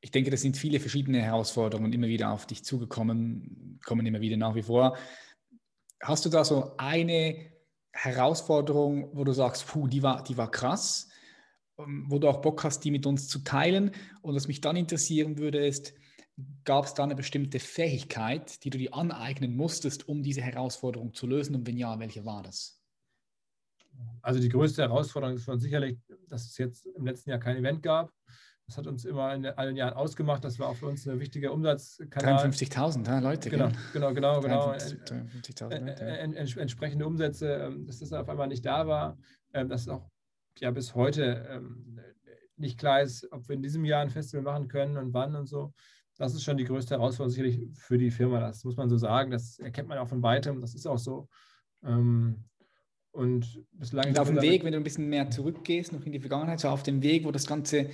ich 0.00 0.10
denke, 0.10 0.30
das 0.30 0.42
sind 0.42 0.56
viele 0.56 0.80
verschiedene 0.80 1.22
Herausforderungen 1.22 1.92
immer 1.92 2.08
wieder 2.08 2.30
auf 2.30 2.46
dich 2.46 2.62
zugekommen, 2.62 3.80
kommen 3.84 4.04
immer 4.04 4.20
wieder 4.20 4.36
nach 4.36 4.54
wie 4.54 4.62
vor. 4.62 4.98
Hast 6.02 6.26
du 6.26 6.28
da 6.28 6.44
so 6.44 6.76
eine 6.76 7.52
Herausforderung, 7.92 9.08
wo 9.16 9.24
du 9.24 9.32
sagst, 9.32 9.66
puh, 9.66 9.88
die 9.88 10.02
war, 10.02 10.22
die 10.22 10.36
war 10.36 10.50
krass? 10.50 11.08
Ähm, 11.78 12.04
wo 12.08 12.18
du 12.18 12.28
auch 12.28 12.40
Bock 12.40 12.62
hast, 12.62 12.84
die 12.84 12.90
mit 12.90 13.06
uns 13.06 13.28
zu 13.28 13.40
teilen. 13.40 13.90
Und 14.22 14.34
was 14.34 14.48
mich 14.48 14.60
dann 14.60 14.76
interessieren 14.76 15.38
würde, 15.38 15.64
ist, 15.66 15.94
gab 16.64 16.84
es 16.84 16.94
da 16.94 17.04
eine 17.04 17.16
bestimmte 17.16 17.58
Fähigkeit, 17.58 18.62
die 18.64 18.70
du 18.70 18.78
dir 18.78 18.94
aneignen 18.94 19.56
musstest, 19.56 20.08
um 20.08 20.22
diese 20.22 20.40
Herausforderung 20.40 21.14
zu 21.14 21.26
lösen? 21.26 21.54
Und 21.54 21.66
wenn 21.66 21.76
ja, 21.76 21.98
welche 21.98 22.24
war 22.24 22.42
das? 22.42 22.80
Also 24.22 24.40
die 24.40 24.48
größte 24.48 24.82
Herausforderung 24.82 25.36
ist 25.36 25.48
sicherlich, 25.60 25.98
dass 26.28 26.46
es 26.46 26.58
jetzt 26.58 26.86
im 26.86 27.06
letzten 27.06 27.30
Jahr 27.30 27.38
kein 27.38 27.56
Event 27.56 27.82
gab. 27.82 28.12
Das 28.66 28.78
hat 28.78 28.86
uns 28.86 29.04
immer 29.04 29.34
in 29.34 29.44
allen 29.44 29.76
Jahren 29.76 29.92
ausgemacht. 29.92 30.42
Das 30.42 30.58
war 30.58 30.68
auch 30.68 30.76
für 30.76 30.86
uns 30.86 31.06
ein 31.06 31.20
wichtiger 31.20 31.52
Umsatzkanal. 31.52 32.46
53.000 32.46 33.06
ja, 33.06 33.18
Leute. 33.18 33.50
Genau, 33.50 33.68
genau, 33.92 34.14
genau. 34.14 34.40
genau. 34.40 34.66
53, 34.72 34.98
Leute, 35.60 35.94
ja. 36.00 36.62
Entsprechende 36.62 37.06
Umsätze, 37.06 37.52
ähm, 37.52 37.86
dass 37.86 37.98
das 37.98 38.12
auf 38.12 38.28
einmal 38.28 38.48
nicht 38.48 38.64
da 38.64 38.86
war. 38.86 39.18
Ähm, 39.52 39.68
das 39.68 39.82
ist 39.82 39.88
auch 39.88 40.08
ja 40.60 40.70
bis 40.70 40.94
heute 40.94 41.46
ähm, 41.50 41.98
nicht 42.56 42.78
klar 42.78 43.02
ist, 43.02 43.30
ob 43.32 43.48
wir 43.48 43.56
in 43.56 43.62
diesem 43.62 43.84
Jahr 43.84 44.02
ein 44.02 44.10
Festival 44.10 44.42
machen 44.42 44.68
können 44.68 44.96
und 44.96 45.12
wann 45.12 45.34
und 45.34 45.46
so. 45.46 45.72
Das 46.16 46.34
ist 46.34 46.44
schon 46.44 46.56
die 46.56 46.64
größte 46.64 46.94
Herausforderung 46.94 47.30
sicherlich 47.30 47.68
für 47.74 47.98
die 47.98 48.10
Firma. 48.10 48.38
Das 48.40 48.64
muss 48.64 48.76
man 48.76 48.88
so 48.88 48.96
sagen. 48.96 49.30
Das 49.30 49.58
erkennt 49.58 49.88
man 49.88 49.98
auch 49.98 50.08
von 50.08 50.22
weitem. 50.22 50.60
Das 50.60 50.74
ist 50.74 50.86
auch 50.86 50.98
so. 50.98 51.28
Ähm, 51.82 52.44
und 53.10 53.64
bislang. 53.72 54.08
Und 54.08 54.18
auf 54.18 54.28
dem 54.28 54.40
Weg, 54.40 54.64
wenn 54.64 54.72
du 54.72 54.78
ein 54.78 54.84
bisschen 54.84 55.08
mehr 55.08 55.30
zurückgehst, 55.30 55.92
noch 55.92 56.04
in 56.04 56.12
die 56.12 56.20
Vergangenheit, 56.20 56.60
so 56.60 56.68
auf 56.68 56.82
dem 56.82 57.02
Weg, 57.02 57.24
wo 57.24 57.32
das 57.32 57.46
Ganze 57.46 57.90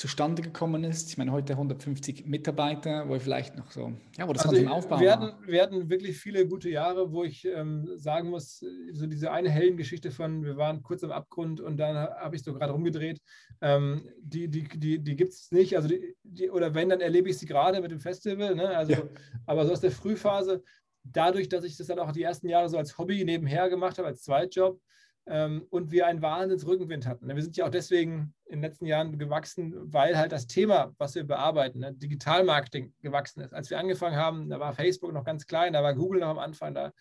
zustande 0.00 0.40
gekommen 0.40 0.82
ist? 0.82 1.10
Ich 1.10 1.18
meine, 1.18 1.30
heute 1.30 1.52
150 1.52 2.24
Mitarbeiter, 2.24 3.06
wo 3.06 3.18
vielleicht 3.18 3.56
noch 3.56 3.70
so, 3.70 3.92
ja, 4.16 4.26
wo 4.26 4.32
das 4.32 4.46
also 4.46 4.54
Ganze 4.54 4.62
im 4.62 4.72
Aufbau 4.72 4.98
wir 4.98 5.12
hatten. 5.12 5.46
Wir 5.46 5.62
hatten 5.62 5.90
wirklich 5.90 6.16
viele 6.16 6.48
gute 6.48 6.70
Jahre, 6.70 7.12
wo 7.12 7.22
ich 7.22 7.44
ähm, 7.44 7.86
sagen 7.96 8.30
muss, 8.30 8.64
so 8.92 9.06
diese 9.06 9.30
eine 9.30 9.50
Heldengeschichte 9.50 10.10
von, 10.10 10.42
wir 10.42 10.56
waren 10.56 10.82
kurz 10.82 11.04
am 11.04 11.12
Abgrund 11.12 11.60
und 11.60 11.76
dann 11.76 11.96
habe 11.96 12.34
ich 12.34 12.42
so 12.42 12.54
gerade 12.54 12.72
rumgedreht, 12.72 13.20
ähm, 13.60 14.08
die, 14.22 14.48
die, 14.48 14.66
die, 14.68 14.98
die 15.00 15.16
gibt 15.16 15.34
es 15.34 15.52
nicht. 15.52 15.76
Also 15.76 15.88
die, 15.88 16.16
die, 16.22 16.48
oder 16.48 16.74
wenn, 16.74 16.88
dann 16.88 17.02
erlebe 17.02 17.28
ich 17.28 17.36
sie 17.36 17.46
gerade 17.46 17.82
mit 17.82 17.90
dem 17.90 18.00
Festival. 18.00 18.54
Ne? 18.54 18.74
Also, 18.74 18.92
ja. 18.92 19.02
Aber 19.44 19.66
so 19.66 19.72
aus 19.72 19.80
der 19.80 19.90
Frühphase, 19.90 20.62
dadurch, 21.04 21.50
dass 21.50 21.62
ich 21.64 21.76
das 21.76 21.88
dann 21.88 21.98
auch 21.98 22.12
die 22.12 22.22
ersten 22.22 22.48
Jahre 22.48 22.70
so 22.70 22.78
als 22.78 22.96
Hobby 22.96 23.22
nebenher 23.22 23.68
gemacht 23.68 23.98
habe, 23.98 24.08
als 24.08 24.22
Zweitjob, 24.22 24.80
und 25.26 25.92
wir 25.92 26.06
einen 26.06 26.22
Wahnsinns 26.22 26.66
Rückenwind 26.66 27.06
hatten. 27.06 27.28
Wir 27.28 27.42
sind 27.42 27.56
ja 27.56 27.66
auch 27.66 27.70
deswegen 27.70 28.34
in 28.46 28.56
den 28.56 28.62
letzten 28.62 28.86
Jahren 28.86 29.16
gewachsen, 29.16 29.74
weil 29.92 30.16
halt 30.16 30.32
das 30.32 30.46
Thema, 30.46 30.92
was 30.98 31.14
wir 31.14 31.24
bearbeiten, 31.24 31.80
ne, 31.80 31.92
Digitalmarketing 31.94 32.92
gewachsen 33.00 33.40
ist. 33.40 33.54
Als 33.54 33.70
wir 33.70 33.78
angefangen 33.78 34.16
haben, 34.16 34.48
da 34.48 34.58
war 34.58 34.72
Facebook 34.72 35.12
noch 35.12 35.24
ganz 35.24 35.46
klein, 35.46 35.74
da 35.74 35.82
war 35.82 35.94
Google 35.94 36.20
noch 36.20 36.30
am 36.30 36.38
Anfang, 36.38 36.74
da 36.74 36.92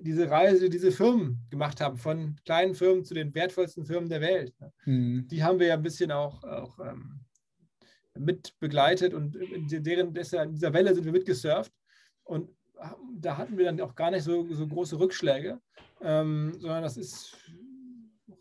diese 0.00 0.30
Reise, 0.30 0.68
diese 0.68 0.92
Firmen 0.92 1.46
gemacht 1.50 1.80
haben, 1.80 1.96
von 1.96 2.36
kleinen 2.44 2.74
Firmen 2.74 3.04
zu 3.04 3.14
den 3.14 3.34
wertvollsten 3.34 3.84
Firmen 3.84 4.08
der 4.08 4.20
Welt. 4.20 4.54
Ne. 4.60 4.72
Mhm. 4.84 5.28
Die 5.28 5.42
haben 5.42 5.58
wir 5.58 5.68
ja 5.68 5.74
ein 5.74 5.82
bisschen 5.82 6.10
auch, 6.12 6.42
auch 6.44 6.78
ähm, 6.80 7.20
mit 8.18 8.58
begleitet 8.60 9.14
und 9.14 9.36
in 9.36 9.66
deren, 9.82 10.12
dieser 10.12 10.72
Welle 10.72 10.94
sind 10.94 11.04
wir 11.04 11.12
mitgesurft. 11.12 11.72
Und 12.24 12.50
da 13.14 13.36
hatten 13.36 13.58
wir 13.58 13.64
dann 13.64 13.80
auch 13.80 13.94
gar 13.94 14.10
nicht 14.10 14.24
so, 14.24 14.46
so 14.52 14.66
große 14.66 14.98
Rückschläge, 14.98 15.60
ähm, 16.00 16.54
sondern 16.58 16.82
das 16.82 16.96
ist 16.96 17.36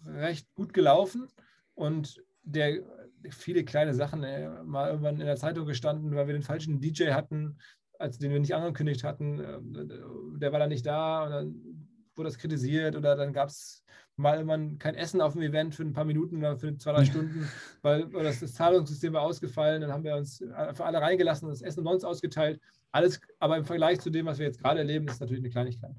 recht 0.06 0.48
gut 0.56 0.74
gelaufen. 0.74 1.28
Und 1.76 2.24
der, 2.44 2.84
viele 3.30 3.64
kleine 3.64 3.94
Sachen, 3.94 4.24
äh, 4.24 4.50
mal 4.64 4.90
irgendwann 4.90 5.20
in 5.20 5.26
der 5.26 5.36
Zeitung 5.36 5.66
gestanden, 5.66 6.16
weil 6.16 6.28
wir 6.28 6.34
den 6.34 6.44
falschen 6.44 6.80
DJ 6.80 7.12
hatten, 7.12 7.58
als 8.00 8.18
den 8.18 8.32
wir 8.32 8.40
nicht 8.40 8.56
angekündigt 8.56 9.04
hatten, 9.04 9.40
äh, 9.40 10.40
der 10.40 10.52
war 10.52 10.60
dann 10.60 10.70
nicht 10.70 10.86
da 10.86 11.26
und 11.26 11.32
dann 11.32 11.88
wurde 12.16 12.30
das 12.30 12.38
kritisiert 12.38 12.96
oder 12.96 13.16
dann 13.16 13.34
gab 13.34 13.50
es 13.50 13.84
mal 14.18 14.36
irgendwann 14.36 14.78
kein 14.78 14.96
Essen 14.96 15.22
auf 15.22 15.34
dem 15.34 15.42
Event 15.42 15.74
für 15.74 15.84
ein 15.84 15.94
paar 15.94 16.06
Minuten 16.06 16.38
oder 16.38 16.58
für 16.58 16.76
zwei, 16.78 16.92
drei 16.94 17.06
Stunden, 17.06 17.48
weil, 17.82 18.12
weil 18.14 18.24
das, 18.24 18.40
das, 18.40 18.54
Zahlungssystem 18.54 19.14
war 19.14 19.22
ausgefallen. 19.22 19.82
Dann 19.82 19.92
haben 19.92 20.04
wir 20.04 20.16
uns 20.16 20.38
für 20.38 20.86
alle 20.86 21.02
reingelassen, 21.02 21.48
das 21.48 21.62
Essen 21.62 21.80
umsonst 21.80 22.06
ausgeteilt. 22.06 22.60
Alles, 22.92 23.22
aber 23.40 23.58
im 23.58 23.66
Vergleich 23.66 24.00
zu 24.00 24.10
dem, 24.10 24.26
was 24.26 24.40
wir 24.40 24.48
jetzt 24.48 24.60
gerade 24.60 24.80
erleben, 24.80 25.08
ist 25.08 25.22
natürlich 25.22 25.42
eine 25.42 25.50
Kleinigkeit. 25.50 25.96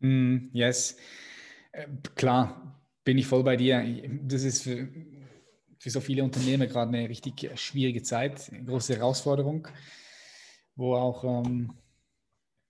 Mm, 0.00 0.48
yes, 0.52 0.96
äh, 1.72 1.86
klar, 2.14 2.80
bin 3.04 3.18
ich 3.18 3.26
voll 3.26 3.44
bei 3.44 3.56
dir. 3.56 3.84
Das 4.22 4.42
ist 4.42 4.62
für, 4.62 4.88
für 5.78 5.90
so 5.90 6.00
viele 6.00 6.24
Unternehmer 6.24 6.66
gerade 6.66 6.96
eine 6.96 7.08
richtig 7.08 7.50
schwierige 7.56 8.02
Zeit, 8.02 8.50
eine 8.52 8.64
große 8.64 8.96
Herausforderung, 8.96 9.68
wo 10.76 10.94
auch, 10.94 11.24
ähm, 11.24 11.72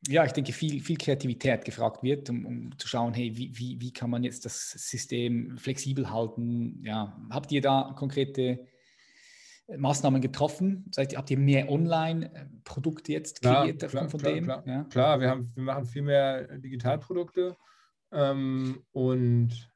ja, 0.09 0.25
ich 0.25 0.33
denke, 0.33 0.53
viel, 0.53 0.81
viel 0.83 0.99
Kreativität 0.99 1.65
gefragt 1.65 2.03
wird, 2.03 2.29
um, 2.31 2.45
um 2.45 2.79
zu 2.79 2.89
schauen, 2.89 3.15
hey, 3.15 3.37
wie, 3.37 3.57
wie, 3.57 3.81
wie 3.81 3.93
kann 3.93 4.11
man 4.11 4.25
jetzt 4.25 4.45
das 4.45 4.71
System 4.71 5.57
flexibel 5.57 6.11
halten? 6.11 6.83
Ja, 6.85 7.17
habt 7.31 7.53
ihr 7.53 7.63
da 7.63 7.95
konkrete 7.97 8.67
Maßnahmen 9.69 10.21
getroffen? 10.21 10.85
Seid, 10.91 11.17
habt 11.17 11.31
ihr 11.31 11.39
mehr 11.39 11.71
Online-Produkte 11.71 13.13
jetzt 13.13 13.43
kreiert 13.43 13.79
klar, 13.79 13.91
klar, 13.91 14.09
von 14.09 14.21
klar, 14.21 14.33
dem? 14.33 14.45
Klar, 14.45 14.63
ja? 14.67 14.85
klar 14.85 15.21
wir, 15.21 15.31
haben, 15.31 15.53
wir 15.55 15.63
machen 15.63 15.87
viel 15.87 16.03
mehr 16.03 16.59
Digitalprodukte 16.59 17.57
ähm, 18.13 18.83
und 18.93 19.71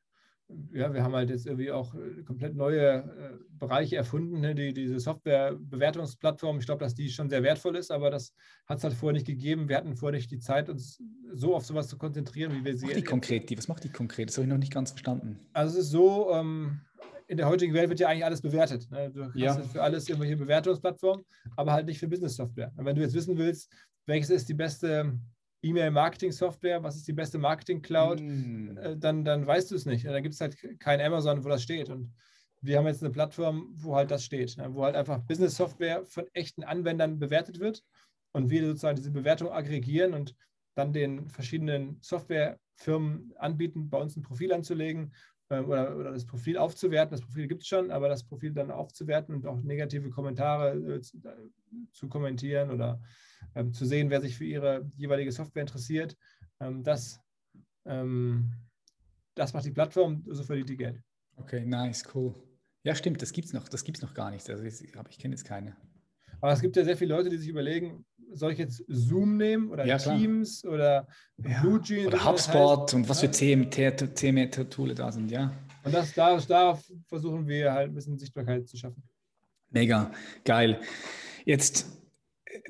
ja, 0.73 0.93
wir 0.95 1.03
haben 1.03 1.15
halt 1.15 1.29
jetzt 1.29 1.47
irgendwie 1.47 1.71
auch 1.71 1.95
äh, 1.95 2.23
komplett 2.23 2.55
neue 2.55 3.03
äh, 3.03 3.05
Bereiche 3.59 3.97
erfunden, 3.97 4.41
ne? 4.41 4.55
die, 4.55 4.73
diese 4.73 4.99
Software-Bewertungsplattform. 4.99 6.59
Ich 6.59 6.67
glaube, 6.67 6.83
dass 6.83 6.95
die 6.95 7.11
schon 7.11 7.29
sehr 7.29 7.43
wertvoll 7.43 7.77
ist, 7.77 7.91
aber 7.91 8.11
das 8.11 8.33
hat 8.67 8.79
es 8.79 8.85
halt 8.85 8.95
vorher 8.95 9.13
nicht 9.13 9.27
gegeben. 9.27 9.69
Wir 9.69 9.77
hatten 9.77 9.95
vorher 9.95 10.17
nicht 10.17 10.31
die 10.31 10.39
Zeit, 10.39 10.71
uns 10.71 11.03
so 11.33 11.55
auf 11.55 11.67
sowas 11.67 11.89
zu 11.89 11.99
konzentrieren, 11.99 12.53
wie 12.55 12.65
wir 12.65 12.77
sie. 12.77 12.87
Was 12.87 12.93
macht 12.93 12.97
die 12.97 13.05
konkret? 13.05 13.51
Die, 13.51 13.59
was 13.59 13.69
macht 13.69 13.85
die 13.85 13.91
konkret? 13.91 14.29
Das 14.29 14.37
habe 14.39 14.47
ich 14.47 14.51
noch 14.51 14.59
nicht 14.59 14.73
ganz 14.73 14.91
verstanden. 14.91 15.39
Also 15.53 15.79
es 15.79 15.85
ist 15.85 15.91
so, 15.91 16.33
ähm, 16.33 16.81
in 17.29 17.37
der 17.37 17.47
heutigen 17.47 17.75
Welt 17.75 17.91
wird 17.91 18.01
ja 18.01 18.09
eigentlich 18.09 18.25
alles 18.25 18.41
bewertet. 18.41 18.91
Ne? 18.91 19.11
Du 19.11 19.25
hast 19.25 19.37
ja. 19.37 19.55
für 19.55 19.83
alles 19.83 20.09
irgendwelche 20.09 20.37
Bewertungsplattformen, 20.37 21.25
aber 21.57 21.73
halt 21.73 21.87
nicht 21.87 21.99
für 21.99 22.09
Business-Software. 22.09 22.73
Wenn 22.77 22.97
du 22.97 23.03
jetzt 23.03 23.15
wissen 23.15 23.37
willst, 23.37 23.71
welches 24.07 24.31
ist 24.31 24.49
die 24.49 24.55
beste 24.55 25.19
E-Mail-Marketing-Software, 25.63 26.83
was 26.83 26.97
ist 26.97 27.07
die 27.07 27.13
beste 27.13 27.39
Marketing-Cloud, 27.39 28.21
mm. 28.21 28.79
Dann, 28.97 29.25
dann 29.25 29.47
weißt 29.47 29.71
du 29.71 29.75
es 29.75 29.85
nicht. 29.85 30.07
Da 30.07 30.21
gibt 30.21 30.35
es 30.35 30.41
halt 30.41 30.57
kein 30.81 31.01
Amazon, 31.01 31.45
wo 31.45 31.49
das 31.49 31.63
steht. 31.63 31.91
Und 31.91 32.15
wir 32.63 32.79
haben 32.79 32.87
jetzt 32.87 33.03
eine 33.03 33.13
Plattform, 33.13 33.75
wo 33.75 33.95
halt 33.95 34.11
das 34.11 34.25
steht, 34.25 34.57
ne? 34.57 34.73
wo 34.73 34.85
halt 34.85 34.97
einfach 34.97 35.19
Business-Software 35.19 36.05
von 36.07 36.25
echten 36.33 36.65
Anwendern 36.65 37.19
bewertet 37.19 37.61
wird 37.61 37.85
und 38.33 38.49
wir 38.49 38.65
sozusagen 38.65 38.97
diese 38.97 39.11
Bewertung 39.11 39.51
aggregieren 39.51 40.15
und 40.15 40.35
dann 40.75 40.93
den 40.93 41.29
verschiedenen 41.29 41.99
Softwarefirmen 42.01 43.35
anbieten, 43.37 43.91
bei 43.91 43.99
uns 43.99 44.17
ein 44.17 44.23
Profil 44.23 44.53
anzulegen 44.53 45.13
oder, 45.51 45.97
oder 45.97 46.13
das 46.13 46.27
Profil 46.27 46.59
aufzuwerten. 46.59 47.13
Das 47.13 47.23
Profil 47.23 47.49
gibt 47.49 47.63
es 47.63 47.69
schon, 47.69 47.91
aber 47.91 48.09
das 48.09 48.25
Profil 48.25 48.53
dann 48.53 48.71
aufzuwerten 48.71 49.35
und 49.35 49.47
auch 49.47 49.61
negative 49.63 50.11
Kommentare 50.11 50.75
äh, 50.75 51.01
zu, 51.01 51.17
äh, 51.19 51.31
zu, 51.93 52.09
kommentieren 52.09 52.71
oder 52.71 53.01
ähm, 53.55 53.73
zu 53.73 53.87
sehen, 53.87 54.11
wer 54.11 54.21
sich 54.21 54.37
für 54.37 54.45
ihre 54.45 54.89
jeweilige 54.97 55.33
Software 55.33 55.63
interessiert. 55.63 56.17
Ähm, 56.61 56.83
das, 56.83 57.21
ähm, 57.87 58.53
das 59.35 59.55
macht 59.55 59.65
die 59.65 59.73
Plattform, 59.73 60.25
so 60.27 60.43
verdient 60.43 60.69
die 60.69 60.77
Geld. 60.77 61.03
Okay, 61.37 61.65
nice, 61.65 62.05
cool. 62.15 62.35
Ja, 62.83 62.95
stimmt, 62.95 63.23
das 63.23 63.33
gibt 63.33 63.47
es 63.47 63.53
noch, 63.53 63.69
noch 64.03 64.15
gar 64.15 64.31
nicht. 64.31 64.49
Also 64.51 64.65
ich, 64.65 64.83
ich 64.83 65.19
kenne 65.19 65.35
jetzt 65.35 65.45
keine. 65.45 65.77
Aber 66.41 66.53
es 66.53 66.61
gibt 66.61 66.77
ja 66.77 66.85
sehr 66.85 66.97
viele 66.97 67.15
Leute, 67.15 67.31
die 67.31 67.39
sich 67.39 67.49
überlegen, 67.49 68.05
soll 68.33 68.53
ich 68.53 68.59
jetzt 68.59 68.85
Zoom 68.89 69.37
nehmen 69.37 69.71
oder 69.71 69.85
ja, 69.87 69.99
Teams 69.99 70.65
oder 70.65 71.07
ja. 71.39 71.65
Oder 71.65 72.25
HubSpot 72.25 72.83
heißt, 72.83 72.95
und 72.95 73.09
was 73.09 73.21
für 73.21 73.31
CMT-Tool 73.31 74.95
da 74.95 75.13
sind, 75.13 75.31
ja. 75.31 75.53
Und 75.85 75.95
das, 75.95 76.13
da, 76.15 76.39
da 76.39 76.79
versuchen 77.07 77.47
wir 77.47 77.73
halt 77.73 77.91
ein 77.91 77.95
bisschen 77.95 78.19
Sichtbarkeit 78.19 78.69
zu 78.69 78.77
schaffen. 78.77 79.03
Mega, 79.71 80.11
geil. 80.45 80.81
Jetzt 81.45 81.87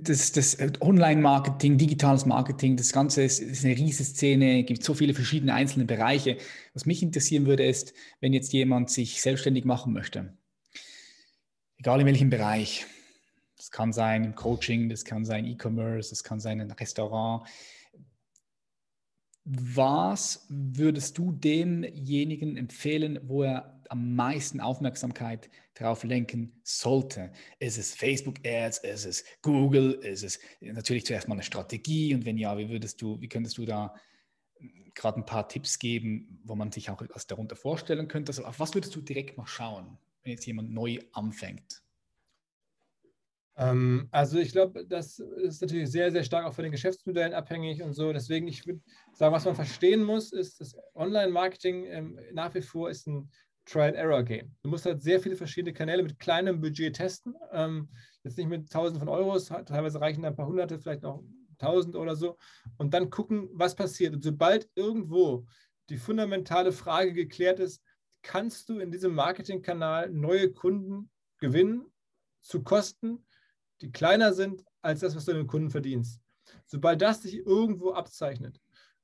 das, 0.00 0.32
das 0.32 0.58
Online-Marketing, 0.80 1.78
digitales 1.78 2.26
Marketing, 2.26 2.76
das 2.76 2.92
Ganze 2.92 3.22
ist, 3.22 3.40
ist 3.40 3.64
eine 3.64 3.76
riesige 3.76 4.04
Szene, 4.04 4.64
gibt 4.64 4.82
so 4.82 4.94
viele 4.94 5.14
verschiedene 5.14 5.54
einzelne 5.54 5.84
Bereiche. 5.84 6.36
Was 6.74 6.86
mich 6.86 7.02
interessieren 7.02 7.46
würde, 7.46 7.64
ist, 7.64 7.94
wenn 8.20 8.32
jetzt 8.32 8.52
jemand 8.52 8.90
sich 8.90 9.20
selbstständig 9.20 9.64
machen 9.64 9.92
möchte, 9.92 10.36
egal 11.78 12.00
in 12.00 12.06
welchem 12.06 12.30
Bereich, 12.30 12.86
das 13.58 13.70
kann 13.70 13.92
sein 13.92 14.24
im 14.24 14.34
Coaching, 14.34 14.88
das 14.88 15.04
kann 15.04 15.24
sein 15.24 15.44
E-Commerce, 15.44 16.10
das 16.10 16.24
kann 16.24 16.40
sein 16.40 16.60
ein 16.60 16.70
Restaurant. 16.70 17.46
Was 19.44 20.46
würdest 20.48 21.18
du 21.18 21.32
demjenigen 21.32 22.56
empfehlen, 22.56 23.18
wo 23.24 23.42
er 23.42 23.82
am 23.88 24.14
meisten 24.14 24.60
Aufmerksamkeit 24.60 25.48
darauf 25.74 26.04
lenken 26.04 26.60
sollte? 26.62 27.32
Ist 27.58 27.78
es 27.78 27.94
Facebook 27.94 28.36
Ads? 28.46 28.78
Ist 28.78 29.06
es 29.06 29.24
Google? 29.42 29.92
Ist 29.92 30.22
es 30.22 30.38
natürlich 30.60 31.06
zuerst 31.06 31.28
mal 31.28 31.34
eine 31.34 31.42
Strategie? 31.42 32.14
Und 32.14 32.26
wenn 32.26 32.36
ja, 32.36 32.56
wie 32.58 32.68
würdest 32.68 33.00
du, 33.00 33.20
wie 33.20 33.28
könntest 33.28 33.58
du 33.58 33.64
da 33.64 33.94
gerade 34.94 35.20
ein 35.20 35.26
paar 35.26 35.48
Tipps 35.48 35.78
geben, 35.78 36.40
wo 36.44 36.54
man 36.54 36.70
sich 36.70 36.90
auch 36.90 37.00
etwas 37.00 37.26
darunter 37.26 37.56
vorstellen 37.56 38.06
könnte? 38.06 38.30
Also 38.30 38.44
auf 38.44 38.60
was 38.60 38.74
würdest 38.74 38.94
du 38.94 39.00
direkt 39.00 39.38
mal 39.38 39.46
schauen, 39.46 39.98
wenn 40.22 40.32
jetzt 40.32 40.46
jemand 40.46 40.70
neu 40.70 40.98
anfängt? 41.12 41.82
Ähm, 43.58 44.08
also 44.12 44.38
ich 44.38 44.52
glaube, 44.52 44.86
das 44.86 45.18
ist 45.18 45.60
natürlich 45.60 45.90
sehr, 45.90 46.10
sehr 46.12 46.22
stark 46.22 46.46
auch 46.46 46.54
von 46.54 46.62
den 46.62 46.72
Geschäftsmodellen 46.72 47.34
abhängig 47.34 47.82
und 47.82 47.92
so. 47.92 48.12
Deswegen, 48.12 48.46
ich 48.46 48.64
würde 48.66 48.80
sagen, 49.12 49.34
was 49.34 49.44
man 49.44 49.56
verstehen 49.56 50.02
muss, 50.02 50.32
ist, 50.32 50.60
dass 50.60 50.76
Online-Marketing 50.94 51.84
ähm, 51.86 52.20
nach 52.32 52.54
wie 52.54 52.62
vor 52.62 52.88
ist 52.88 53.08
ein 53.08 53.30
Trial-Error-Game. 53.66 54.54
Du 54.62 54.70
musst 54.70 54.86
halt 54.86 55.02
sehr 55.02 55.20
viele 55.20 55.36
verschiedene 55.36 55.74
Kanäle 55.74 56.02
mit 56.02 56.18
kleinem 56.18 56.60
Budget 56.60 56.96
testen. 56.96 57.34
Ähm, 57.52 57.88
jetzt 58.22 58.38
nicht 58.38 58.48
mit 58.48 58.70
Tausenden 58.70 59.00
von 59.00 59.08
Euros, 59.08 59.46
teilweise 59.46 60.00
reichen 60.00 60.24
ein 60.24 60.36
paar 60.36 60.46
Hunderte, 60.46 60.78
vielleicht 60.78 61.02
noch 61.02 61.22
Tausend 61.58 61.96
oder 61.96 62.14
so. 62.14 62.38
Und 62.76 62.94
dann 62.94 63.10
gucken, 63.10 63.48
was 63.52 63.74
passiert. 63.74 64.14
Und 64.14 64.22
sobald 64.22 64.70
irgendwo 64.76 65.44
die 65.88 65.96
fundamentale 65.96 66.70
Frage 66.70 67.12
geklärt 67.12 67.58
ist, 67.58 67.82
kannst 68.22 68.68
du 68.68 68.78
in 68.78 68.92
diesem 68.92 69.12
Marketingkanal 69.14 70.08
neue 70.10 70.52
Kunden 70.52 71.10
gewinnen 71.38 71.84
zu 72.40 72.62
Kosten, 72.62 73.26
die 73.80 73.90
kleiner 73.90 74.32
sind 74.32 74.64
als 74.82 75.00
das, 75.00 75.16
was 75.16 75.24
du 75.24 75.32
den 75.32 75.46
Kunden 75.46 75.70
verdienst. 75.70 76.20
Sobald 76.66 77.02
das 77.02 77.22
sich 77.22 77.36
irgendwo 77.36 77.92
abzeichnet, 77.92 78.60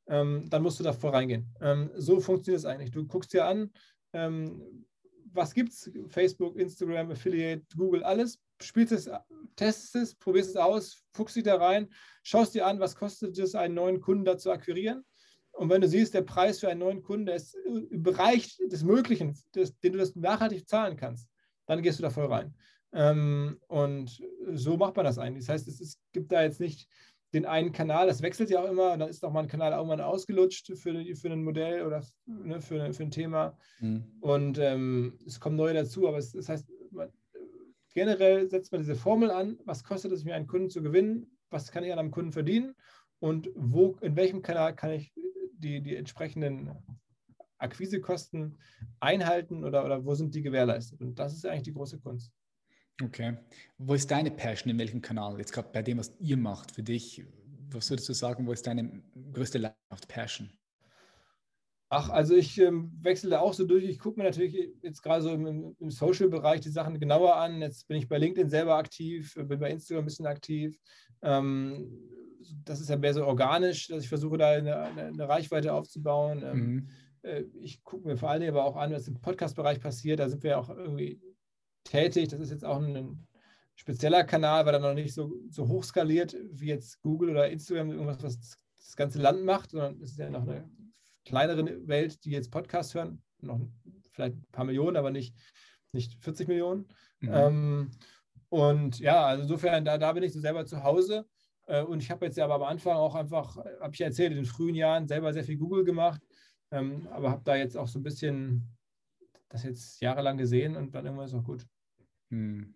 ähm, 0.07 0.49
dann 0.49 0.63
musst 0.63 0.81
du 0.81 0.85
da 0.85 0.93
voreingehen. 0.93 1.55
Ähm, 1.61 1.91
so 1.97 2.21
funktioniert 2.21 2.61
es 2.61 2.67
eigentlich. 2.67 2.91
Du 2.91 3.07
guckst 3.07 3.33
dir 3.33 3.47
an, 3.47 3.71
ähm, 4.13 4.87
was 5.33 5.53
gibt 5.53 5.73
es? 5.73 5.91
Facebook, 6.09 6.57
Instagram, 6.57 7.11
Affiliate, 7.11 7.65
Google, 7.77 8.05
alles. 8.05 8.39
Spielst 8.61 8.93
es, 8.93 9.11
testest 9.57 9.97
es, 9.97 10.15
probierst 10.15 10.51
es 10.51 10.57
aus, 10.57 11.03
fuchst 11.13 11.37
dich 11.37 11.43
da 11.43 11.57
rein, 11.57 11.89
schaust 12.23 12.55
dir 12.55 12.67
an, 12.67 12.79
was 12.79 12.95
kostet 12.95 13.37
es, 13.37 13.55
einen 13.55 13.75
neuen 13.75 14.01
Kunden 14.01 14.25
da 14.25 14.39
zu 14.39 14.51
akquirieren. 14.51 15.05
Und 15.53 15.71
wenn 15.71 15.81
du 15.81 15.89
siehst, 15.89 16.15
der 16.15 16.23
Preis 16.23 16.61
für 16.61 16.69
einen 16.69 16.81
neuen 16.81 17.03
Kunden 17.03 17.29
ist 17.29 17.55
im 17.55 18.03
Bereich 18.03 18.59
des 18.67 18.83
Möglichen, 18.83 19.39
des, 19.55 19.79
den 19.81 19.93
du 19.93 19.99
das 19.99 20.17
nachhaltig 20.17 20.69
zahlen 20.69 20.97
kannst, 20.97 21.29
dann 21.67 21.83
gehst 21.83 21.99
du 21.99 22.03
da 22.03 22.11
voll 22.11 22.27
rein. 22.27 22.55
Ähm, 22.95 23.59
und 23.67 24.23
so 24.53 24.77
macht 24.77 24.97
man 24.97 25.05
das 25.05 25.19
eigentlich. 25.19 25.47
Das 25.47 25.55
heißt, 25.55 25.69
es, 25.69 25.81
ist, 25.81 26.01
gibt 26.13 26.33
da 26.33 26.43
jetzt 26.43 26.61
nicht 26.61 26.89
den 27.35 27.47
einen 27.47 27.73
Kanal, 27.73 28.07
das 28.07 28.23
wechselt 28.23 28.49
ja 28.49 28.63
auch 28.63 28.71
immer, 28.71 28.97
dann 28.97 29.09
ist 29.09 29.25
auch 29.25 29.33
mal 29.33 29.41
ein 29.41 29.49
Kanal 29.49 29.73
irgendwann 29.73 30.01
ausgelutscht 30.01 30.69
für, 30.79 31.05
für 31.17 31.31
ein 31.31 31.43
Modell 31.43 31.85
oder 31.85 32.05
ne, 32.27 32.61
für, 32.61 32.93
für 32.93 33.03
ein 33.03 33.11
Thema. 33.11 33.59
Mhm. 33.81 34.05
Und 34.21 34.59
ähm, 34.59 35.19
es 35.27 35.41
kommen 35.41 35.57
neue 35.57 35.75
dazu, 35.75 36.07
aber 36.07 36.19
es, 36.19 36.31
das 36.31 36.49
heißt, 36.49 36.69
man, 36.93 37.11
generell 37.93 38.49
setzt 38.49 38.71
man 38.71 38.81
diese 38.81 38.95
Formel 38.95 39.33
an, 39.33 39.59
was 39.65 39.83
kostet 39.83 40.13
es 40.13 40.25
mir, 40.25 40.37
einen 40.37 40.47
Kunden 40.47 40.71
zu 40.71 40.81
gewinnen, 40.81 41.27
was 41.51 41.73
kann 41.73 41.83
ich 41.83 41.93
an 41.93 41.99
einem 41.99 42.13
Kunden 42.13 42.31
verdienen 42.31 42.77
und 43.19 43.51
wo, 43.57 43.97
in 44.01 44.15
welchem 44.15 44.43
Kanal 44.43 44.77
kann 44.77 44.93
ich 44.93 45.13
die, 45.59 45.81
die 45.81 45.97
entsprechenden 45.97 46.71
Akquisekosten 47.59 48.59
einhalten 49.01 49.65
oder, 49.65 49.85
oder 49.85 50.05
wo 50.05 50.15
sind 50.15 50.35
die 50.37 50.43
gewährleistet? 50.43 51.01
Und 51.01 51.19
das 51.19 51.33
ist 51.33 51.47
eigentlich 51.47 51.63
die 51.63 51.73
große 51.73 51.99
Kunst. 51.99 52.33
Okay. 53.03 53.37
Wo 53.79 53.95
ist 53.95 54.11
deine 54.11 54.31
Passion? 54.31 54.71
In 54.71 54.79
welchem 54.79 55.03
Kanal? 55.03 55.39
Jetzt 55.39 55.53
gerade 55.53 55.69
bei 55.73 55.83
dem, 55.83 55.99
was 55.99 56.13
ihr 56.21 56.37
macht 56.37 56.73
für 56.73 56.83
dich. 56.83 57.25
Was 57.71 57.91
würdest 57.91 58.09
du 58.09 58.13
sagen, 58.13 58.47
wo 58.47 58.53
ist 58.53 58.67
deine 58.67 59.03
größte 59.33 59.59
Leidenschaft, 59.59 60.09
Passion? 60.09 60.51
Ach, 61.89 62.11
also 62.11 62.35
ich 62.35 62.59
ähm, 62.59 62.93
wechsle 63.03 63.31
da 63.31 63.41
auch 63.41 63.53
so 63.53 63.67
durch. 63.67 63.85
Ich 63.85 63.99
gucke 63.99 64.19
mir 64.19 64.25
natürlich 64.25 64.57
jetzt 64.83 65.03
gerade 65.03 65.23
so 65.23 65.31
im, 65.31 65.77
im 65.79 65.91
Social-Bereich 65.91 66.61
die 66.61 66.71
Sachen 66.71 66.99
genauer 66.99 67.37
an. 67.37 67.61
Jetzt 67.61 67.87
bin 67.89 67.97
ich 67.97 68.09
bei 68.09 68.19
LinkedIn 68.19 68.49
selber 68.49 68.77
aktiv, 68.77 69.35
bin 69.35 69.61
bei 69.61 69.71
Instagram 69.71 70.03
ein 70.03 70.07
bisschen 70.07 70.27
aktiv. 70.27 70.77
Ähm, 71.23 71.89
das 72.65 72.81
ist 72.81 72.91
ja 72.91 72.97
mehr 72.97 73.15
so 73.15 73.25
organisch, 73.25 73.89
dass 73.89 74.03
ich 74.03 74.09
versuche, 74.09 74.39
da 74.39 74.51
eine, 74.51 74.77
eine, 74.77 75.29
Reichweite 75.29 75.73
aufzubauen. 75.73 76.43
Ähm, 76.45 76.59
mhm. 76.59 76.89
äh, 77.23 77.45
ich 77.61 77.83
gucke 77.83 78.07
mir 78.07 78.17
vor 78.17 78.31
allem 78.31 78.49
aber 78.49 78.65
auch 78.65 78.77
an, 78.77 78.93
was 78.93 79.09
im 79.09 79.21
Podcast-Bereich 79.21 79.81
passiert. 79.81 80.21
Da 80.21 80.29
sind 80.29 80.43
wir 80.43 80.59
auch 80.59 80.71
irgendwie 80.71 81.21
tätig. 81.85 82.29
Das 82.29 82.41
ist 82.41 82.51
jetzt 82.51 82.65
auch 82.65 82.81
ein 82.81 83.27
spezieller 83.77 84.25
Kanal, 84.25 84.67
weil 84.67 84.75
er 84.75 84.81
noch 84.81 84.95
nicht 84.95 85.15
so, 85.15 85.33
so 85.51 85.69
hoch 85.69 85.85
skaliert 85.85 86.37
wie 86.53 86.69
jetzt 86.69 87.01
Google 87.03 87.31
oder 87.31 87.51
Instagram, 87.51 87.91
irgendwas, 87.91 88.23
was 88.23 88.39
das 88.41 88.97
ganze 88.97 89.21
Land 89.21 89.45
macht, 89.45 89.71
sondern 89.71 90.01
es 90.01 90.13
ist 90.13 90.19
ja 90.19 90.31
noch 90.31 90.43
eine 90.43 90.69
kleinere 91.25 91.87
Welt, 91.89 92.25
die 92.25 92.31
jetzt 92.31 92.51
Podcasts 92.51 92.95
hören, 92.95 93.23
noch 93.41 93.61
vielleicht 94.13 94.37
ein 94.37 94.47
paar 94.53 94.65
Millionen, 94.65 94.97
aber 94.97 95.11
nicht, 95.11 95.35
nicht 95.93 96.23
40 96.23 96.49
Millionen. 96.49 96.87
Mhm. 97.21 97.31
Ähm, 97.33 97.91
und 98.49 99.01
ja, 99.01 99.27
also 99.27 99.43
insofern, 99.43 99.85
da, 99.85 99.99
da 99.99 100.13
bin 100.13 100.23
ich 100.23 100.33
so 100.33 100.41
selber 100.41 100.65
zu 100.67 100.83
Hause. 100.85 101.27
Äh, 101.67 101.83
und 101.83 102.03
ich 102.03 102.11
habe 102.11 102.27
jetzt 102.27 102.37
ja 102.37 102.45
aber 102.45 102.55
am 102.57 102.63
Anfang 102.63 102.97
auch 102.97 103.15
einfach, 103.15 103.57
habe 103.57 103.95
ich 103.95 104.01
erzählt, 104.01 104.31
in 104.31 104.37
den 104.37 104.45
frühen 104.45 104.75
Jahren 104.75 105.09
selber 105.09 105.33
sehr 105.33 105.45
viel 105.45 105.57
Google 105.57 105.85
gemacht, 105.85 106.23
ähm, 106.71 107.09
aber 107.11 107.31
habe 107.31 107.43
da 107.45 107.57
jetzt 107.57 107.77
auch 107.77 107.89
so 107.89 107.99
ein 107.99 108.03
bisschen 108.03 108.77
das 109.49 109.65
jetzt 109.65 110.01
jahrelang 110.01 110.37
gesehen 110.37 110.77
und 110.77 110.95
dann 110.95 111.05
irgendwann 111.05 111.27
ist 111.27 111.35
auch 111.35 111.45
gut. 111.45 111.67
Hm. 112.31 112.75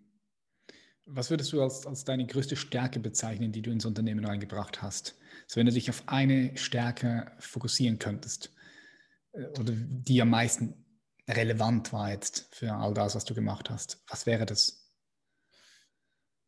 Was 1.10 1.30
würdest 1.30 1.52
du 1.52 1.62
als, 1.62 1.86
als 1.86 2.04
deine 2.04 2.26
größte 2.26 2.54
Stärke 2.54 3.00
bezeichnen, 3.00 3.50
die 3.50 3.62
du 3.62 3.70
ins 3.70 3.86
Unternehmen 3.86 4.24
reingebracht 4.24 4.82
hast? 4.82 5.16
So, 5.46 5.56
wenn 5.56 5.66
du 5.66 5.72
dich 5.72 5.88
auf 5.88 6.02
eine 6.06 6.54
Stärke 6.56 7.32
fokussieren 7.38 7.98
könntest 7.98 8.52
äh, 9.32 9.46
oder 9.58 9.72
die 9.74 10.20
am 10.20 10.30
meisten 10.30 10.84
relevant 11.28 11.92
war 11.92 12.10
jetzt 12.10 12.54
für 12.54 12.72
all 12.74 12.92
das, 12.92 13.14
was 13.14 13.24
du 13.24 13.34
gemacht 13.34 13.70
hast, 13.70 14.02
was 14.08 14.26
wäre 14.26 14.44
das? 14.44 14.86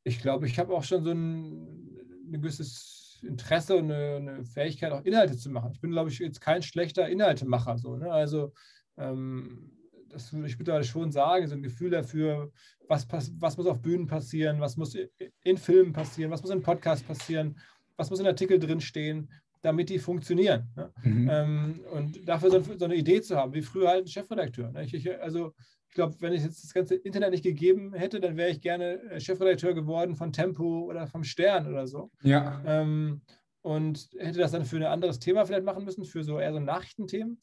Ich 0.04 0.20
glaube, 0.20 0.46
ich 0.46 0.58
habe 0.58 0.74
auch 0.74 0.84
schon 0.84 1.04
so 1.04 1.10
ein, 1.10 1.96
ein 2.26 2.32
gewisses 2.32 3.18
Interesse 3.22 3.76
und 3.76 3.90
eine, 3.90 4.16
eine, 4.16 4.44
Fähigkeit, 4.44 4.92
auch 4.92 5.04
Inhalte 5.04 5.36
zu 5.36 5.50
machen. 5.50 5.72
Ich 5.72 5.80
bin, 5.80 5.90
glaube 5.90 6.10
ich, 6.10 6.18
jetzt 6.18 6.40
kein 6.40 6.62
schlechter 6.62 7.08
Inhaltemacher. 7.08 7.78
So, 7.78 7.96
ne? 7.96 8.10
Also 8.10 8.52
ähm, 8.96 9.79
das 10.12 10.32
würde 10.32 10.48
ich 10.48 10.58
mittlerweile 10.58 10.84
schon 10.84 11.12
sagen, 11.12 11.46
so 11.46 11.54
ein 11.54 11.62
Gefühl 11.62 11.90
dafür, 11.90 12.50
was, 12.88 13.06
was 13.10 13.56
muss 13.56 13.66
auf 13.66 13.80
Bühnen 13.80 14.06
passieren, 14.06 14.60
was 14.60 14.76
muss 14.76 14.96
in 15.42 15.56
Filmen 15.56 15.92
passieren, 15.92 16.30
was 16.30 16.42
muss 16.42 16.50
in 16.50 16.62
Podcasts 16.62 17.04
passieren, 17.04 17.56
was 17.96 18.10
muss 18.10 18.20
in 18.20 18.26
Artikeln 18.26 18.60
drinstehen, 18.60 19.30
damit 19.62 19.88
die 19.90 19.98
funktionieren. 19.98 20.68
Ne? 20.76 20.92
Mhm. 21.02 21.30
Ähm, 21.30 21.80
und 21.92 22.28
dafür 22.28 22.50
so, 22.50 22.62
so, 22.62 22.84
eine 22.84 22.94
Idee 22.94 23.20
zu 23.20 23.36
haben, 23.36 23.52
wie 23.54 23.62
früher 23.62 23.88
halt 23.88 24.04
ein 24.04 24.08
Chefredakteur. 24.08 24.72
Ne? 24.72 24.84
Ich, 24.84 24.94
ich, 24.94 25.20
also 25.20 25.54
ich 25.88 25.94
glaube, 25.94 26.14
wenn 26.20 26.32
ich 26.32 26.42
jetzt 26.42 26.62
das 26.62 26.72
ganze 26.72 26.94
Internet 26.94 27.32
nicht 27.32 27.44
gegeben 27.44 27.92
hätte, 27.92 28.20
dann 28.20 28.36
wäre 28.36 28.50
ich 28.50 28.60
gerne 28.60 29.02
äh, 29.10 29.20
Chefredakteur 29.20 29.74
geworden 29.74 30.16
von 30.16 30.32
Tempo 30.32 30.84
oder 30.84 31.06
vom 31.06 31.24
Stern 31.24 31.66
oder 31.66 31.86
so. 31.86 32.10
Ja. 32.22 32.62
Ähm, 32.64 33.22
und 33.62 34.08
hätte 34.18 34.38
das 34.38 34.52
dann 34.52 34.64
für 34.64 34.76
ein 34.76 34.84
anderes 34.84 35.18
Thema 35.18 35.44
vielleicht 35.44 35.64
machen 35.64 35.84
müssen, 35.84 36.04
für 36.04 36.24
so 36.24 36.38
eher 36.38 36.52
so 36.52 36.60
Nachrichtenthemen. 36.60 37.42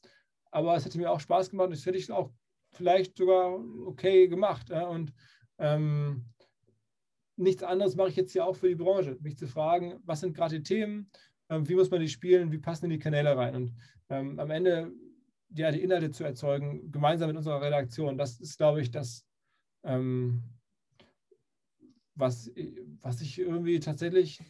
Aber 0.49 0.75
es 0.75 0.85
hätte 0.85 0.97
mir 0.97 1.11
auch 1.11 1.19
Spaß 1.19 1.51
gemacht 1.51 1.67
und 1.67 1.75
das 1.75 1.85
hätte 1.85 1.97
ich 1.97 2.11
auch 2.11 2.31
vielleicht 2.77 3.17
sogar 3.17 3.59
okay 3.85 4.27
gemacht. 4.27 4.69
Ja? 4.69 4.87
Und 4.87 5.13
ähm, 5.57 6.25
nichts 7.35 7.63
anderes 7.63 7.95
mache 7.95 8.09
ich 8.09 8.15
jetzt 8.15 8.31
hier 8.31 8.45
auch 8.45 8.55
für 8.55 8.69
die 8.69 8.75
Branche, 8.75 9.17
mich 9.21 9.37
zu 9.37 9.47
fragen, 9.47 9.99
was 10.05 10.21
sind 10.21 10.35
gerade 10.35 10.57
die 10.57 10.63
Themen, 10.63 11.11
ähm, 11.49 11.67
wie 11.67 11.75
muss 11.75 11.91
man 11.91 11.99
die 11.99 12.09
spielen, 12.09 12.51
wie 12.51 12.57
passen 12.57 12.85
in 12.85 12.91
die 12.91 12.99
Kanäle 12.99 13.35
rein. 13.35 13.55
Und 13.55 13.73
ähm, 14.09 14.39
am 14.39 14.51
Ende 14.51 14.91
ja, 15.53 15.71
die 15.71 15.81
Inhalte 15.81 16.11
zu 16.11 16.23
erzeugen, 16.23 16.91
gemeinsam 16.91 17.27
mit 17.27 17.37
unserer 17.37 17.61
Redaktion, 17.61 18.17
das 18.17 18.39
ist, 18.39 18.57
glaube 18.57 18.81
ich, 18.81 18.91
das, 18.91 19.25
ähm, 19.83 20.43
was, 22.15 22.51
was 23.01 23.21
ich 23.21 23.39
irgendwie 23.39 23.79
tatsächlich 23.79 24.41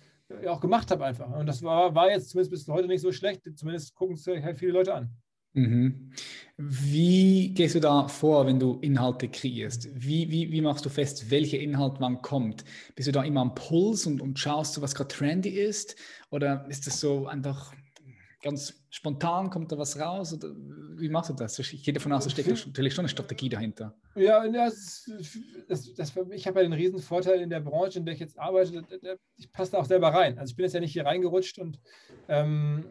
auch 0.48 0.60
gemacht 0.60 0.92
habe 0.92 1.06
einfach. 1.06 1.30
Und 1.30 1.46
das 1.46 1.64
war, 1.64 1.94
war 1.96 2.10
jetzt 2.10 2.30
zumindest 2.30 2.52
bis 2.52 2.68
heute 2.68 2.88
nicht 2.88 3.02
so 3.02 3.12
schlecht. 3.12 3.44
Zumindest 3.58 3.96
gucken 3.96 4.16
es 4.16 4.28
halt 4.28 4.58
viele 4.58 4.74
Leute 4.74 4.94
an. 4.94 5.16
Mhm. 5.58 6.12
Wie 6.58 7.54
gehst 7.54 7.76
du 7.76 7.80
da 7.80 8.08
vor, 8.08 8.46
wenn 8.46 8.60
du 8.60 8.78
Inhalte 8.82 9.28
kreierst? 9.28 9.90
Wie, 9.94 10.30
wie, 10.30 10.52
wie 10.52 10.62
machst 10.62 10.86
du 10.86 10.90
fest, 10.90 11.32
welcher 11.32 11.60
Inhalt 11.60 11.96
wann 12.00 12.22
kommt? 12.22 12.64
Bist 12.96 13.08
du 13.08 13.12
da 13.12 13.24
immer 13.24 13.42
am 13.42 13.56
Puls 13.56 14.06
und, 14.06 14.22
und 14.22 14.38
schaust 14.38 14.78
du, 14.78 14.82
was 14.82 14.94
gerade 14.94 15.08
trendy 15.08 15.50
ist? 15.50 15.96
Oder 16.30 16.66
ist 16.70 16.86
das 16.86 17.00
so 17.00 17.26
einfach 17.26 17.74
ganz 18.44 18.86
spontan, 18.92 19.50
kommt 19.50 19.72
da 19.72 19.80
was 19.80 20.00
raus? 20.00 20.34
Oder 20.34 20.50
wie 20.96 21.10
machst 21.10 21.32
du 21.32 21.34
das? 21.34 21.58
Ich 21.58 21.84
gehe 21.84 21.94
davon 21.94 22.14
aus, 22.14 22.26
da 22.26 22.30
steckt 22.30 22.50
natürlich 22.50 22.94
schon 22.94 23.04
eine 23.04 23.10
Strategie 23.10 23.50
dahinter. 23.50 23.96
Ja, 24.16 24.48
das, 24.48 25.10
das, 25.68 25.94
das, 25.96 26.14
ich 26.32 26.48
habe 26.48 26.60
ja 26.60 26.64
den 26.64 26.74
riesen 26.74 27.00
Vorteil 27.00 27.42
in 27.42 27.50
der 27.50 27.62
Branche, 27.62 27.98
in 27.98 28.06
der 28.06 28.14
ich 28.14 28.20
jetzt 28.20 28.38
arbeite. 28.38 28.84
Ich 29.38 29.52
passe 29.52 29.72
da 29.72 29.80
auch 29.80 29.86
selber 29.86 30.10
rein. 30.10 30.38
Also 30.38 30.52
ich 30.52 30.56
bin 30.56 30.66
jetzt 30.66 30.74
ja 30.74 30.80
nicht 30.80 30.94
hier 30.94 31.06
reingerutscht 31.06 31.58
und 31.58 31.80
ähm, 32.28 32.86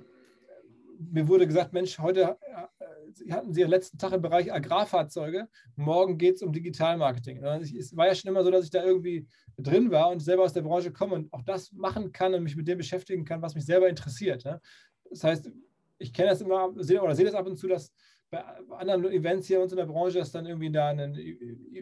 mir 0.98 1.28
wurde 1.28 1.46
gesagt, 1.46 1.72
Mensch, 1.72 1.98
heute 1.98 2.37
äh, 2.40 3.30
hatten 3.30 3.52
Sie 3.52 3.61
Ihren 3.61 3.70
letzten 3.70 3.98
Tag 3.98 4.12
im 4.12 4.22
Bereich 4.22 4.52
Agrarfahrzeuge, 4.52 5.48
morgen 5.76 6.18
geht 6.18 6.37
es 6.37 6.42
um 6.42 6.52
Digitalmarketing. 6.52 7.42
Es 7.42 7.96
war 7.96 8.06
ja 8.06 8.14
schon 8.14 8.30
immer 8.30 8.44
so, 8.44 8.50
dass 8.50 8.64
ich 8.64 8.70
da 8.70 8.85
irgendwie 8.85 9.26
drin 9.56 9.90
war 9.90 10.11
und 10.11 10.20
selber 10.20 10.44
aus 10.44 10.52
der 10.52 10.62
Branche 10.62 10.92
komme 10.92 11.14
und 11.14 11.32
auch 11.32 11.42
das 11.42 11.72
machen 11.72 12.12
kann 12.12 12.35
und 12.35 12.42
mich 12.42 12.56
mit 12.56 12.68
dem 12.68 12.78
beschäftigen 12.78 13.24
kann, 13.24 13.42
was 13.42 13.54
mich 13.54 13.64
selber 13.64 13.88
interessiert. 13.88 14.44
Das 14.44 15.24
heißt, 15.24 15.50
ich 15.98 16.12
kenne 16.12 16.30
das 16.30 16.40
immer 16.40 16.68
oder 16.68 17.14
sehe 17.14 17.24
das 17.24 17.35
ab 17.35 17.46
und 17.46 17.56
zu, 17.56 17.68
dass 17.68 17.92
bei 18.30 18.42
anderen 18.70 19.04
Events 19.06 19.46
hier 19.46 19.61
uns 19.61 19.72
in 19.72 19.78
der 19.78 19.87
Branche, 19.87 20.18
dass 20.18 20.32
dann 20.32 20.46
irgendwie 20.46 20.70
da 20.70 20.88
ein 20.88 21.14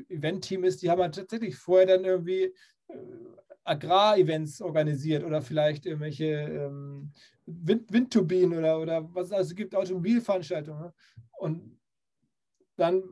Event-Team 0.09 0.65
ist, 0.65 0.83
die 0.83 0.91
haben 0.91 1.01
halt 1.01 1.15
tatsächlich 1.15 1.57
vorher 1.57 1.87
dann 1.87 2.05
irgendwie 2.05 2.55
äh, 2.89 2.97
Agrarevents 3.65 4.61
organisiert 4.61 5.25
oder 5.25 5.41
vielleicht 5.41 5.87
irgendwelche 5.87 6.25
ähm, 6.25 7.13
Wind, 7.47 7.93
Windturbinen 7.93 8.59
oder, 8.59 8.81
oder 8.81 9.15
was 9.15 9.27
es 9.27 9.33
also 9.33 9.55
gibt, 9.55 9.75
Automobilveranstaltungen. 9.75 10.83
Ne? 10.83 10.95
Und 11.39 11.79
dann 12.77 13.03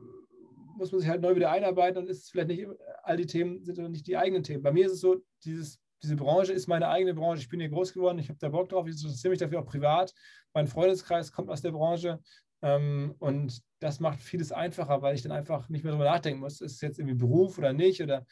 muss 0.75 0.91
man 0.91 1.01
sich 1.01 1.09
halt 1.09 1.21
neu 1.21 1.35
wieder 1.35 1.51
einarbeiten 1.51 1.99
und 1.99 2.09
ist 2.09 2.31
vielleicht 2.31 2.47
nicht, 2.47 2.67
all 3.03 3.17
die 3.17 3.25
Themen 3.25 3.63
sind 3.63 3.77
nicht 3.91 4.07
die 4.07 4.17
eigenen 4.17 4.43
Themen. 4.43 4.63
Bei 4.63 4.71
mir 4.71 4.87
ist 4.87 4.93
es 4.93 5.01
so, 5.01 5.23
dieses, 5.43 5.79
diese 6.01 6.15
Branche 6.15 6.51
ist 6.51 6.67
meine 6.67 6.87
eigene 6.87 7.13
Branche. 7.13 7.41
Ich 7.41 7.49
bin 7.49 7.59
hier 7.59 7.69
groß 7.69 7.93
geworden, 7.93 8.19
ich 8.19 8.29
habe 8.29 8.39
da 8.39 8.49
Bock 8.49 8.69
drauf, 8.69 8.87
ich 8.87 8.95
interessiere 8.95 9.31
mich 9.31 9.39
dafür 9.39 9.61
auch 9.61 9.65
privat. 9.65 10.13
Mein 10.53 10.67
Freundeskreis 10.67 11.31
kommt 11.31 11.49
aus 11.49 11.61
der 11.61 11.71
Branche 11.71 12.19
ähm, 12.61 13.15
und 13.19 13.61
das 13.79 13.99
macht 13.99 14.21
vieles 14.21 14.51
einfacher, 14.51 15.01
weil 15.01 15.15
ich 15.15 15.21
dann 15.21 15.31
einfach 15.31 15.69
nicht 15.69 15.83
mehr 15.83 15.91
darüber 15.91 16.09
nachdenken 16.09 16.39
muss, 16.39 16.61
ist 16.61 16.73
es 16.73 16.81
jetzt 16.81 16.99
irgendwie 16.99 17.17
Beruf 17.17 17.57
oder 17.57 17.73
nicht 17.73 18.01
oder 18.01 18.25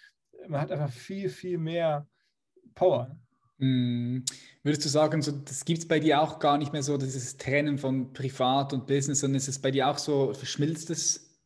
man 0.47 0.61
hat 0.61 0.71
einfach 0.71 0.91
viel, 0.91 1.29
viel 1.29 1.57
mehr 1.57 2.07
Power. 2.73 3.15
Mm, 3.61 4.23
würdest 4.63 4.85
du 4.85 4.89
sagen, 4.89 5.21
so, 5.21 5.31
das 5.31 5.63
gibt 5.63 5.79
es 5.79 5.87
bei 5.87 5.99
dir 5.99 6.19
auch 6.19 6.39
gar 6.39 6.57
nicht 6.57 6.73
mehr 6.73 6.81
so, 6.81 6.97
dieses 6.97 7.37
Trennen 7.37 7.77
von 7.77 8.11
Privat 8.11 8.73
und 8.73 8.87
Business, 8.87 9.19
sondern 9.19 9.37
ist 9.37 9.47
es 9.47 9.59
bei 9.59 9.69
dir 9.69 9.87
auch 9.87 9.99
so 9.99 10.33
verschmilztes? 10.33 11.39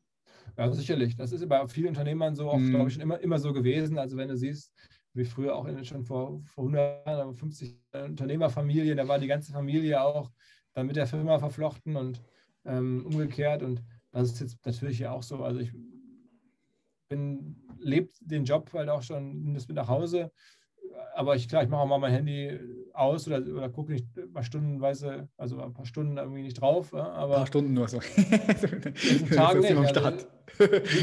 Ja, 0.57 0.71
sicherlich. 0.71 1.17
Das 1.17 1.33
ist 1.33 1.47
bei 1.49 1.67
vielen 1.67 1.89
Unternehmern 1.89 2.33
so, 2.33 2.49
auch, 2.49 2.57
mm. 2.57 2.69
glaube 2.69 2.87
ich, 2.87 2.93
schon 2.93 3.03
immer, 3.03 3.19
immer 3.19 3.37
so 3.37 3.51
gewesen. 3.51 3.97
Also 3.97 4.15
wenn 4.15 4.29
du 4.29 4.37
siehst, 4.37 4.71
wie 5.13 5.25
früher 5.25 5.55
auch 5.55 5.65
in, 5.65 5.83
schon 5.83 6.05
vor, 6.05 6.41
vor 6.45 6.63
100, 6.63 7.35
50 7.35 7.77
Unternehmerfamilien, 7.91 8.95
da 8.95 9.07
war 9.07 9.19
die 9.19 9.27
ganze 9.27 9.51
Familie 9.51 10.01
auch 10.01 10.31
dann 10.73 10.87
mit 10.87 10.95
der 10.95 11.07
Firma 11.07 11.37
verflochten 11.37 11.97
und 11.97 12.21
ähm, 12.63 13.05
umgekehrt. 13.05 13.61
Und 13.61 13.83
das 14.11 14.31
ist 14.31 14.39
jetzt 14.39 14.65
natürlich 14.65 14.99
ja 14.99 15.11
auch 15.11 15.23
so. 15.23 15.43
Also 15.43 15.59
ich 15.59 15.73
bin, 17.09 17.61
lebt 17.77 18.15
den 18.21 18.45
Job 18.45 18.71
halt 18.73 18.87
auch 18.87 19.03
schon, 19.03 19.53
das 19.53 19.67
mit 19.67 19.75
nach 19.75 19.89
Hause. 19.89 20.31
Aber 21.15 21.35
ich, 21.35 21.47
klar, 21.47 21.63
ich 21.63 21.69
mache 21.69 21.81
auch 21.81 21.87
mal 21.87 21.97
mein 21.97 22.11
Handy 22.11 22.59
aus 22.93 23.25
oder, 23.27 23.37
oder 23.39 23.69
gucke 23.69 23.93
nicht 23.93 24.05
mal 24.33 24.43
stundenweise, 24.43 25.29
also 25.37 25.61
ein 25.61 25.73
paar 25.73 25.85
Stunden 25.85 26.17
irgendwie 26.17 26.41
nicht 26.41 26.59
drauf. 26.59 26.93
Aber 26.93 27.23
ein 27.23 27.37
paar 27.37 27.47
Stunden 27.47 27.73
nur 27.73 27.87
so. 27.87 27.99
Tag 29.35 29.61
nicht. 29.61 29.75
Also, 29.75 30.25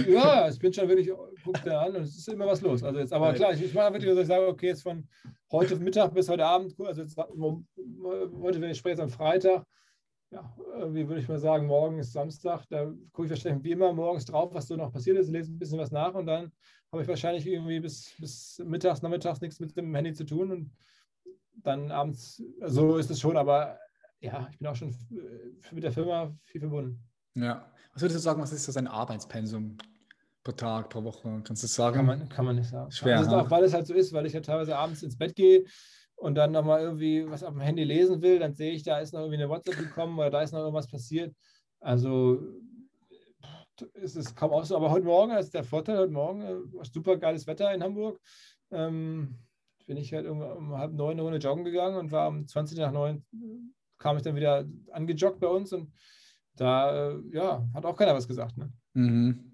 ja, 0.09 0.49
ich 0.51 0.59
bin 0.59 0.73
schon 0.73 0.89
wirklich, 0.89 1.11
gucke 1.43 1.61
da 1.65 1.81
an 1.83 1.97
und 1.97 2.03
es 2.03 2.17
ist 2.19 2.29
immer 2.29 2.47
was 2.47 2.61
los. 2.61 2.83
Also 2.83 2.99
jetzt, 2.99 3.13
aber 3.13 3.33
klar, 3.33 3.55
ich, 3.55 3.65
ich 3.65 3.75
mache 3.75 3.93
wirklich, 3.95 4.11
dass 4.11 4.21
ich 4.21 4.27
sage, 4.27 4.47
okay, 4.47 4.67
jetzt 4.67 4.83
von 4.83 5.09
heute 5.51 5.77
Mittag 5.77 6.13
bis 6.13 6.29
heute 6.29 6.45
Abend, 6.45 6.75
also 6.79 7.01
jetzt, 7.01 7.17
heute, 7.17 8.61
wenn 8.61 8.71
ich 8.71 8.79
spreche 8.79 8.93
jetzt 8.93 9.01
am 9.01 9.09
Freitag, 9.09 9.65
ja, 10.31 10.55
wie 10.89 11.09
würde 11.09 11.21
ich 11.21 11.29
mal 11.29 11.39
sagen, 11.39 11.67
morgen 11.67 11.99
ist 11.99 12.13
Samstag, 12.13 12.65
da 12.69 12.85
gucke 13.13 13.27
ich 13.27 13.31
wahrscheinlich 13.31 13.65
wie 13.65 13.73
immer 13.73 13.93
morgens 13.93 14.25
drauf, 14.27 14.53
was 14.55 14.67
so 14.67 14.77
noch 14.77 14.93
passiert 14.93 15.19
ist, 15.19 15.31
lese 15.31 15.53
ein 15.53 15.59
bisschen 15.59 15.79
was 15.79 15.91
nach 15.91 16.15
und 16.15 16.27
dann 16.27 16.53
habe 16.93 17.03
ich 17.03 17.09
wahrscheinlich 17.09 17.47
irgendwie 17.47 17.81
bis, 17.81 18.15
bis 18.19 18.63
mittags, 18.65 19.01
nachmittags 19.01 19.41
nichts 19.41 19.59
mit 19.61 19.75
dem 19.77 19.95
Handy 19.95 20.13
zu 20.13 20.25
tun 20.25 20.53
und 20.53 20.71
dann 21.55 21.91
abends, 21.91 22.43
so 22.67 22.97
ist 22.97 23.11
es 23.11 23.19
schon, 23.19 23.37
aber 23.37 23.79
ja, 24.21 24.47
ich 24.51 24.59
bin 24.59 24.69
auch 24.69 24.77
schon 24.77 24.95
mit 25.73 25.83
der 25.83 25.93
Firma 25.93 26.37
viel 26.45 26.61
verbunden. 26.61 27.03
Ja, 27.35 27.73
was 27.95 28.03
würdest 28.03 28.19
du 28.19 28.23
sagen, 28.23 28.43
was 28.43 28.53
ist 28.53 28.65
so 28.65 28.73
sein 28.73 28.87
Arbeitspensum 28.87 29.79
pro 30.45 30.53
Tag, 30.53 30.91
pro 30.91 31.03
Woche? 31.03 31.41
Kannst 31.45 31.63
du 31.63 31.67
das 31.67 31.75
sagen? 31.75 31.97
Kann 31.97 32.07
man, 32.07 32.29
kann 32.29 32.45
man 32.45 32.57
nicht 32.57 32.69
sagen. 32.69 32.91
Schwer. 32.91 33.19
Also 33.19 33.37
auch, 33.37 33.51
weil 33.51 33.65
es 33.65 33.73
halt 33.73 33.87
so 33.87 33.95
ist, 33.95 34.13
weil 34.13 34.27
ich 34.27 34.35
ja 34.35 34.41
teilweise 34.41 34.77
abends 34.77 35.03
ins 35.03 35.17
Bett 35.17 35.35
gehe 35.35 35.65
und 36.17 36.35
dann 36.35 36.53
nochmal 36.53 36.83
irgendwie 36.83 37.29
was 37.29 37.43
auf 37.43 37.55
dem 37.55 37.61
Handy 37.61 37.85
lesen 37.85 38.21
will, 38.21 38.39
dann 38.39 38.55
sehe 38.55 38.73
ich, 38.73 38.83
da 38.83 38.99
ist 38.99 39.15
noch 39.15 39.21
irgendwie 39.21 39.43
eine 39.43 39.49
WhatsApp 39.49 39.79
gekommen 39.79 40.19
oder 40.19 40.31
da 40.31 40.43
ist 40.43 40.53
noch 40.53 40.61
irgendwas 40.61 40.89
passiert. 40.89 41.35
Also 41.81 42.43
ist 43.95 44.17
es 44.17 44.35
kaum 44.35 44.53
auch 44.53 44.65
so. 44.65 44.77
Aber 44.77 44.91
heute 44.91 45.07
Morgen, 45.07 45.33
das 45.33 45.47
ist 45.47 45.55
der 45.55 45.65
Vorteil, 45.65 45.99
heute 45.99 46.13
Morgen 46.13 46.43
äh, 46.43 46.85
super 46.93 47.17
geiles 47.17 47.47
Wetter 47.47 47.73
in 47.73 47.83
Hamburg. 47.83 48.21
Ähm, 48.71 49.39
bin 49.87 49.97
ich 49.97 50.13
halt 50.13 50.27
um, 50.27 50.41
um 50.41 50.77
halb 50.77 50.93
neun 50.93 51.13
eine 51.13 51.23
Runde 51.23 51.39
joggen 51.39 51.65
gegangen 51.65 51.97
und 51.97 52.13
war 52.13 52.29
um 52.29 52.47
20 52.47 52.79
nach 52.79 52.93
neun, 52.93 53.25
kam 53.99 54.17
ich 54.17 54.23
dann 54.23 54.37
wieder 54.37 54.65
angejoggt 54.91 55.41
bei 55.41 55.49
uns 55.49 55.73
und 55.73 55.93
da, 56.57 57.11
äh, 57.11 57.21
ja, 57.33 57.67
hat 57.75 57.85
auch 57.85 57.97
keiner 57.97 58.15
was 58.15 58.29
gesagt. 58.29 58.57
Ne? 58.57 58.73
Mhm. 58.95 59.53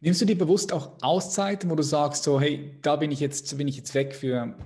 Nimmst 0.00 0.20
du 0.20 0.26
dir 0.26 0.38
bewusst 0.38 0.72
auch 0.72 0.96
Auszeiten, 1.02 1.70
wo 1.70 1.74
du 1.74 1.82
sagst, 1.82 2.24
so, 2.24 2.40
hey, 2.40 2.78
da 2.82 2.96
bin 2.96 3.10
ich 3.10 3.20
jetzt, 3.20 3.56
bin 3.56 3.68
ich 3.68 3.76
jetzt 3.76 3.94
weg 3.94 4.14
für 4.14 4.56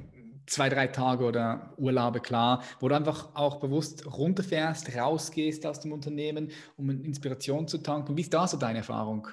zwei, 0.46 0.68
drei 0.68 0.86
Tage 0.88 1.24
oder 1.24 1.72
Urlaube, 1.76 2.20
klar, 2.20 2.62
wo 2.80 2.88
du 2.88 2.94
einfach 2.94 3.34
auch 3.34 3.56
bewusst 3.60 4.06
runterfährst, 4.06 4.96
rausgehst 4.96 5.66
aus 5.66 5.80
dem 5.80 5.92
Unternehmen, 5.92 6.50
um 6.76 6.90
Inspiration 6.90 7.68
zu 7.68 7.78
tanken. 7.78 8.16
Wie 8.16 8.22
ist 8.22 8.34
da 8.34 8.46
so 8.46 8.56
deine 8.56 8.78
Erfahrung? 8.78 9.28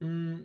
Mm, 0.00 0.40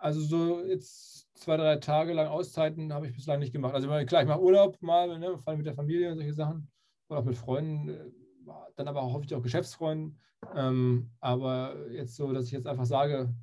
also 0.00 0.20
so 0.20 0.64
jetzt 0.64 1.28
zwei, 1.34 1.56
drei 1.56 1.76
Tage 1.76 2.12
lang 2.12 2.28
Auszeiten 2.28 2.92
habe 2.92 3.06
ich 3.06 3.14
bislang 3.14 3.40
nicht 3.40 3.52
gemacht. 3.52 3.74
Also 3.74 3.88
klar, 3.88 4.22
ich 4.22 4.28
mache 4.28 4.42
Urlaub 4.42 4.80
mal, 4.80 5.18
ne, 5.18 5.38
vor 5.38 5.48
allem 5.48 5.58
mit 5.58 5.66
der 5.66 5.74
Familie 5.74 6.10
und 6.10 6.16
solche 6.16 6.34
Sachen 6.34 6.70
oder 7.08 7.20
auch 7.20 7.24
mit 7.24 7.36
Freunden, 7.36 7.88
äh, 7.88 8.10
dann 8.76 8.88
aber 8.88 9.02
auch 9.02 9.14
häufig 9.14 9.34
auch 9.34 9.42
Geschäftsfreunden. 9.42 10.20
Ähm, 10.54 11.10
aber 11.20 11.90
jetzt 11.90 12.16
so, 12.16 12.32
dass 12.32 12.46
ich 12.46 12.52
jetzt 12.52 12.66
einfach 12.66 12.86
sage, 12.86 13.34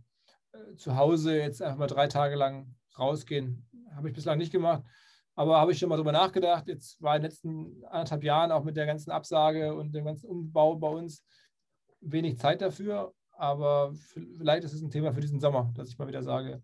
äh, 0.53 0.75
zu 0.75 0.95
Hause 0.95 1.37
jetzt 1.37 1.61
einfach 1.61 1.79
mal 1.79 1.87
drei 1.87 2.07
Tage 2.07 2.35
lang 2.35 2.75
rausgehen, 2.97 3.67
habe 3.95 4.09
ich 4.09 4.15
bislang 4.15 4.37
nicht 4.37 4.51
gemacht. 4.51 4.83
Aber 5.35 5.59
habe 5.59 5.71
ich 5.71 5.79
schon 5.79 5.89
mal 5.89 5.95
darüber 5.95 6.11
nachgedacht. 6.11 6.67
Jetzt 6.67 7.01
war 7.01 7.15
in 7.15 7.21
den 7.21 7.29
letzten 7.29 7.83
anderthalb 7.85 8.23
Jahren 8.23 8.51
auch 8.51 8.63
mit 8.63 8.77
der 8.77 8.85
ganzen 8.85 9.11
Absage 9.11 9.73
und 9.73 9.93
dem 9.93 10.05
ganzen 10.05 10.27
Umbau 10.27 10.75
bei 10.75 10.89
uns 10.89 11.23
wenig 12.01 12.37
Zeit 12.37 12.61
dafür. 12.61 13.13
Aber 13.31 13.93
vielleicht 14.37 14.63
ist 14.63 14.73
es 14.73 14.81
ein 14.81 14.91
Thema 14.91 15.11
für 15.11 15.21
diesen 15.21 15.39
Sommer, 15.39 15.71
dass 15.75 15.89
ich 15.89 15.97
mal 15.97 16.07
wieder 16.07 16.21
sage, 16.21 16.61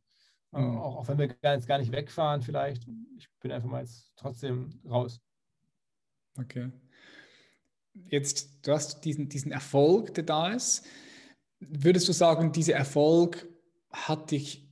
äh, 0.53 0.59
mhm. 0.59 0.77
auch, 0.77 0.97
auch, 0.97 1.07
wenn 1.07 1.17
wir 1.17 1.35
jetzt 1.41 1.67
gar 1.67 1.79
nicht 1.79 1.91
wegfahren, 1.91 2.41
vielleicht, 2.41 2.87
ich 3.17 3.29
bin 3.39 3.51
einfach 3.51 3.69
mal 3.69 3.81
jetzt 3.81 4.11
trotzdem 4.15 4.79
raus. 4.87 5.19
Okay. 6.37 6.71
Jetzt, 7.93 8.65
du 8.67 8.71
hast 8.71 9.03
diesen, 9.03 9.29
diesen 9.29 9.51
Erfolg, 9.51 10.13
der 10.13 10.23
da 10.23 10.49
ist. 10.49 10.85
Würdest 11.59 12.07
du 12.07 12.13
sagen, 12.13 12.51
dieser 12.51 12.75
Erfolg 12.75 13.47
hat 13.91 14.31
dich 14.31 14.68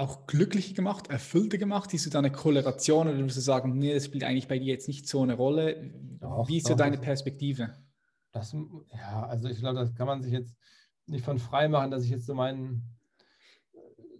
auch 0.00 0.26
glücklicher 0.26 0.74
gemacht, 0.74 1.08
erfüllter 1.08 1.58
gemacht? 1.58 1.90
Siehst 1.90 2.06
du 2.06 2.10
da 2.10 2.18
eine 2.18 2.32
Korrelation 2.32 3.08
oder 3.08 3.18
würdest 3.18 3.36
du 3.36 3.42
sagen, 3.42 3.78
nee, 3.78 3.94
das 3.94 4.06
spielt 4.06 4.24
eigentlich 4.24 4.48
bei 4.48 4.58
dir 4.58 4.72
jetzt 4.72 4.88
nicht 4.88 5.06
so 5.06 5.22
eine 5.22 5.34
Rolle? 5.34 5.92
Doch, 6.20 6.48
Wie 6.48 6.56
ist 6.56 6.66
doch, 6.66 6.70
so 6.70 6.76
deine 6.76 6.98
Perspektive? 6.98 7.74
Das, 8.32 8.54
ja, 8.92 9.26
also 9.26 9.48
ich 9.48 9.58
glaube, 9.58 9.78
das 9.78 9.94
kann 9.94 10.06
man 10.06 10.22
sich 10.22 10.32
jetzt 10.32 10.54
nicht 11.06 11.24
von 11.24 11.38
frei 11.38 11.68
machen, 11.68 11.90
dass 11.90 12.04
ich 12.04 12.10
jetzt 12.10 12.26
so 12.26 12.34
meinen 12.34 12.96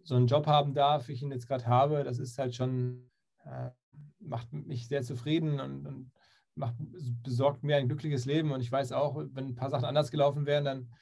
so 0.02 0.16
einen 0.16 0.26
Job 0.26 0.46
haben 0.46 0.74
darf, 0.74 1.08
wie 1.08 1.12
ich 1.12 1.22
ihn 1.22 1.30
jetzt 1.30 1.46
gerade 1.46 1.66
habe. 1.66 2.04
Das 2.04 2.18
ist 2.18 2.38
halt 2.38 2.54
schon, 2.54 3.10
äh, 3.44 3.70
macht 4.18 4.52
mich 4.52 4.88
sehr 4.88 5.02
zufrieden 5.02 5.60
und, 5.60 5.86
und 5.86 6.12
macht, 6.54 6.74
besorgt 7.22 7.62
mir 7.62 7.76
ein 7.76 7.88
glückliches 7.88 8.24
Leben. 8.24 8.50
Und 8.52 8.60
ich 8.60 8.72
weiß 8.72 8.92
auch, 8.92 9.16
wenn 9.16 9.46
ein 9.46 9.54
paar 9.54 9.70
Sachen 9.70 9.84
anders 9.84 10.10
gelaufen 10.10 10.46
wären, 10.46 10.64
dann 10.64 10.92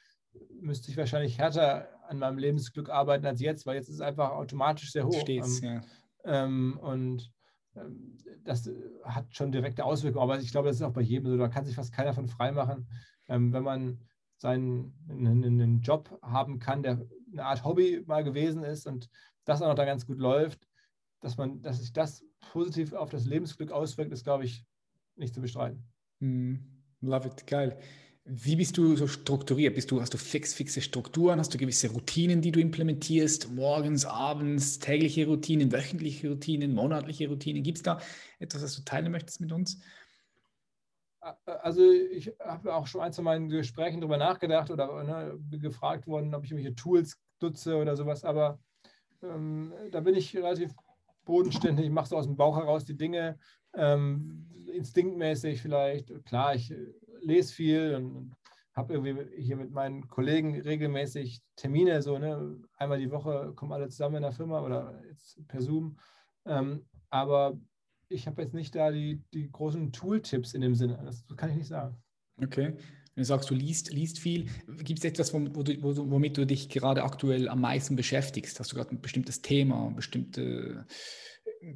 müsste 0.61 0.91
ich 0.91 0.97
wahrscheinlich 0.97 1.37
härter 1.37 1.87
an 2.09 2.19
meinem 2.19 2.37
Lebensglück 2.37 2.89
arbeiten 2.89 3.25
als 3.25 3.39
jetzt, 3.39 3.65
weil 3.65 3.75
jetzt 3.75 3.89
ist 3.89 3.95
es 3.95 4.01
einfach 4.01 4.31
automatisch 4.31 4.91
sehr 4.91 5.05
hoch. 5.05 5.21
Stets, 5.21 5.61
ähm, 5.61 5.69
ja. 5.69 5.81
ähm, 6.25 6.79
und 6.81 7.31
ähm, 7.75 8.17
das 8.43 8.69
hat 9.03 9.33
schon 9.33 9.51
direkte 9.51 9.85
Auswirkungen. 9.85 10.23
Aber 10.23 10.39
ich 10.39 10.51
glaube, 10.51 10.67
das 10.67 10.77
ist 10.77 10.81
auch 10.81 10.93
bei 10.93 11.01
jedem 11.01 11.29
so. 11.29 11.37
Da 11.37 11.47
kann 11.47 11.65
sich 11.65 11.75
fast 11.75 11.93
keiner 11.93 12.13
von 12.13 12.27
frei 12.27 12.51
machen. 12.51 12.87
Ähm, 13.27 13.53
wenn 13.53 13.63
man 13.63 13.99
seinen 14.37 14.93
einen, 15.09 15.43
einen 15.43 15.81
Job 15.81 16.17
haben 16.21 16.59
kann, 16.59 16.81
der 16.81 17.05
eine 17.31 17.45
Art 17.45 17.63
Hobby 17.63 18.03
mal 18.07 18.23
gewesen 18.23 18.63
ist 18.63 18.87
und 18.87 19.09
das 19.45 19.61
auch 19.61 19.67
noch 19.67 19.75
da 19.75 19.85
ganz 19.85 20.05
gut 20.05 20.17
läuft, 20.17 20.67
dass 21.19 21.37
man, 21.37 21.61
dass 21.61 21.79
sich 21.79 21.93
das 21.93 22.25
positiv 22.51 22.93
auf 22.93 23.09
das 23.09 23.25
Lebensglück 23.25 23.71
auswirkt, 23.71 24.11
ist, 24.11 24.23
glaube 24.23 24.45
ich, 24.45 24.65
nicht 25.15 25.33
zu 25.33 25.41
bestreiten. 25.41 25.83
Mm, 26.19 26.55
love 27.01 27.27
it, 27.27 27.45
geil. 27.45 27.77
Wie 28.31 28.55
bist 28.55 28.77
du 28.77 28.95
so 28.95 29.07
strukturiert? 29.07 29.73
Bist 29.73 29.89
du, 29.89 30.01
hast 30.01 30.13
du 30.13 30.19
fix, 30.19 30.53
fixe 30.53 30.81
Strukturen? 30.81 31.39
Hast 31.39 31.51
du 31.51 31.57
gewisse 31.57 31.89
Routinen, 31.89 32.41
die 32.41 32.51
du 32.51 32.59
implementierst? 32.59 33.51
Morgens, 33.51 34.05
abends, 34.05 34.77
tägliche 34.77 35.25
Routinen, 35.25 35.71
wöchentliche 35.71 36.29
Routinen, 36.29 36.75
monatliche 36.75 37.27
Routinen? 37.27 37.63
Gibt 37.63 37.79
es 37.79 37.83
da 37.83 37.99
etwas, 38.37 38.61
was 38.61 38.75
du 38.75 38.83
teilen 38.83 39.11
möchtest 39.11 39.41
mit 39.41 39.51
uns? 39.51 39.79
Also 41.43 41.91
ich 41.91 42.31
habe 42.39 42.75
auch 42.75 42.85
schon 42.85 43.01
ein, 43.01 43.13
zwei 43.13 43.23
Mal 43.23 43.37
in 43.37 43.49
Gesprächen 43.49 43.99
darüber 43.99 44.17
nachgedacht 44.17 44.69
oder 44.69 45.03
ne, 45.03 45.39
gefragt 45.57 46.05
worden, 46.05 46.35
ob 46.35 46.43
ich 46.43 46.51
irgendwelche 46.51 46.75
Tools 46.75 47.19
nutze 47.41 47.77
oder 47.77 47.95
sowas, 47.97 48.23
aber 48.23 48.59
ähm, 49.23 49.73
da 49.91 50.01
bin 50.01 50.15
ich 50.15 50.35
relativ 50.37 50.73
bodenständig, 51.25 51.87
ich 51.87 51.91
mache 51.91 52.07
so 52.07 52.17
aus 52.17 52.25
dem 52.25 52.37
Bauch 52.37 52.55
heraus 52.55 52.85
die 52.85 52.95
Dinge, 52.95 53.37
ähm, 53.73 54.47
instinktmäßig 54.71 55.61
vielleicht. 55.61 56.13
Klar, 56.25 56.55
ich 56.55 56.73
lese 57.21 57.53
viel 57.53 57.95
und 57.95 58.35
habe 58.73 58.93
irgendwie 58.93 59.41
hier 59.41 59.57
mit 59.57 59.71
meinen 59.71 60.07
Kollegen 60.07 60.59
regelmäßig 60.61 61.41
Termine, 61.55 62.01
so 62.01 62.17
ne, 62.17 62.57
einmal 62.77 62.99
die 62.99 63.11
Woche 63.11 63.53
kommen 63.55 63.73
alle 63.73 63.89
zusammen 63.89 64.17
in 64.17 64.23
der 64.23 64.31
Firma 64.31 64.61
oder 64.61 65.01
jetzt 65.07 65.45
per 65.47 65.61
Zoom. 65.61 65.97
Ähm, 66.45 66.85
aber 67.09 67.59
ich 68.07 68.27
habe 68.27 68.41
jetzt 68.41 68.53
nicht 68.53 68.73
da 68.75 68.91
die, 68.91 69.21
die 69.33 69.51
großen 69.51 69.91
Tooltips 69.91 70.53
in 70.53 70.61
dem 70.61 70.75
Sinne. 70.75 70.99
Das 71.03 71.25
kann 71.35 71.51
ich 71.51 71.57
nicht 71.57 71.67
sagen. 71.67 71.95
Okay. 72.41 72.73
Wenn 73.15 73.23
du 73.23 73.25
sagst, 73.25 73.49
du 73.49 73.55
liest, 73.55 73.91
liest 73.91 74.19
viel, 74.19 74.47
gibt 74.83 74.99
es 74.99 75.05
etwas, 75.05 75.33
womit 75.33 76.37
du 76.37 76.45
dich 76.45 76.69
gerade 76.69 77.03
aktuell 77.03 77.49
am 77.49 77.61
meisten 77.61 77.95
beschäftigst? 77.95 78.59
Hast 78.59 78.71
du 78.71 78.77
gerade 78.77 78.91
ein 78.91 79.01
bestimmtes 79.01 79.41
Thema, 79.41 79.87
eine 79.87 79.95
bestimmte 79.95 80.85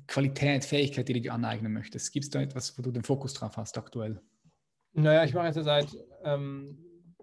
Qualität, 0.08 0.64
Fähigkeit, 0.64 1.10
die 1.10 1.14
du 1.14 1.22
dir 1.22 1.34
aneignen 1.34 1.74
möchtest? 1.74 2.14
Gibt 2.14 2.26
es 2.26 2.30
da 2.30 2.42
etwas, 2.42 2.78
wo 2.78 2.82
du 2.82 2.92
den 2.92 3.04
Fokus 3.04 3.34
drauf 3.34 3.58
hast 3.58 3.78
aktuell? 3.78 4.22
Naja, 4.94 5.24
ich 5.24 5.34
mache 5.34 5.48
jetzt 5.48 5.64
seit 5.64 5.98
ähm, 6.24 6.78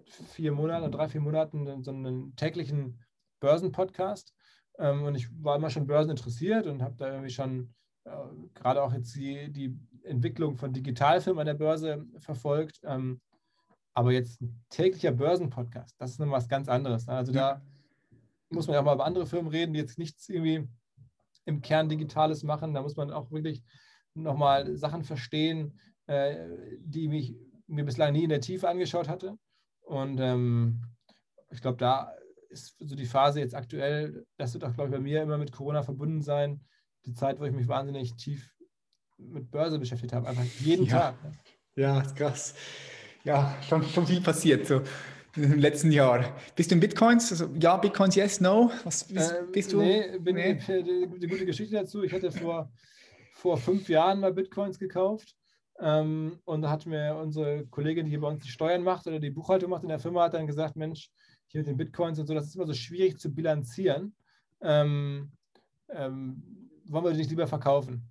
vier 0.05 0.51
Monaten, 0.51 0.91
drei, 0.91 1.07
vier 1.07 1.21
Monaten 1.21 1.83
so 1.83 1.91
einen 1.91 2.35
täglichen 2.35 2.99
Börsenpodcast. 3.39 4.33
Ähm, 4.77 5.03
und 5.03 5.15
ich 5.15 5.29
war 5.43 5.55
immer 5.55 5.69
schon 5.69 5.87
börseninteressiert 5.87 6.67
und 6.67 6.81
habe 6.81 6.95
da 6.97 7.07
irgendwie 7.07 7.29
schon 7.29 7.73
äh, 8.03 8.11
gerade 8.53 8.81
auch 8.83 8.93
jetzt 8.93 9.15
die, 9.15 9.51
die 9.51 9.77
Entwicklung 10.03 10.57
von 10.57 10.73
Digitalfilm 10.73 11.39
an 11.39 11.45
der 11.45 11.53
Börse 11.53 12.05
verfolgt. 12.19 12.79
Ähm, 12.83 13.21
aber 13.93 14.11
jetzt 14.11 14.41
ein 14.41 14.63
täglicher 14.69 15.11
Börsenpodcast, 15.11 15.99
das 15.99 16.11
ist 16.11 16.19
noch 16.19 16.31
was 16.31 16.47
ganz 16.47 16.69
anderes. 16.69 17.07
Ne? 17.07 17.13
Also 17.13 17.31
da 17.33 17.61
muss 18.49 18.67
man 18.67 18.75
ja 18.75 18.81
auch 18.81 18.85
mal 18.85 18.95
über 18.95 19.05
andere 19.05 19.25
Firmen 19.25 19.51
reden, 19.51 19.73
die 19.73 19.79
jetzt 19.79 19.97
nichts 19.97 20.29
irgendwie 20.29 20.67
im 21.45 21.61
Kern 21.61 21.89
Digitales 21.89 22.43
machen. 22.43 22.73
Da 22.73 22.81
muss 22.81 22.95
man 22.95 23.11
auch 23.11 23.31
wirklich 23.31 23.63
nochmal 24.13 24.75
Sachen 24.77 25.03
verstehen, 25.03 25.79
äh, 26.07 26.47
die 26.79 27.07
mich 27.07 27.35
mir 27.71 27.85
bislang 27.85 28.13
nie 28.13 28.23
in 28.23 28.29
der 28.29 28.41
Tiefe 28.41 28.69
angeschaut 28.69 29.07
hatte. 29.07 29.37
Und 29.81 30.19
ähm, 30.19 30.81
ich 31.51 31.61
glaube, 31.61 31.77
da 31.77 32.13
ist 32.49 32.75
so 32.79 32.95
die 32.95 33.05
Phase 33.05 33.39
jetzt 33.39 33.55
aktuell, 33.55 34.25
das 34.37 34.53
wird 34.53 34.63
auch, 34.63 34.73
glaube 34.73 34.89
ich, 34.89 34.95
bei 34.95 35.01
mir 35.01 35.21
immer 35.21 35.37
mit 35.37 35.51
Corona 35.51 35.83
verbunden 35.83 36.21
sein, 36.21 36.61
die 37.05 37.13
Zeit, 37.13 37.39
wo 37.39 37.45
ich 37.45 37.53
mich 37.53 37.67
wahnsinnig 37.67 38.15
tief 38.15 38.53
mit 39.17 39.51
Börse 39.51 39.79
beschäftigt 39.79 40.13
habe, 40.13 40.27
einfach 40.27 40.43
jeden 40.59 40.85
ja. 40.85 40.99
Tag. 40.99 41.23
Ne? 41.23 41.31
Ja, 41.75 42.01
ist 42.01 42.15
krass. 42.15 42.55
Ja, 43.23 43.55
schon, 43.67 43.83
schon 43.83 44.07
viel 44.07 44.21
passiert 44.21 44.67
so 44.67 44.81
im 45.35 45.59
letzten 45.59 45.91
Jahr. 45.91 46.35
Bist 46.55 46.71
du 46.71 46.75
in 46.75 46.81
Bitcoins? 46.81 47.31
Also, 47.31 47.49
ja, 47.59 47.77
Bitcoins, 47.77 48.15
yes, 48.15 48.41
no? 48.41 48.71
Was 48.83 49.05
bist, 49.05 49.31
ähm, 49.31 49.51
bist 49.51 49.71
du? 49.71 49.81
Nee, 49.81 50.17
bin 50.19 50.35
nee. 50.35 50.55
Die, 50.55 51.19
die, 51.19 51.27
gute 51.27 51.45
Geschichte 51.45 51.75
dazu. 51.75 52.03
Ich 52.03 52.11
hatte 52.11 52.31
vor, 52.31 52.71
vor 53.33 53.57
fünf 53.57 53.87
Jahren 53.87 54.19
mal 54.19 54.33
Bitcoins 54.33 54.77
gekauft. 54.77 55.35
Ähm, 55.81 56.39
und 56.45 56.61
da 56.61 56.69
hat 56.69 56.85
mir 56.85 57.15
unsere 57.15 57.65
Kollegin, 57.65 58.05
die 58.05 58.11
hier 58.11 58.21
bei 58.21 58.27
uns 58.27 58.43
die 58.43 58.51
Steuern 58.51 58.83
macht 58.83 59.07
oder 59.07 59.19
die 59.19 59.31
Buchhaltung 59.31 59.71
macht 59.71 59.81
in 59.81 59.89
der 59.89 59.99
Firma, 59.99 60.23
hat 60.23 60.35
dann 60.35 60.45
gesagt, 60.45 60.75
Mensch, 60.75 61.09
hier 61.47 61.61
mit 61.61 61.67
den 61.67 61.77
Bitcoins 61.77 62.19
und 62.19 62.27
so, 62.27 62.35
das 62.35 62.45
ist 62.45 62.55
immer 62.55 62.67
so 62.67 62.73
schwierig 62.73 63.17
zu 63.19 63.33
bilanzieren. 63.33 64.13
Ähm, 64.61 65.31
ähm, 65.89 66.69
wollen 66.85 67.03
wir 67.03 67.11
die 67.11 67.17
nicht 67.17 67.31
lieber 67.31 67.47
verkaufen? 67.47 68.07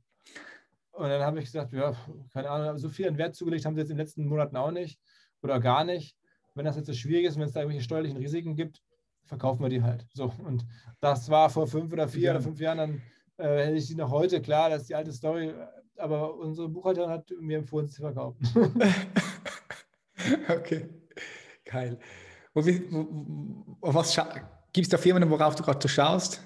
Und 0.90 1.08
dann 1.08 1.22
habe 1.22 1.38
ich 1.38 1.44
gesagt, 1.44 1.72
ja, 1.72 1.94
keine 2.32 2.50
Ahnung, 2.50 2.76
so 2.76 2.88
viel 2.88 3.06
an 3.06 3.16
Wert 3.16 3.36
zugelegt 3.36 3.64
haben 3.64 3.74
sie 3.74 3.80
jetzt 3.80 3.90
in 3.90 3.96
den 3.96 4.04
letzten 4.04 4.26
Monaten 4.26 4.56
auch 4.56 4.72
nicht 4.72 5.00
oder 5.40 5.60
gar 5.60 5.84
nicht. 5.84 6.16
Wenn 6.54 6.64
das 6.64 6.76
jetzt 6.76 6.86
so 6.86 6.92
schwierig 6.92 7.26
ist, 7.26 7.36
wenn 7.36 7.44
es 7.44 7.52
da 7.52 7.60
irgendwelche 7.60 7.84
steuerlichen 7.84 8.18
Risiken 8.18 8.56
gibt, 8.56 8.82
verkaufen 9.24 9.62
wir 9.62 9.68
die 9.68 9.82
halt. 9.82 10.04
So, 10.12 10.32
und 10.44 10.66
das 11.00 11.30
war 11.30 11.48
vor 11.48 11.68
fünf 11.68 11.92
oder 11.92 12.08
vier 12.08 12.22
ja. 12.22 12.30
oder 12.32 12.40
fünf 12.40 12.58
Jahren, 12.58 12.78
dann 12.78 13.02
äh, 13.36 13.66
hätte 13.66 13.76
ich 13.76 13.86
die 13.86 13.94
noch 13.94 14.10
heute, 14.10 14.42
klar, 14.42 14.70
das 14.70 14.82
ist 14.82 14.90
die 14.90 14.96
alte 14.96 15.12
Story, 15.12 15.54
aber 16.00 16.36
unsere 16.36 16.68
Buchhalterin 16.68 17.10
hat 17.10 17.30
mir 17.40 17.58
empfohlen, 17.58 17.86
sie 17.86 17.94
zu 17.94 18.02
verkaufen. 18.02 18.40
okay, 20.48 20.88
geil. 21.64 21.98
Wo, 22.54 22.64
wo, 22.64 23.94
was 23.94 24.16
gibt 24.72 24.86
es 24.86 24.88
da 24.88 24.98
Firmen, 24.98 25.28
worauf 25.30 25.54
du 25.54 25.62
gerade 25.62 25.88
schaust? 25.88 26.42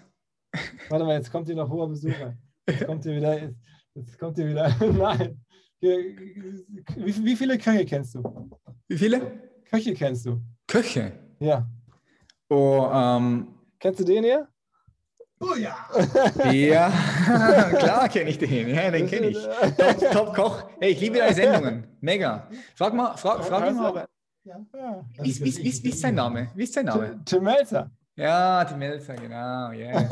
Warte 0.88 1.04
mal, 1.04 1.16
jetzt 1.16 1.30
kommt 1.30 1.46
hier 1.46 1.56
noch 1.56 1.68
hoher 1.68 1.88
Besucher. 1.88 2.36
Jetzt 2.68 2.86
kommt 2.86 3.04
hier 3.04 3.16
wieder, 3.16 3.42
jetzt, 3.42 3.58
jetzt 3.94 4.18
kommt 4.18 4.36
hier 4.36 4.48
wieder, 4.48 4.74
nein. 4.92 5.40
Wie, 5.80 7.24
wie, 7.24 7.36
viele 7.36 7.58
Köche 7.58 7.84
kennst 7.84 8.14
du? 8.14 8.50
Wie 8.88 8.96
viele? 8.96 9.40
Köche 9.64 9.92
kennst 9.92 10.24
du. 10.24 10.40
Köche? 10.66 11.12
Ja. 11.40 11.68
Oh, 12.48 12.88
ähm, 12.90 13.54
Kennst 13.78 14.00
du 14.00 14.04
den 14.04 14.24
hier? 14.24 14.48
Oh 15.44 15.54
ja. 15.56 15.76
Ja, 16.52 16.90
klar 17.78 18.08
kenne 18.08 18.30
ich 18.30 18.38
den. 18.38 18.68
Ja, 18.68 18.90
den 18.90 19.06
kenne 19.06 19.28
ich. 19.28 19.38
Top, 19.76 20.10
Top, 20.12 20.34
Koch. 20.34 20.64
Hey, 20.80 20.92
ich 20.92 21.00
liebe 21.00 21.18
deine 21.18 21.34
Sendungen. 21.34 21.84
Mega. 22.00 22.48
Frag 22.74 22.94
mal, 22.94 23.16
frag, 23.16 23.44
frag 23.44 23.68
ihn 23.68 23.76
mal. 23.76 24.06
Ja. 24.44 24.56
Wie, 25.20 25.34
wie, 25.40 25.44
wie, 25.44 25.84
wie, 25.84 25.88
ist 25.88 26.00
sein 26.00 26.14
Name? 26.14 26.48
Wie 26.54 26.64
ist 26.64 26.74
sein 26.74 26.86
Name? 26.86 27.20
Tim 27.24 27.42
Melzer. 27.42 27.90
Ja, 28.16 28.64
die 28.64 28.76
Melzer, 28.76 29.16
genau. 29.16 29.72
Yeah. 29.72 30.08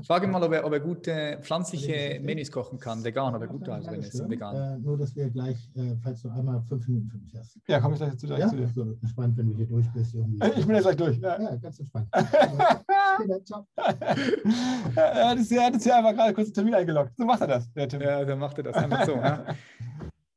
Frage 0.06 0.28
mal, 0.28 0.40
ob 0.44 0.52
er, 0.52 0.64
ob 0.64 0.72
er 0.72 0.78
gute 0.78 1.38
pflanzliche 1.40 2.20
Menüs 2.22 2.52
kochen 2.52 2.78
kann, 2.78 3.02
vegan, 3.02 3.34
ob 3.34 3.42
er 3.42 3.48
gut 3.48 3.66
ist, 3.66 3.90
wenn 3.90 4.00
es 4.00 4.28
vegan. 4.28 4.54
Äh, 4.54 4.78
nur, 4.78 4.96
dass 4.96 5.16
wir 5.16 5.28
gleich, 5.28 5.68
äh, 5.74 5.96
falls 6.00 6.22
du 6.22 6.28
einmal 6.28 6.62
fünf 6.62 6.86
Minuten 6.86 7.08
für 7.08 7.18
mich 7.18 7.34
hast. 7.34 7.58
Ja, 7.66 7.80
komme 7.80 7.94
ich 7.94 8.00
gleich 8.00 8.16
zu, 8.16 8.26
gleich 8.26 8.40
ja? 8.40 8.48
zu 8.48 8.56
dir. 8.56 8.68
So 8.68 8.82
entspannt, 8.82 9.36
wenn 9.36 9.50
du 9.50 9.56
hier 9.56 9.66
durch 9.66 9.90
bist. 9.92 10.14
Irgendwie. 10.14 10.38
Ich 10.56 10.66
bin 10.66 10.76
jetzt 10.76 10.84
gleich 10.84 10.96
durch. 10.96 11.18
Ja, 11.18 11.40
ja 11.40 11.56
ganz 11.56 11.80
entspannt. 11.80 12.06
Er 14.96 15.28
hat 15.30 15.38
jetzt 15.38 15.48
hier 15.84 15.96
einfach 15.96 16.12
gerade 16.14 16.34
kurz 16.34 16.48
einen 16.48 16.54
Termin 16.54 16.74
eingeloggt. 16.74 17.16
So 17.16 17.24
macht 17.24 17.40
er 17.42 17.46
das, 17.46 17.72
der 17.72 17.88
Tim. 17.88 18.00
Ja, 18.00 18.26
so 18.26 18.36
macht 18.36 18.58
er 18.58 18.64
das 18.64 18.76
einfach 18.76 19.04
so. 19.04 19.14
ja. 19.16 19.44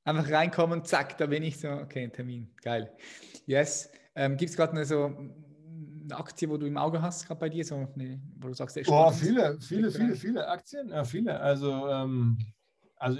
Einfach 0.04 0.32
reinkommen, 0.32 0.86
zack, 0.86 1.18
da 1.18 1.26
bin 1.26 1.44
ich 1.44 1.60
so. 1.60 1.70
Okay, 1.70 2.08
Termin, 2.10 2.48
geil. 2.62 2.92
Yes. 3.48 3.90
Ähm, 4.16 4.38
Gibt 4.38 4.52
es 4.52 4.56
gerade 4.56 4.74
eine 4.74 4.86
so 4.86 5.06
eine 5.06 6.18
Aktie, 6.18 6.50
wo 6.50 6.58
du 6.58 6.66
im 6.66 6.78
Auge 6.78 7.02
hast, 7.02 7.28
gerade 7.28 7.40
bei 7.40 7.50
dir, 7.50 7.66
so 7.66 7.76
eine, 7.76 8.22
wo 8.38 8.48
du 8.48 8.54
sagst, 8.54 8.76
der 8.76 8.84
Boah, 8.84 9.12
viele, 9.12 9.60
viele, 9.60 9.92
viele, 9.92 10.16
viele 10.16 10.48
Aktien, 10.48 10.90
ja, 10.90 11.04
viele. 11.04 11.40
Also, 11.40 11.90
ähm, 11.90 12.38
also 12.98 13.20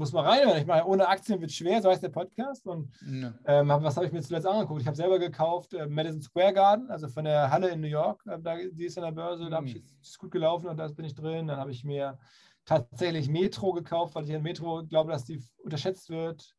muss 0.00 0.12
man 0.12 0.26
rein. 0.26 0.48
Ich 0.56 0.66
meine, 0.66 0.84
ohne 0.86 1.06
Aktien 1.06 1.40
wird 1.40 1.50
es 1.50 1.56
schwer, 1.56 1.80
so 1.82 1.90
heißt 1.90 2.02
der 2.02 2.08
Podcast. 2.08 2.66
Und 2.66 2.90
ja. 3.06 3.34
ähm, 3.46 3.68
was 3.68 3.96
habe 3.96 4.06
ich 4.06 4.12
mir 4.12 4.22
zuletzt 4.22 4.46
angeguckt? 4.46 4.80
Ich 4.80 4.86
habe 4.86 4.96
selber 4.96 5.18
gekauft 5.18 5.74
äh, 5.74 5.86
Madison 5.86 6.22
Square 6.22 6.54
Garden, 6.54 6.90
also 6.90 7.06
von 7.06 7.24
der 7.24 7.50
Halle 7.50 7.68
in 7.68 7.82
New 7.82 7.86
York. 7.86 8.24
Äh, 8.26 8.38
da, 8.40 8.56
die 8.56 8.86
ist 8.86 8.96
an 8.96 9.04
der 9.04 9.12
Börse, 9.12 9.44
mhm. 9.44 9.50
da 9.50 9.62
ich, 9.62 9.82
ist 10.00 10.18
gut 10.18 10.30
gelaufen 10.30 10.68
und 10.68 10.78
da 10.78 10.88
bin 10.88 11.04
ich 11.04 11.14
drin. 11.14 11.46
Dann 11.46 11.58
habe 11.58 11.70
ich 11.70 11.84
mir 11.84 12.18
tatsächlich 12.64 13.28
Metro 13.28 13.72
gekauft, 13.72 14.14
weil 14.14 14.24
ich 14.24 14.34
an 14.34 14.42
Metro 14.42 14.82
glaube, 14.86 15.12
dass 15.12 15.26
die 15.26 15.44
unterschätzt 15.62 16.08
wird. 16.08 16.56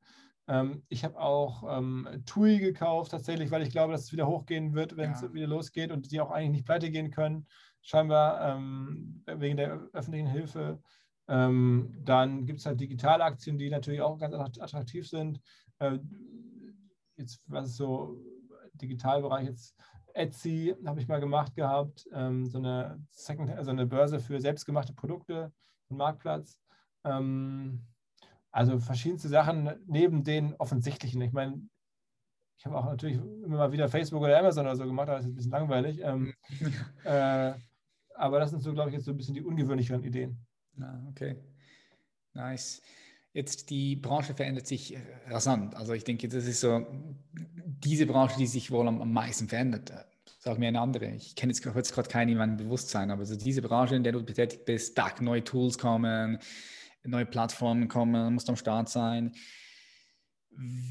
Ähm, 0.47 0.83
ich 0.87 1.03
habe 1.03 1.19
auch 1.19 1.63
ähm, 1.77 2.07
TUI 2.27 2.59
gekauft, 2.59 3.11
tatsächlich, 3.11 3.49
weil 3.49 3.63
ich 3.63 3.71
glaube, 3.71 3.91
dass 3.93 4.03
es 4.03 4.11
wieder 4.11 4.27
hochgehen 4.27 4.75
wird, 4.75 4.97
wenn 4.97 5.13
es 5.13 5.21
Ja. 5.21 5.33
wieder 5.33 5.47
losgeht 5.47 5.91
und 5.91 6.11
die 6.11 6.21
auch 6.21 6.29
eigentlich 6.29 6.51
nicht 6.51 6.65
pleite 6.65 6.91
gehen 6.91 7.09
können, 7.09 7.47
scheinbar 7.81 8.55
ähm, 8.55 9.23
wegen 9.25 9.57
der 9.57 9.81
öffentlichen 9.93 10.27
Hilfe. 10.27 10.79
Ähm, 11.31 11.93
dann 12.03 12.45
gibt 12.45 12.59
es 12.59 12.65
halt 12.65 12.81
Digitalaktien, 12.81 13.57
die 13.57 13.69
natürlich 13.69 14.01
auch 14.01 14.19
ganz 14.19 14.35
attrakt- 14.35 14.59
attraktiv 14.59 15.07
sind. 15.07 15.39
Äh, 15.79 15.99
jetzt, 17.15 17.41
was 17.47 17.69
ist 17.69 17.77
so 17.77 18.17
Digitalbereich 18.73 19.47
jetzt, 19.47 19.73
Etsy 20.13 20.75
habe 20.85 20.99
ich 20.99 21.07
mal 21.07 21.21
gemacht 21.21 21.55
gehabt, 21.55 22.05
ähm, 22.11 22.47
so, 22.47 22.57
eine 22.57 23.01
Second, 23.11 23.49
also 23.51 23.71
eine 23.71 23.85
Börse 23.85 24.19
für 24.19 24.41
selbstgemachte 24.41 24.93
Produkte, 24.93 25.53
ein 25.89 25.95
Marktplatz. 25.95 26.59
Ähm, 27.05 27.85
also 28.51 28.77
verschiedenste 28.79 29.29
Sachen 29.29 29.71
neben 29.87 30.25
den 30.25 30.53
offensichtlichen. 30.55 31.21
Ich 31.21 31.31
meine, 31.31 31.61
ich 32.57 32.65
habe 32.65 32.77
auch 32.77 32.83
natürlich 32.83 33.15
immer 33.15 33.55
mal 33.55 33.71
wieder 33.71 33.87
Facebook 33.87 34.21
oder 34.21 34.37
Amazon 34.37 34.65
oder 34.65 34.75
so 34.75 34.83
gemacht, 34.83 35.07
aber 35.07 35.19
das 35.19 35.25
ist 35.27 35.31
ein 35.31 35.35
bisschen 35.35 35.51
langweilig. 35.51 36.01
Ähm, 36.03 36.33
äh, 37.05 37.53
aber 38.15 38.39
das 38.41 38.49
sind 38.49 38.59
so, 38.59 38.73
glaube 38.73 38.89
ich, 38.89 38.95
jetzt 38.95 39.05
so 39.05 39.11
ein 39.11 39.17
bisschen 39.17 39.33
die 39.33 39.43
ungewöhnlicheren 39.43 40.03
Ideen. 40.03 40.45
Ah, 40.79 40.99
okay. 41.09 41.35
Nice. 42.33 42.81
Jetzt 43.33 43.69
die 43.69 43.95
Branche 43.95 44.33
verändert 44.33 44.67
sich 44.67 44.95
äh, 44.95 44.99
rasant. 45.27 45.75
Also 45.75 45.93
ich 45.93 46.03
denke, 46.03 46.27
das 46.27 46.45
ist 46.45 46.61
so 46.61 46.85
diese 47.33 48.05
Branche, 48.05 48.37
die 48.37 48.47
sich 48.47 48.71
wohl 48.71 48.87
am, 48.87 49.01
am 49.01 49.13
meisten 49.13 49.47
verändert. 49.47 49.89
Äh, 49.89 50.03
Sag 50.43 50.57
mir 50.57 50.69
eine 50.69 50.81
andere. 50.81 51.05
Ich 51.11 51.35
kenne 51.35 51.53
jetzt, 51.53 51.61
gerade 51.61 52.09
keinen 52.09 52.29
in 52.29 52.37
meinem 52.39 52.57
Bewusstsein, 52.57 53.11
aber 53.11 53.27
so 53.27 53.35
diese 53.35 53.61
Branche, 53.61 53.95
in 53.95 54.03
der 54.03 54.13
du 54.13 54.23
betätigt 54.23 54.65
bist, 54.65 54.97
da 54.97 55.13
neue 55.19 55.43
Tools 55.43 55.77
kommen, 55.77 56.39
neue 57.03 57.27
Plattformen 57.27 57.87
kommen, 57.87 58.33
musst 58.33 58.49
am 58.49 58.55
Start 58.55 58.89
sein. 58.89 59.33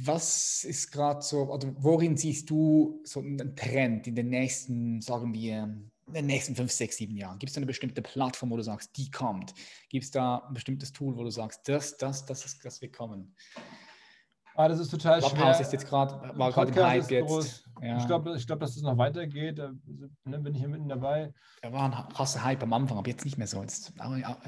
Was 0.04 0.62
ist 0.62 0.92
gerade 0.92 1.22
so, 1.22 1.52
oder 1.52 1.74
worin 1.82 2.16
siehst 2.16 2.48
du 2.48 3.00
so 3.04 3.18
einen 3.18 3.56
Trend 3.56 4.06
in 4.06 4.14
den 4.14 4.28
nächsten, 4.28 5.00
sagen 5.00 5.34
wir, 5.34 5.76
in 6.10 6.14
den 6.14 6.26
nächsten 6.26 6.56
fünf, 6.56 6.72
sechs, 6.72 6.96
sieben 6.96 7.16
Jahren? 7.16 7.38
Gibt 7.38 7.50
es 7.50 7.54
da 7.54 7.58
eine 7.58 7.66
bestimmte 7.66 8.02
Plattform, 8.02 8.50
wo 8.50 8.56
du 8.56 8.62
sagst, 8.62 8.96
die 8.96 9.10
kommt? 9.10 9.54
Gibt 9.88 10.04
es 10.04 10.10
da 10.10 10.38
ein 10.48 10.54
bestimmtes 10.54 10.92
Tool, 10.92 11.16
wo 11.16 11.22
du 11.22 11.30
sagst, 11.30 11.68
das, 11.68 11.96
das, 11.96 12.26
das 12.26 12.44
ist, 12.44 12.64
das 12.64 12.80
wird 12.82 12.92
kommen? 12.92 13.34
Ah, 14.56 14.68
das 14.68 14.80
ist 14.80 14.90
total 14.90 15.20
Clubhouse 15.20 15.56
schwer. 15.56 15.60
ist 15.60 15.72
jetzt 15.72 15.86
gerade, 15.86 16.36
war 16.36 16.52
gerade 16.52 16.72
im 16.72 16.84
Hype 16.84 17.10
jetzt. 17.10 17.64
Ja. 17.80 17.98
Ich 17.98 18.06
glaube, 18.06 18.36
ich 18.36 18.46
glaub, 18.46 18.60
dass 18.60 18.76
es 18.76 18.82
noch 18.82 18.98
weitergeht. 18.98 19.58
Da 19.58 19.72
ne, 20.24 20.38
bin 20.38 20.52
ich 20.52 20.60
hier 20.60 20.68
mitten 20.68 20.88
dabei. 20.88 21.32
Da 21.62 21.72
war 21.72 21.84
ein 21.84 22.12
krasser 22.12 22.44
Hype 22.44 22.62
am 22.62 22.72
Anfang, 22.72 22.98
aber 22.98 23.08
jetzt 23.08 23.24
nicht 23.24 23.38
mehr 23.38 23.46
so. 23.46 23.62
Jetzt 23.62 23.92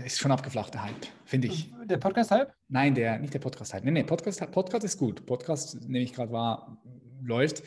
ist 0.04 0.18
schon 0.18 0.32
abgeflacht, 0.32 0.74
der 0.74 0.82
Hype, 0.82 1.06
finde 1.24 1.48
ich. 1.48 1.72
Der 1.86 1.96
Podcast-Hype? 1.96 2.52
Nein, 2.68 2.94
der, 2.94 3.18
nicht 3.20 3.32
der 3.32 3.38
Podcast-Hype. 3.38 3.84
Nein, 3.84 3.94
nein, 3.94 4.06
Podcast, 4.06 4.50
Podcast 4.50 4.84
ist 4.84 4.98
gut. 4.98 5.24
Podcast, 5.24 5.80
nehme 5.82 6.04
ich 6.04 6.12
gerade 6.12 6.32
wahr, 6.32 6.76
läuft. 7.22 7.62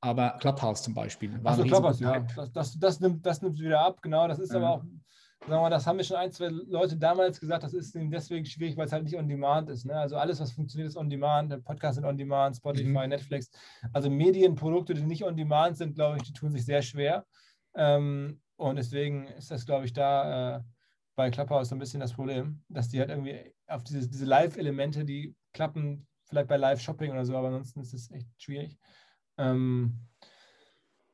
Aber 0.00 0.36
Clubhouse 0.40 0.82
zum 0.82 0.94
Beispiel. 0.94 1.42
War 1.42 1.58
ein 1.58 1.64
Clubhouse, 1.66 2.00
ja. 2.00 2.20
Das, 2.36 2.52
das, 2.52 2.78
das, 2.78 3.00
nimmt, 3.00 3.26
das 3.26 3.42
nimmt 3.42 3.58
wieder 3.58 3.80
ab, 3.80 4.00
genau. 4.00 4.28
Das 4.28 4.38
ist 4.38 4.52
Ja. 4.52 4.58
aber 4.58 4.70
auch, 4.70 4.82
sagen 4.82 5.50
wir 5.50 5.60
mal, 5.60 5.70
das 5.70 5.86
haben 5.86 5.96
mir 5.96 6.04
schon 6.04 6.16
ein, 6.16 6.30
zwei 6.30 6.48
Leute 6.48 6.96
damals 6.96 7.40
gesagt, 7.40 7.64
das 7.64 7.74
ist 7.74 7.94
deswegen 7.96 8.44
schwierig, 8.44 8.76
weil 8.76 8.86
es 8.86 8.92
halt 8.92 9.04
nicht 9.04 9.16
on 9.16 9.28
demand 9.28 9.68
ist. 9.70 9.84
Ne? 9.86 9.94
Also 9.94 10.16
alles, 10.16 10.38
was 10.40 10.52
funktioniert, 10.52 10.88
ist 10.88 10.96
on 10.96 11.10
demand. 11.10 11.50
Der 11.50 11.58
Podcast 11.58 11.96
sind 11.96 12.04
on 12.04 12.16
demand, 12.16 12.56
Spotify, 12.56 12.88
Mhm. 12.88 13.08
Netflix. 13.08 13.50
Also 13.92 14.08
Medienprodukte, 14.08 14.94
die 14.94 15.02
nicht 15.02 15.24
on 15.24 15.36
demand 15.36 15.76
sind, 15.76 15.94
glaube 15.96 16.18
ich, 16.18 16.22
die 16.22 16.32
tun 16.32 16.52
sich 16.52 16.64
sehr 16.64 16.82
schwer. 16.82 17.26
Ähm, 17.74 18.40
und 18.56 18.76
deswegen 18.76 19.26
ist 19.28 19.50
das, 19.50 19.66
glaube 19.66 19.84
ich, 19.84 19.92
da 19.92 20.56
äh, 20.58 20.60
bei 21.16 21.30
Clubhouse 21.30 21.68
so 21.70 21.74
ein 21.76 21.80
bisschen 21.80 22.00
das 22.00 22.12
Problem, 22.12 22.62
dass 22.68 22.88
die 22.88 23.00
halt 23.00 23.10
irgendwie 23.10 23.52
auf 23.66 23.82
diese, 23.82 24.08
diese 24.08 24.24
Live-Elemente, 24.24 25.04
die 25.04 25.34
klappen 25.52 26.06
vielleicht 26.24 26.48
bei 26.48 26.56
Live-Shopping 26.56 27.10
oder 27.10 27.24
so, 27.24 27.36
aber 27.36 27.48
ansonsten 27.48 27.80
ist 27.80 27.92
das 27.94 28.10
echt 28.12 28.28
schwierig. 28.36 28.76
Ähm, 29.38 29.98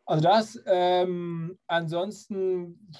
also 0.06 0.22
das, 0.22 0.60
ähm, 0.66 1.58
ansonsten, 1.66 2.90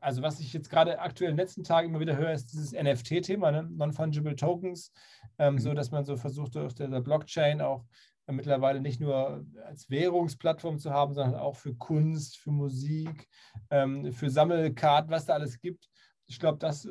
also 0.00 0.22
was 0.22 0.40
ich 0.40 0.52
jetzt 0.52 0.70
gerade 0.70 0.98
aktuell 1.00 1.30
in 1.30 1.36
den 1.36 1.42
letzten 1.42 1.64
Tagen 1.64 1.88
immer 1.88 2.00
wieder 2.00 2.16
höre, 2.16 2.32
ist 2.32 2.52
dieses 2.52 2.72
NFT-Thema, 2.72 3.50
ne? 3.50 3.64
Non-Fungible 3.64 4.36
Tokens, 4.36 4.92
ähm, 5.38 5.54
Mhm. 5.54 5.58
so 5.58 5.74
dass 5.74 5.90
man 5.90 6.04
so 6.04 6.16
versucht, 6.16 6.54
durch 6.54 6.74
der 6.74 7.00
Blockchain 7.00 7.60
auch 7.60 7.84
äh, 8.26 8.32
mittlerweile 8.32 8.80
nicht 8.80 9.00
nur 9.00 9.44
als 9.66 9.90
Währungsplattform 9.90 10.78
zu 10.78 10.90
haben, 10.92 11.12
sondern 11.14 11.40
auch 11.40 11.56
für 11.56 11.74
Kunst, 11.74 12.38
für 12.38 12.50
Musik, 12.50 13.28
ähm, 13.70 14.12
für 14.12 14.30
Sammelkarten, 14.30 15.10
was 15.10 15.26
da 15.26 15.34
alles 15.34 15.58
gibt. 15.58 15.88
Ich 16.26 16.38
glaube, 16.38 16.58
das 16.58 16.84
äh, 16.86 16.90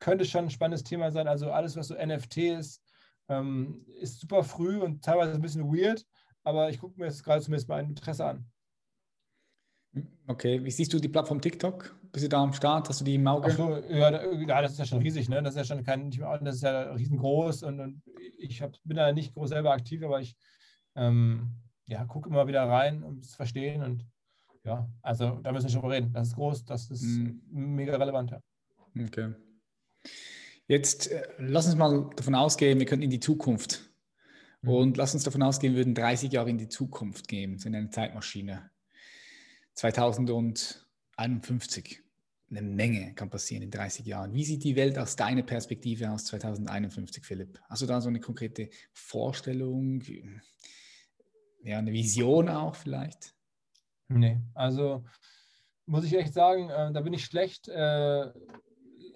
könnte 0.00 0.24
schon 0.24 0.44
ein 0.44 0.50
spannendes 0.50 0.84
Thema 0.84 1.10
sein. 1.10 1.28
Also 1.28 1.50
alles, 1.50 1.76
was 1.76 1.88
so 1.88 1.94
NFT 1.94 2.36
ist, 2.58 2.82
ähm, 3.28 3.84
ist 4.00 4.20
super 4.20 4.42
früh 4.42 4.78
und 4.78 5.04
teilweise 5.04 5.34
ein 5.34 5.40
bisschen 5.40 5.64
weird, 5.64 6.04
aber 6.44 6.70
ich 6.70 6.78
gucke 6.78 6.98
mir 6.98 7.06
das 7.06 7.22
gerade 7.22 7.42
zumindest 7.42 7.68
mal 7.68 7.76
ein 7.80 7.90
Interesse 7.90 8.24
an. 8.24 8.50
Okay, 10.26 10.62
wie 10.62 10.70
siehst 10.70 10.92
du 10.92 10.98
die 10.98 11.08
Plattform 11.08 11.40
TikTok? 11.40 11.96
Bist 12.12 12.24
du 12.24 12.28
da 12.28 12.42
am 12.42 12.52
Start? 12.52 12.88
Hast 12.88 13.00
du 13.00 13.04
die 13.04 13.14
im 13.14 13.26
Auge? 13.26 13.48
Ach 13.50 13.56
so, 13.56 13.76
ja, 13.88 14.10
ja, 14.32 14.62
das 14.62 14.72
ist 14.72 14.78
ja 14.78 14.84
schon 14.84 15.00
riesig, 15.00 15.28
ne? 15.28 15.42
Das 15.42 15.54
ist 15.54 15.58
ja 15.58 15.64
schon 15.64 15.84
kein, 15.84 16.10
das 16.10 16.56
ist 16.56 16.62
ja 16.62 16.92
riesengroß 16.92 17.62
und, 17.62 17.80
und 17.80 18.02
ich 18.38 18.60
hab, 18.62 18.72
bin 18.84 18.96
da 18.96 19.12
nicht 19.12 19.34
groß 19.34 19.48
selber 19.50 19.72
aktiv, 19.72 20.02
aber 20.02 20.20
ich 20.20 20.36
ähm, 20.94 21.50
ja, 21.86 22.04
gucke 22.04 22.28
immer 22.28 22.46
wieder 22.46 22.68
rein, 22.68 23.02
um 23.02 23.18
es 23.18 23.30
zu 23.30 23.36
verstehen 23.36 23.82
und 23.82 24.06
ja, 24.64 24.88
also 25.02 25.38
da 25.42 25.52
müssen 25.52 25.66
wir 25.66 25.70
schon 25.70 25.80
drüber 25.80 25.94
reden. 25.94 26.12
Das 26.12 26.28
ist 26.28 26.34
groß, 26.34 26.64
das 26.64 26.90
ist 26.90 27.02
Mhm. 27.02 27.40
mega 27.50 27.96
relevant, 27.96 28.30
ja. 28.30 28.40
Okay. 28.98 29.34
Jetzt 30.68 31.10
äh, 31.10 31.22
lass 31.38 31.66
uns 31.66 31.76
mal 31.76 32.10
davon 32.14 32.34
ausgehen, 32.34 32.78
wir 32.78 32.86
könnten 32.86 33.04
in 33.04 33.10
die 33.10 33.20
Zukunft. 33.20 33.90
Mhm. 34.62 34.68
Und 34.68 34.96
lass 34.98 35.14
uns 35.14 35.24
davon 35.24 35.42
ausgehen, 35.42 35.74
wir 35.74 35.80
würden 35.80 35.94
30 35.94 36.30
Jahre 36.30 36.50
in 36.50 36.58
die 36.58 36.68
Zukunft 36.68 37.26
gehen, 37.26 37.58
so 37.58 37.68
in 37.68 37.74
eine 37.74 37.90
Zeitmaschine. 37.90 38.70
2051. 39.74 42.02
Eine 42.50 42.62
Menge 42.62 43.14
kann 43.14 43.28
passieren 43.28 43.62
in 43.62 43.70
30 43.70 44.06
Jahren. 44.06 44.32
Wie 44.32 44.44
sieht 44.44 44.64
die 44.64 44.76
Welt 44.76 44.98
aus 44.98 45.16
deiner 45.16 45.42
Perspektive 45.42 46.10
aus 46.10 46.24
2051, 46.26 47.24
Philipp? 47.24 47.60
Hast 47.68 47.82
du 47.82 47.86
da 47.86 48.00
so 48.00 48.08
eine 48.08 48.20
konkrete 48.20 48.70
Vorstellung? 48.92 50.02
Ja, 51.62 51.78
eine 51.78 51.92
Vision 51.92 52.48
auch 52.48 52.74
vielleicht? 52.74 53.34
Nee, 54.08 54.40
also 54.54 55.04
muss 55.84 56.04
ich 56.04 56.14
echt 56.14 56.32
sagen, 56.32 56.70
äh, 56.70 56.92
da 56.92 57.00
bin 57.02 57.12
ich 57.12 57.24
schlecht. 57.24 57.68
Äh, 57.68 58.32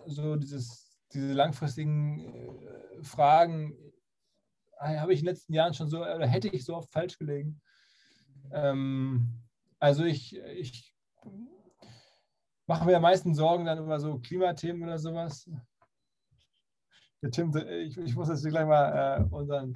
so 0.06 0.36
dieses, 0.36 0.91
diese 1.14 1.32
langfristigen 1.32 2.20
äh, 2.20 3.02
Fragen 3.02 3.76
äh, 4.78 4.98
habe 4.98 5.12
ich 5.12 5.20
in 5.20 5.26
den 5.26 5.34
letzten 5.34 5.54
Jahren 5.54 5.74
schon 5.74 5.88
so, 5.88 6.00
oder 6.00 6.26
hätte 6.26 6.48
ich 6.48 6.64
so 6.64 6.76
oft 6.76 6.90
falsch 6.90 7.18
gelegen. 7.18 7.60
Ähm, 8.52 9.42
also 9.78 10.04
ich, 10.04 10.36
ich 10.36 10.94
mache 12.66 12.84
mir 12.86 12.96
am 12.96 13.02
meisten 13.02 13.34
Sorgen 13.34 13.64
dann 13.64 13.78
über 13.78 13.98
so 14.00 14.18
Klimathemen 14.18 14.82
oder 14.82 14.98
sowas. 14.98 15.48
Der 17.22 17.30
Tim, 17.30 17.54
ich, 17.56 17.96
ich 17.98 18.14
muss 18.16 18.28
jetzt 18.28 18.44
gleich 18.44 18.66
mal 18.66 19.20
äh, 19.20 19.34
unseren. 19.34 19.72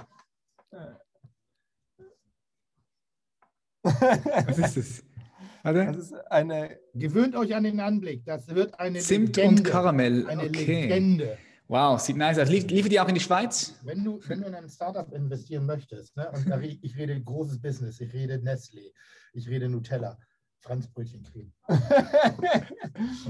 Was 3.82 4.59
ist 4.59 4.76
das? 4.76 5.16
Das 5.75 5.97
ist 5.97 6.14
eine 6.31 6.79
Gewöhnt 6.95 7.35
euch 7.37 7.55
an 7.55 7.64
den 7.64 7.81
Anblick. 7.81 8.25
Das 8.25 8.49
wird 8.55 8.79
eine 8.79 9.01
Zimt 9.01 9.37
Legende. 9.37 9.61
und 9.62 9.64
Karamell. 9.64 10.27
Eine 10.27 10.43
Okay. 10.45 10.83
Legende. 10.83 11.39
Wow, 11.69 11.99
sieht 11.99 12.17
nice 12.17 12.39
aus. 12.39 12.49
Lief, 12.49 12.69
liefert 12.69 12.93
die 12.93 13.01
auch 13.01 13.09
in 13.09 13.14
die 13.17 13.21
Schweiz? 13.21 13.75
Wenn 13.83 14.05
du, 14.05 14.21
wenn 14.29 14.41
du 14.41 14.47
in 14.47 14.55
ein 14.55 14.69
Startup 14.69 15.12
investieren 15.12 15.67
möchtest, 15.67 16.17
ne, 16.17 16.31
und 16.33 16.49
da, 16.49 16.55
re- 16.57 16.79
ich 16.81 16.97
rede 16.97 17.21
großes 17.21 17.61
Business, 17.61 18.01
ich 18.01 18.12
rede 18.12 18.37
Nestlé, 18.37 18.93
ich 19.33 19.49
rede 19.49 19.69
Nutella, 19.69 20.17
Franzbrötchencreme. 20.61 21.53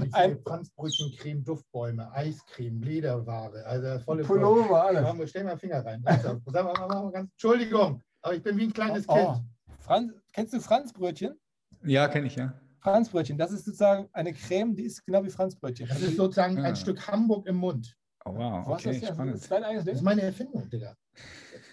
Ich 0.05 0.13
Ein- 0.13 0.39
Franzbrötchencreme, 0.45 1.43
Duftbäume, 1.43 2.11
Eiscreme, 2.13 2.81
Lederware, 2.81 3.65
also 3.65 3.99
volle 4.03 4.23
Pullover, 4.23 4.85
alles. 4.85 5.03
Komm, 5.03 5.25
stell 5.27 5.43
mal 5.43 5.57
Finger 5.57 5.83
rein. 5.85 6.01
Also, 6.05 6.39
sag 6.45 6.63
mal, 6.63 6.73
mach 6.87 6.87
mal 7.03 7.11
ganz, 7.11 7.31
Entschuldigung, 7.31 8.01
aber 8.21 8.35
ich 8.35 8.43
bin 8.43 8.55
wie 8.57 8.63
ein 8.65 8.73
kleines 8.73 9.05
Oh, 9.09 9.13
Kind. 9.15 9.43
Franz, 9.79 10.13
kennst 10.33 10.53
du 10.53 10.59
Franzbrötchen? 10.61 11.37
Ja, 11.83 12.07
kenne 12.07 12.27
ich, 12.27 12.35
ja. 12.35 12.59
Franzbrötchen, 12.79 13.37
das 13.37 13.51
ist 13.51 13.65
sozusagen 13.65 14.07
eine 14.13 14.33
Creme, 14.33 14.75
die 14.75 14.83
ist 14.83 15.05
genau 15.05 15.23
wie 15.23 15.29
Franzbrötchen. 15.29 15.87
Das 15.89 16.01
ist 16.01 16.15
sozusagen 16.15 16.57
Ah. 16.59 16.63
ein 16.63 16.75
Stück 16.75 17.05
Hamburg 17.07 17.47
im 17.47 17.55
Mund. 17.57 17.95
Oh, 18.25 18.35
wow, 18.35 18.67
Was 18.67 18.85
okay, 18.85 18.91
ist 18.95 19.01
das? 19.03 19.09
Das 19.09 19.15
spannend. 19.15 19.35
ist 19.35 19.51
dein 19.51 19.63
eigenes 19.63 19.85
Das 19.85 19.95
ist 19.95 20.01
meine 20.01 20.21
Erfindung, 20.21 20.69
Digga. 20.69 20.95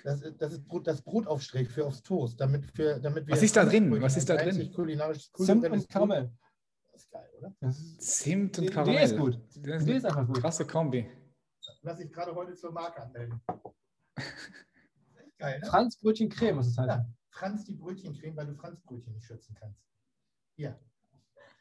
Das, 0.03 0.21
ist- 0.23 0.41
das 0.41 0.53
ist 0.53 0.67
Brot, 0.67 0.87
das 0.87 1.03
Brotaufstrich 1.03 1.69
für 1.69 1.85
aufs 1.87 2.03
Toast, 2.03 2.41
damit, 2.41 2.65
für, 2.73 3.01
damit 3.01 3.27
wir. 3.27 3.33
Was 3.35 3.43
ist 3.43 3.57
da 3.57 3.65
drin? 3.65 4.01
Was 4.01 4.17
ist 4.17 4.29
da 4.29 4.37
drin? 4.37 4.73
kulinarisches 4.73 5.31
Zimt 5.33 5.65
und 5.69 5.89
Karamell. 5.89 6.31
Das 6.93 7.03
ist 7.03 7.11
geil, 7.11 7.29
oder? 7.39 7.55
Das 7.61 7.79
ist, 7.81 8.01
Zimt 8.01 8.59
und 8.59 8.65
Die 8.65 8.71
Karamell. 8.71 9.05
ist 9.05 9.17
gut. 9.17 9.41
Das 9.57 9.85
die 9.85 9.91
ist 9.93 9.97
ist 9.99 10.05
einfach 10.07 10.27
gut. 10.27 10.41
krasse 10.41 10.65
Kombi. 10.67 11.09
Lass 11.83 11.99
ich 12.01 12.11
gerade 12.13 12.35
heute 12.35 12.55
zur 12.55 12.73
Marke 12.73 13.03
anmelden. 13.03 13.41
Geil, 15.39 15.61
ne? 15.61 15.67
Franzbrötchen 15.67 16.29
Creme, 16.29 16.59
was 16.59 16.69
es 16.69 16.79
heißt. 16.79 16.89
Ja, 16.89 17.07
Franz 17.31 17.65
die 17.65 17.75
Brötchencreme, 17.75 18.37
weil 18.37 18.47
du 18.47 18.55
Franzbrötchen 18.55 19.13
nicht 19.13 19.27
schützen 19.27 19.55
kannst. 19.59 19.81
Hier. 20.57 20.79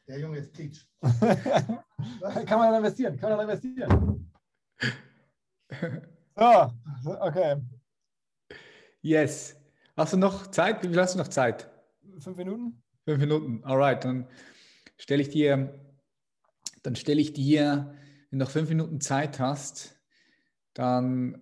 Der 0.06 0.20
Junge 0.20 0.38
ist 0.38 0.52
Peach. 0.52 0.86
Kann 1.00 2.58
man 2.58 2.70
da 2.70 2.78
investieren? 2.78 3.16
Kann 3.16 3.30
man 3.30 3.38
da 3.38 3.52
investieren? 3.52 4.30
So, 6.36 7.20
okay. 7.20 7.62
Yes. 9.02 9.56
Hast 9.96 10.14
du 10.14 10.16
noch 10.16 10.48
Zeit? 10.48 10.82
Wie 10.82 10.88
viel 10.88 11.00
hast 11.00 11.14
du 11.14 11.18
noch 11.18 11.28
Zeit? 11.28 11.70
Fünf 12.18 12.36
Minuten? 12.36 12.82
Fünf 13.04 13.20
Minuten. 13.20 13.62
Alright, 13.62 14.04
dann 14.04 14.26
stelle 14.96 15.22
ich 15.22 15.28
dir, 15.28 15.78
dann 16.82 16.96
stelle 16.96 17.20
ich 17.20 17.32
dir, 17.34 17.94
wenn 18.30 18.40
du 18.40 18.44
noch 18.44 18.50
fünf 18.50 18.68
Minuten 18.68 19.00
Zeit 19.00 19.38
hast, 19.38 20.00
dann 20.72 21.40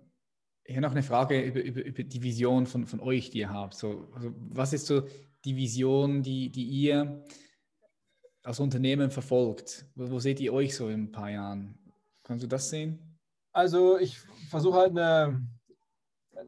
hier 0.67 0.83
noch 0.83 0.91
eine 0.91 1.03
Frage 1.03 1.41
über, 1.41 1.63
über, 1.63 1.83
über 1.83 2.03
die 2.03 2.23
Vision 2.23 2.67
von, 2.67 2.87
von 2.87 3.01
euch, 3.01 3.31
die 3.31 3.39
ihr 3.39 3.51
habt. 3.51 3.75
So, 3.75 4.11
also 4.15 4.35
was 4.37 4.75
ist 4.75 4.87
so 4.87 5.07
die 5.45 5.57
Vision, 5.57 6.23
die, 6.23 6.51
die 6.51 6.65
ihr 6.65 7.25
als 8.43 8.61
Unternehmen 8.61 9.11
verfolgt? 9.11 9.87
Wo, 9.95 10.11
wo 10.11 10.19
seht 10.19 10.41
ihr 10.41 10.53
euch 10.53 10.75
so 10.75 10.89
in 10.89 11.05
ein 11.05 11.13
paar 11.13 11.31
Jahren? 11.31 11.79
Kannst 12.23 12.45
du 12.45 12.49
das 12.49 12.71
sehen? 12.71 13.19
Also 13.53 13.99
ich 13.99 14.19
versuche 14.49 14.79
halt 14.79 14.91
eine, 14.91 15.47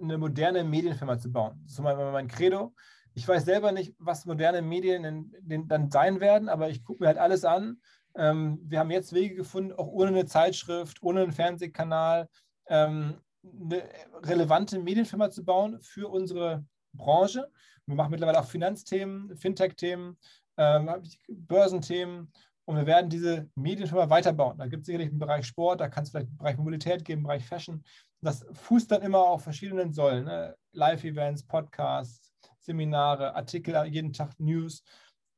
eine 0.01 0.19
moderne 0.19 0.65
Medienfirma 0.65 1.19
zu 1.19 1.31
bauen. 1.31 1.61
Das 1.65 1.73
ist 1.73 1.81
mein, 1.81 1.97
mein 1.97 2.29
Credo. 2.29 2.75
Ich 3.15 3.29
weiß 3.29 3.45
selber 3.45 3.71
nicht, 3.71 3.95
was 3.99 4.27
moderne 4.27 4.63
Medien 4.63 5.05
in, 5.05 5.33
in, 5.49 5.69
dann 5.69 5.91
sein 5.91 6.21
werden, 6.21 6.49
aber 6.49 6.71
ich 6.71 6.83
gucke 6.83 7.03
mir 7.03 7.09
halt 7.09 7.19
alles 7.19 7.45
an. 7.45 7.81
Ähm, 8.17 8.59
wir 8.65 8.81
haben 8.81 8.91
jetzt 8.91 9.13
Wege 9.13 9.35
gefunden, 9.35 9.73
auch 9.73 9.87
ohne 9.87 10.09
eine 10.09 10.27
Zeitschrift, 10.27 11.03
ohne 11.03 11.23
einen 11.23 11.33
Fernsehkanal, 11.33 12.29
ähm, 12.67 13.21
eine 13.43 13.89
relevante 14.23 14.79
Medienfirma 14.79 15.31
zu 15.31 15.45
bauen 15.45 15.81
für 15.81 16.09
unsere 16.09 16.65
Branche. 16.97 17.51
Wir 17.87 17.97
machen 17.97 18.11
mittlerweile 18.11 18.41
auch 18.41 18.47
Finanzthemen, 18.47 19.37
Fintech-Themen, 19.37 20.17
ähm, 20.57 20.91
Börsenthemen 21.29 22.33
und 22.67 22.77
wir 22.77 22.87
werden 22.87 23.11
diese 23.11 23.51
Medienfirma 23.57 24.09
weiterbauen. 24.09 24.59
Da 24.59 24.67
gibt 24.67 24.83
es 24.83 24.87
sicherlich 24.87 25.11
einen 25.11 25.19
Bereich 25.19 25.47
Sport, 25.47 25.81
da 25.81 25.89
kann 25.89 26.05
es 26.05 26.11
vielleicht 26.11 26.29
einen 26.29 26.39
Bereich 26.39 26.57
Mobilität 26.57 27.05
geben, 27.05 27.19
einen 27.19 27.27
Bereich 27.27 27.47
Fashion. 27.47 27.85
Das 28.23 28.47
fußt 28.53 28.91
dann 28.91 29.03
immer 29.03 29.19
auf 29.19 29.43
verschiedenen 29.43 29.93
Säulen. 29.93 30.25
Ne? 30.25 30.57
Live-Events, 30.73 31.47
Podcasts, 31.47 32.33
Seminare, 32.59 33.35
Artikel, 33.35 33.85
jeden 33.87 34.13
Tag 34.13 34.39
News. 34.39 34.83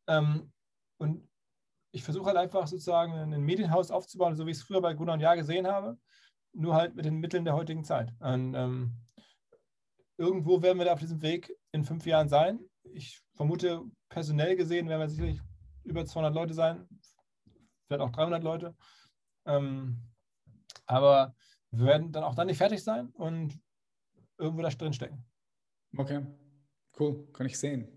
Ähm, 0.09 0.53
und 0.99 1.29
ich 1.93 2.05
versuche 2.05 2.27
halt 2.27 2.37
einfach 2.37 2.67
sozusagen 2.69 3.13
ein 3.13 3.41
Medienhaus 3.41 3.91
aufzubauen, 3.91 4.37
so 4.37 4.47
wie 4.47 4.51
ich 4.53 4.59
es 4.59 4.63
früher 4.63 4.81
bei 4.81 4.95
Gunnar 4.95 5.15
und 5.15 5.21
Jahr 5.21 5.37
gesehen 5.37 5.67
habe, 5.67 5.99
nur 6.53 6.75
halt 6.75 6.95
mit 6.95 7.05
den 7.05 7.17
Mitteln 7.17 7.45
der 7.45 7.55
heutigen 7.55 7.83
Zeit. 7.85 8.13
Und 8.21 8.55
ähm, 8.55 8.93
irgendwo 10.19 10.63
werden 10.63 10.79
wir 10.79 10.85
da 10.85 10.93
auf 10.93 11.01
diesem 11.01 11.23
Weg 11.23 11.53
in 11.73 11.85
fünf 11.85 12.07
Jahren 12.07 12.29
sein. 12.29 12.61
Ich 12.93 13.21
vermute, 13.35 13.83
personell 14.09 14.57
gesehen 14.57 14.89
werden 14.89 15.01
wir 15.01 15.09
sicherlich 15.09 15.41
über 15.85 16.05
200 16.05 16.35
Leute 16.35 16.55
sein, 16.55 16.87
vielleicht 17.87 18.03
auch 18.03 18.11
300 18.11 18.43
Leute. 18.43 18.77
Ähm, 19.47 20.03
aber 20.87 21.35
wir 21.71 21.87
werden 21.87 22.13
dann 22.13 22.25
auch 22.25 22.35
dann 22.35 22.47
nicht 22.47 22.59
fertig 22.59 22.83
sein 22.83 23.09
und 23.11 23.59
irgendwo 24.39 24.63
da 24.63 24.69
drin 24.69 24.93
stecken. 24.93 25.25
Okay, 25.97 26.27
cool, 26.99 27.27
kann 27.33 27.47
ich 27.47 27.59
sehen. 27.59 27.89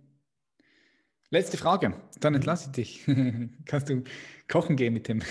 Letzte 1.31 1.57
Frage, 1.57 1.93
dann 2.19 2.35
entlasse 2.35 2.67
ich 2.67 3.05
dich. 3.05 3.05
Kannst 3.65 3.89
du 3.89 4.03
kochen 4.47 4.75
gehen 4.75 4.93
mit 4.93 5.07
dem? 5.07 5.21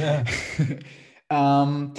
ja. 0.00 0.24
ähm, 1.62 1.94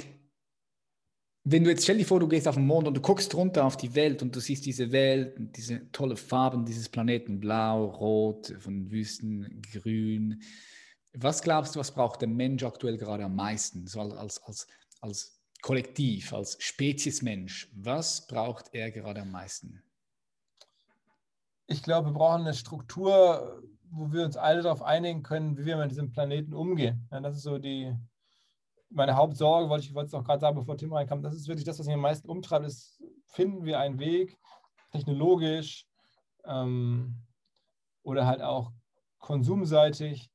wenn 1.44 1.62
du 1.62 1.70
jetzt 1.70 1.84
stell 1.84 1.98
dir 1.98 2.06
vor, 2.06 2.20
du 2.20 2.28
gehst 2.28 2.48
auf 2.48 2.54
den 2.54 2.66
Mond 2.66 2.88
und 2.88 2.94
du 2.94 3.00
guckst 3.02 3.34
runter 3.34 3.64
auf 3.64 3.76
die 3.76 3.94
Welt 3.94 4.22
und 4.22 4.34
du 4.34 4.40
siehst 4.40 4.64
diese 4.64 4.90
Welt, 4.92 5.36
diese 5.56 5.90
tolle 5.92 6.16
Farben 6.16 6.64
dieses 6.64 6.88
Planeten, 6.88 7.38
blau, 7.38 7.84
rot, 7.84 8.54
von 8.58 8.90
Wüsten, 8.90 9.60
grün, 9.72 10.42
was 11.16 11.42
glaubst 11.42 11.74
du, 11.74 11.80
was 11.80 11.92
braucht 11.92 12.22
der 12.22 12.28
Mensch 12.28 12.64
aktuell 12.64 12.96
gerade 12.96 13.24
am 13.24 13.36
meisten, 13.36 13.86
so 13.86 14.00
als, 14.00 14.42
als, 14.42 14.66
als 15.00 15.40
Kollektiv, 15.62 16.32
als 16.32 16.56
Spezies 16.60 17.22
Mensch? 17.22 17.70
Was 17.74 18.26
braucht 18.26 18.70
er 18.72 18.90
gerade 18.90 19.20
am 19.20 19.30
meisten? 19.30 19.82
Ich 21.66 21.82
glaube, 21.82 22.08
wir 22.08 22.14
brauchen 22.14 22.42
eine 22.42 22.54
Struktur, 22.54 23.62
wo 23.90 24.12
wir 24.12 24.24
uns 24.24 24.36
alle 24.36 24.62
darauf 24.62 24.82
einigen 24.82 25.22
können, 25.22 25.56
wie 25.56 25.66
wir 25.66 25.76
mit 25.76 25.90
diesem 25.90 26.10
Planeten 26.10 26.52
umgehen. 26.52 27.06
Ja, 27.12 27.20
das 27.20 27.36
ist 27.36 27.44
so 27.44 27.58
die, 27.58 27.94
meine 28.94 29.16
Hauptsorge, 29.16 29.68
wollte 29.68 29.84
ich 29.84 29.94
wollte 29.94 30.08
es 30.08 30.14
auch 30.14 30.24
gerade 30.24 30.40
sagen, 30.40 30.56
bevor 30.56 30.76
Tim 30.76 30.92
reinkam, 30.92 31.22
das 31.22 31.34
ist 31.34 31.48
wirklich 31.48 31.64
das, 31.64 31.78
was 31.78 31.86
mich 31.86 31.94
am 31.94 32.00
meisten 32.00 32.28
umtreibt, 32.28 32.66
ist, 32.66 33.02
finden 33.26 33.64
wir 33.64 33.80
einen 33.80 33.98
Weg, 33.98 34.38
technologisch 34.92 35.86
ähm, 36.44 37.16
oder 38.02 38.26
halt 38.26 38.40
auch 38.40 38.72
konsumseitig, 39.18 40.30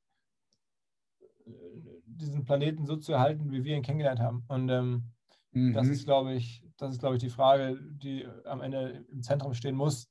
diesen 2.04 2.44
Planeten 2.44 2.86
so 2.86 2.96
zu 2.96 3.12
erhalten, 3.12 3.50
wie 3.50 3.64
wir 3.64 3.76
ihn 3.76 3.82
kennengelernt 3.82 4.20
haben. 4.20 4.44
Und 4.48 4.68
ähm, 4.68 5.12
mhm. 5.52 5.72
das 5.72 5.88
ist, 5.88 6.04
glaube 6.04 6.34
ich, 6.34 6.62
das 6.76 6.92
ist, 6.92 7.00
glaube 7.00 7.16
ich, 7.16 7.22
die 7.22 7.30
Frage, 7.30 7.78
die 7.80 8.26
am 8.44 8.60
Ende 8.60 9.04
im 9.10 9.22
Zentrum 9.22 9.54
stehen 9.54 9.74
muss 9.74 10.10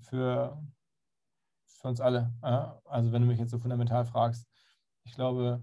für, 0.00 0.62
für 1.66 1.88
uns 1.88 2.00
alle. 2.00 2.32
Also 2.40 3.12
wenn 3.12 3.22
du 3.22 3.28
mich 3.28 3.38
jetzt 3.38 3.50
so 3.50 3.58
fundamental 3.58 4.04
fragst, 4.04 4.46
ich 5.04 5.14
glaube, 5.14 5.62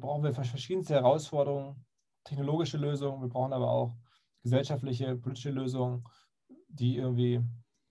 brauchen 0.00 0.24
wir 0.24 0.32
verschiedenste 0.32 0.94
Herausforderungen, 0.94 1.84
technologische 2.24 2.78
Lösungen, 2.78 3.20
wir 3.20 3.28
brauchen 3.28 3.52
aber 3.52 3.70
auch 3.70 3.96
gesellschaftliche, 4.42 5.16
politische 5.16 5.50
Lösungen, 5.50 6.04
die 6.68 6.96
irgendwie 6.96 7.40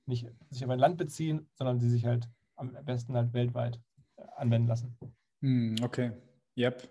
nicht 0.06 0.28
sich 0.50 0.66
auf 0.66 0.72
ein 0.72 0.80
Land 0.80 0.98
beziehen, 0.98 1.50
sondern 1.54 1.80
die 1.80 1.90
sich 1.90 2.06
halt 2.06 2.28
am 2.56 2.74
besten 2.84 3.16
halt 3.16 3.34
weltweit 3.34 3.80
anwenden 4.36 4.68
lassen. 4.68 4.98
Hm, 5.42 5.76
okay, 5.82 6.12
yep. 6.58 6.90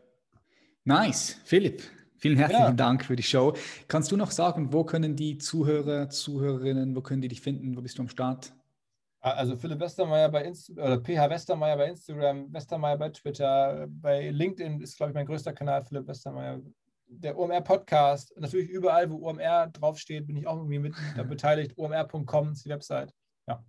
Nice, 0.84 1.40
Philipp. 1.44 1.82
Vielen 2.16 2.36
herzlichen 2.36 2.62
ja. 2.62 2.72
Dank 2.72 3.04
für 3.04 3.16
die 3.16 3.22
Show. 3.22 3.54
Kannst 3.88 4.12
du 4.12 4.16
noch 4.16 4.30
sagen, 4.30 4.72
wo 4.72 4.84
können 4.84 5.16
die 5.16 5.38
Zuhörer, 5.38 6.10
Zuhörerinnen, 6.10 6.94
wo 6.94 7.00
können 7.00 7.22
die 7.22 7.28
dich 7.28 7.40
finden? 7.40 7.76
Wo 7.76 7.80
bist 7.80 7.96
du 7.96 8.02
am 8.02 8.08
Start? 8.08 8.52
Also 9.22 9.54
Philipp 9.56 9.80
Westermeier 9.80 10.30
bei 10.30 10.44
Instagram, 10.44 10.84
oder 10.84 11.00
PH 11.02 11.28
Westermeier 11.28 11.76
bei 11.76 11.88
Instagram, 11.88 12.50
Westermeier 12.52 12.96
bei 12.96 13.10
Twitter, 13.10 13.86
bei 13.88 14.30
LinkedIn 14.30 14.80
ist, 14.80 14.96
glaube 14.96 15.10
ich, 15.10 15.14
mein 15.14 15.26
größter 15.26 15.52
Kanal, 15.52 15.84
Philipp 15.84 16.08
Westermeier. 16.08 16.60
Der 17.06 17.36
OMR-Podcast, 17.36 18.32
natürlich 18.38 18.70
überall, 18.70 19.10
wo 19.10 19.28
OMR 19.28 19.66
draufsteht, 19.66 20.26
bin 20.26 20.36
ich 20.36 20.46
auch 20.46 20.56
irgendwie 20.56 20.78
mit 20.78 20.94
da 21.16 21.22
beteiligt. 21.22 21.76
OMR.com 21.76 22.52
ist 22.52 22.64
die 22.64 22.70
Website. 22.70 23.12
Ja. 23.46 23.62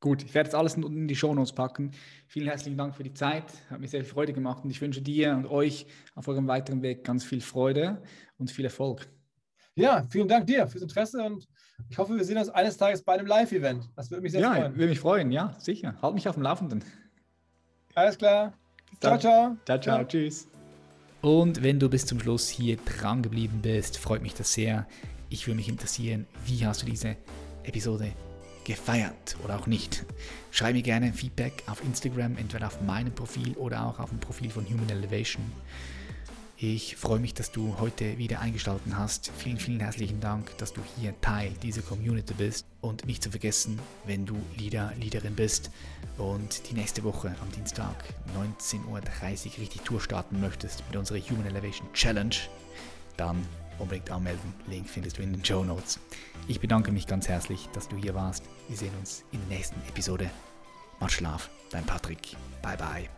Gut, 0.00 0.24
ich 0.24 0.34
werde 0.34 0.48
jetzt 0.48 0.54
alles 0.54 0.74
unten 0.74 0.96
in 0.96 1.08
die 1.08 1.16
Shownotes 1.16 1.54
packen. 1.54 1.92
Vielen 2.26 2.48
herzlichen 2.48 2.76
Dank 2.76 2.94
für 2.94 3.04
die 3.04 3.14
Zeit. 3.14 3.44
Hat 3.70 3.80
mir 3.80 3.88
sehr 3.88 4.02
viel 4.02 4.12
Freude 4.12 4.34
gemacht 4.34 4.62
und 4.64 4.70
ich 4.70 4.80
wünsche 4.80 5.00
dir 5.00 5.32
und 5.32 5.46
euch 5.46 5.86
auf 6.16 6.28
eurem 6.28 6.48
weiteren 6.48 6.82
Weg 6.82 7.04
ganz 7.04 7.24
viel 7.24 7.40
Freude 7.40 8.02
und 8.36 8.50
viel 8.50 8.66
Erfolg. 8.66 9.08
Ja, 9.74 10.04
vielen 10.10 10.28
Dank 10.28 10.46
dir 10.48 10.66
fürs 10.66 10.82
Interesse 10.82 11.22
und 11.22 11.48
ich 11.88 11.98
hoffe, 11.98 12.16
wir 12.16 12.24
sehen 12.24 12.38
uns 12.38 12.48
eines 12.50 12.76
Tages 12.76 13.02
bei 13.02 13.14
einem 13.14 13.26
Live-Event. 13.26 13.88
Das 13.96 14.10
würde 14.10 14.22
mich 14.22 14.32
sehr 14.32 14.40
ja, 14.40 14.52
freuen. 14.52 14.72
Ja, 14.72 14.76
würde 14.76 14.88
mich 14.88 15.00
freuen, 15.00 15.32
ja, 15.32 15.54
sicher. 15.58 15.94
Halt 16.02 16.14
mich 16.14 16.28
auf 16.28 16.34
dem 16.34 16.42
Laufenden. 16.42 16.84
Alles 17.94 18.18
klar. 18.18 18.52
Ciao, 19.00 19.18
ciao. 19.18 19.56
Ciao, 19.64 19.80
ciao. 19.80 20.04
Tschüss. 20.04 20.48
Und 21.20 21.62
wenn 21.62 21.80
du 21.80 21.88
bis 21.88 22.06
zum 22.06 22.20
Schluss 22.20 22.48
hier 22.48 22.76
dran 22.76 23.22
geblieben 23.22 23.60
bist, 23.62 23.98
freut 23.98 24.22
mich 24.22 24.34
das 24.34 24.52
sehr. 24.52 24.86
Ich 25.30 25.46
würde 25.46 25.56
mich 25.56 25.68
interessieren, 25.68 26.26
wie 26.46 26.64
hast 26.64 26.82
du 26.82 26.86
diese 26.86 27.16
Episode 27.64 28.12
gefeiert 28.64 29.36
oder 29.44 29.58
auch 29.58 29.66
nicht. 29.66 30.04
Schreib 30.50 30.74
mir 30.74 30.82
gerne 30.82 31.12
Feedback 31.12 31.64
auf 31.66 31.82
Instagram, 31.82 32.36
entweder 32.36 32.66
auf 32.66 32.80
meinem 32.82 33.12
Profil 33.12 33.54
oder 33.54 33.86
auch 33.86 33.98
auf 33.98 34.10
dem 34.10 34.20
Profil 34.20 34.50
von 34.50 34.64
Human 34.66 34.88
Elevation. 34.90 35.44
Ich 36.60 36.96
freue 36.96 37.20
mich, 37.20 37.34
dass 37.34 37.52
du 37.52 37.76
heute 37.78 38.18
wieder 38.18 38.40
eingeschaltet 38.40 38.92
hast. 38.96 39.30
Vielen, 39.36 39.58
vielen 39.58 39.78
herzlichen 39.78 40.18
Dank, 40.18 40.58
dass 40.58 40.72
du 40.72 40.80
hier 40.98 41.14
Teil 41.20 41.52
dieser 41.62 41.82
Community 41.82 42.34
bist. 42.34 42.66
Und 42.80 43.06
nicht 43.06 43.22
zu 43.22 43.30
vergessen, 43.30 43.78
wenn 44.06 44.26
du 44.26 44.34
Leader, 44.56 44.92
Leaderin 44.98 45.36
bist 45.36 45.70
und 46.16 46.68
die 46.68 46.74
nächste 46.74 47.04
Woche 47.04 47.32
am 47.40 47.52
Dienstag 47.52 47.94
19.30 48.36 48.86
Uhr 48.86 49.58
richtig 49.58 49.82
Tour 49.82 50.00
starten 50.00 50.40
möchtest 50.40 50.82
mit 50.88 50.96
unserer 50.96 51.18
Human 51.18 51.46
Elevation 51.46 51.86
Challenge, 51.92 52.34
dann 53.16 53.46
unbedingt 53.78 54.10
anmelden. 54.10 54.52
Link 54.66 54.88
findest 54.88 55.18
du 55.18 55.22
in 55.22 55.32
den 55.32 55.44
Show 55.44 55.62
Notes. 55.62 56.00
Ich 56.48 56.58
bedanke 56.58 56.90
mich 56.90 57.06
ganz 57.06 57.28
herzlich, 57.28 57.68
dass 57.72 57.86
du 57.86 57.96
hier 57.96 58.16
warst. 58.16 58.42
Wir 58.66 58.76
sehen 58.76 58.92
uns 58.98 59.22
in 59.30 59.38
der 59.48 59.58
nächsten 59.58 59.80
Episode. 59.88 60.28
Mach 60.98 61.10
Schlaf, 61.10 61.50
dein 61.70 61.86
Patrick. 61.86 62.36
Bye 62.62 62.76
bye. 62.76 63.17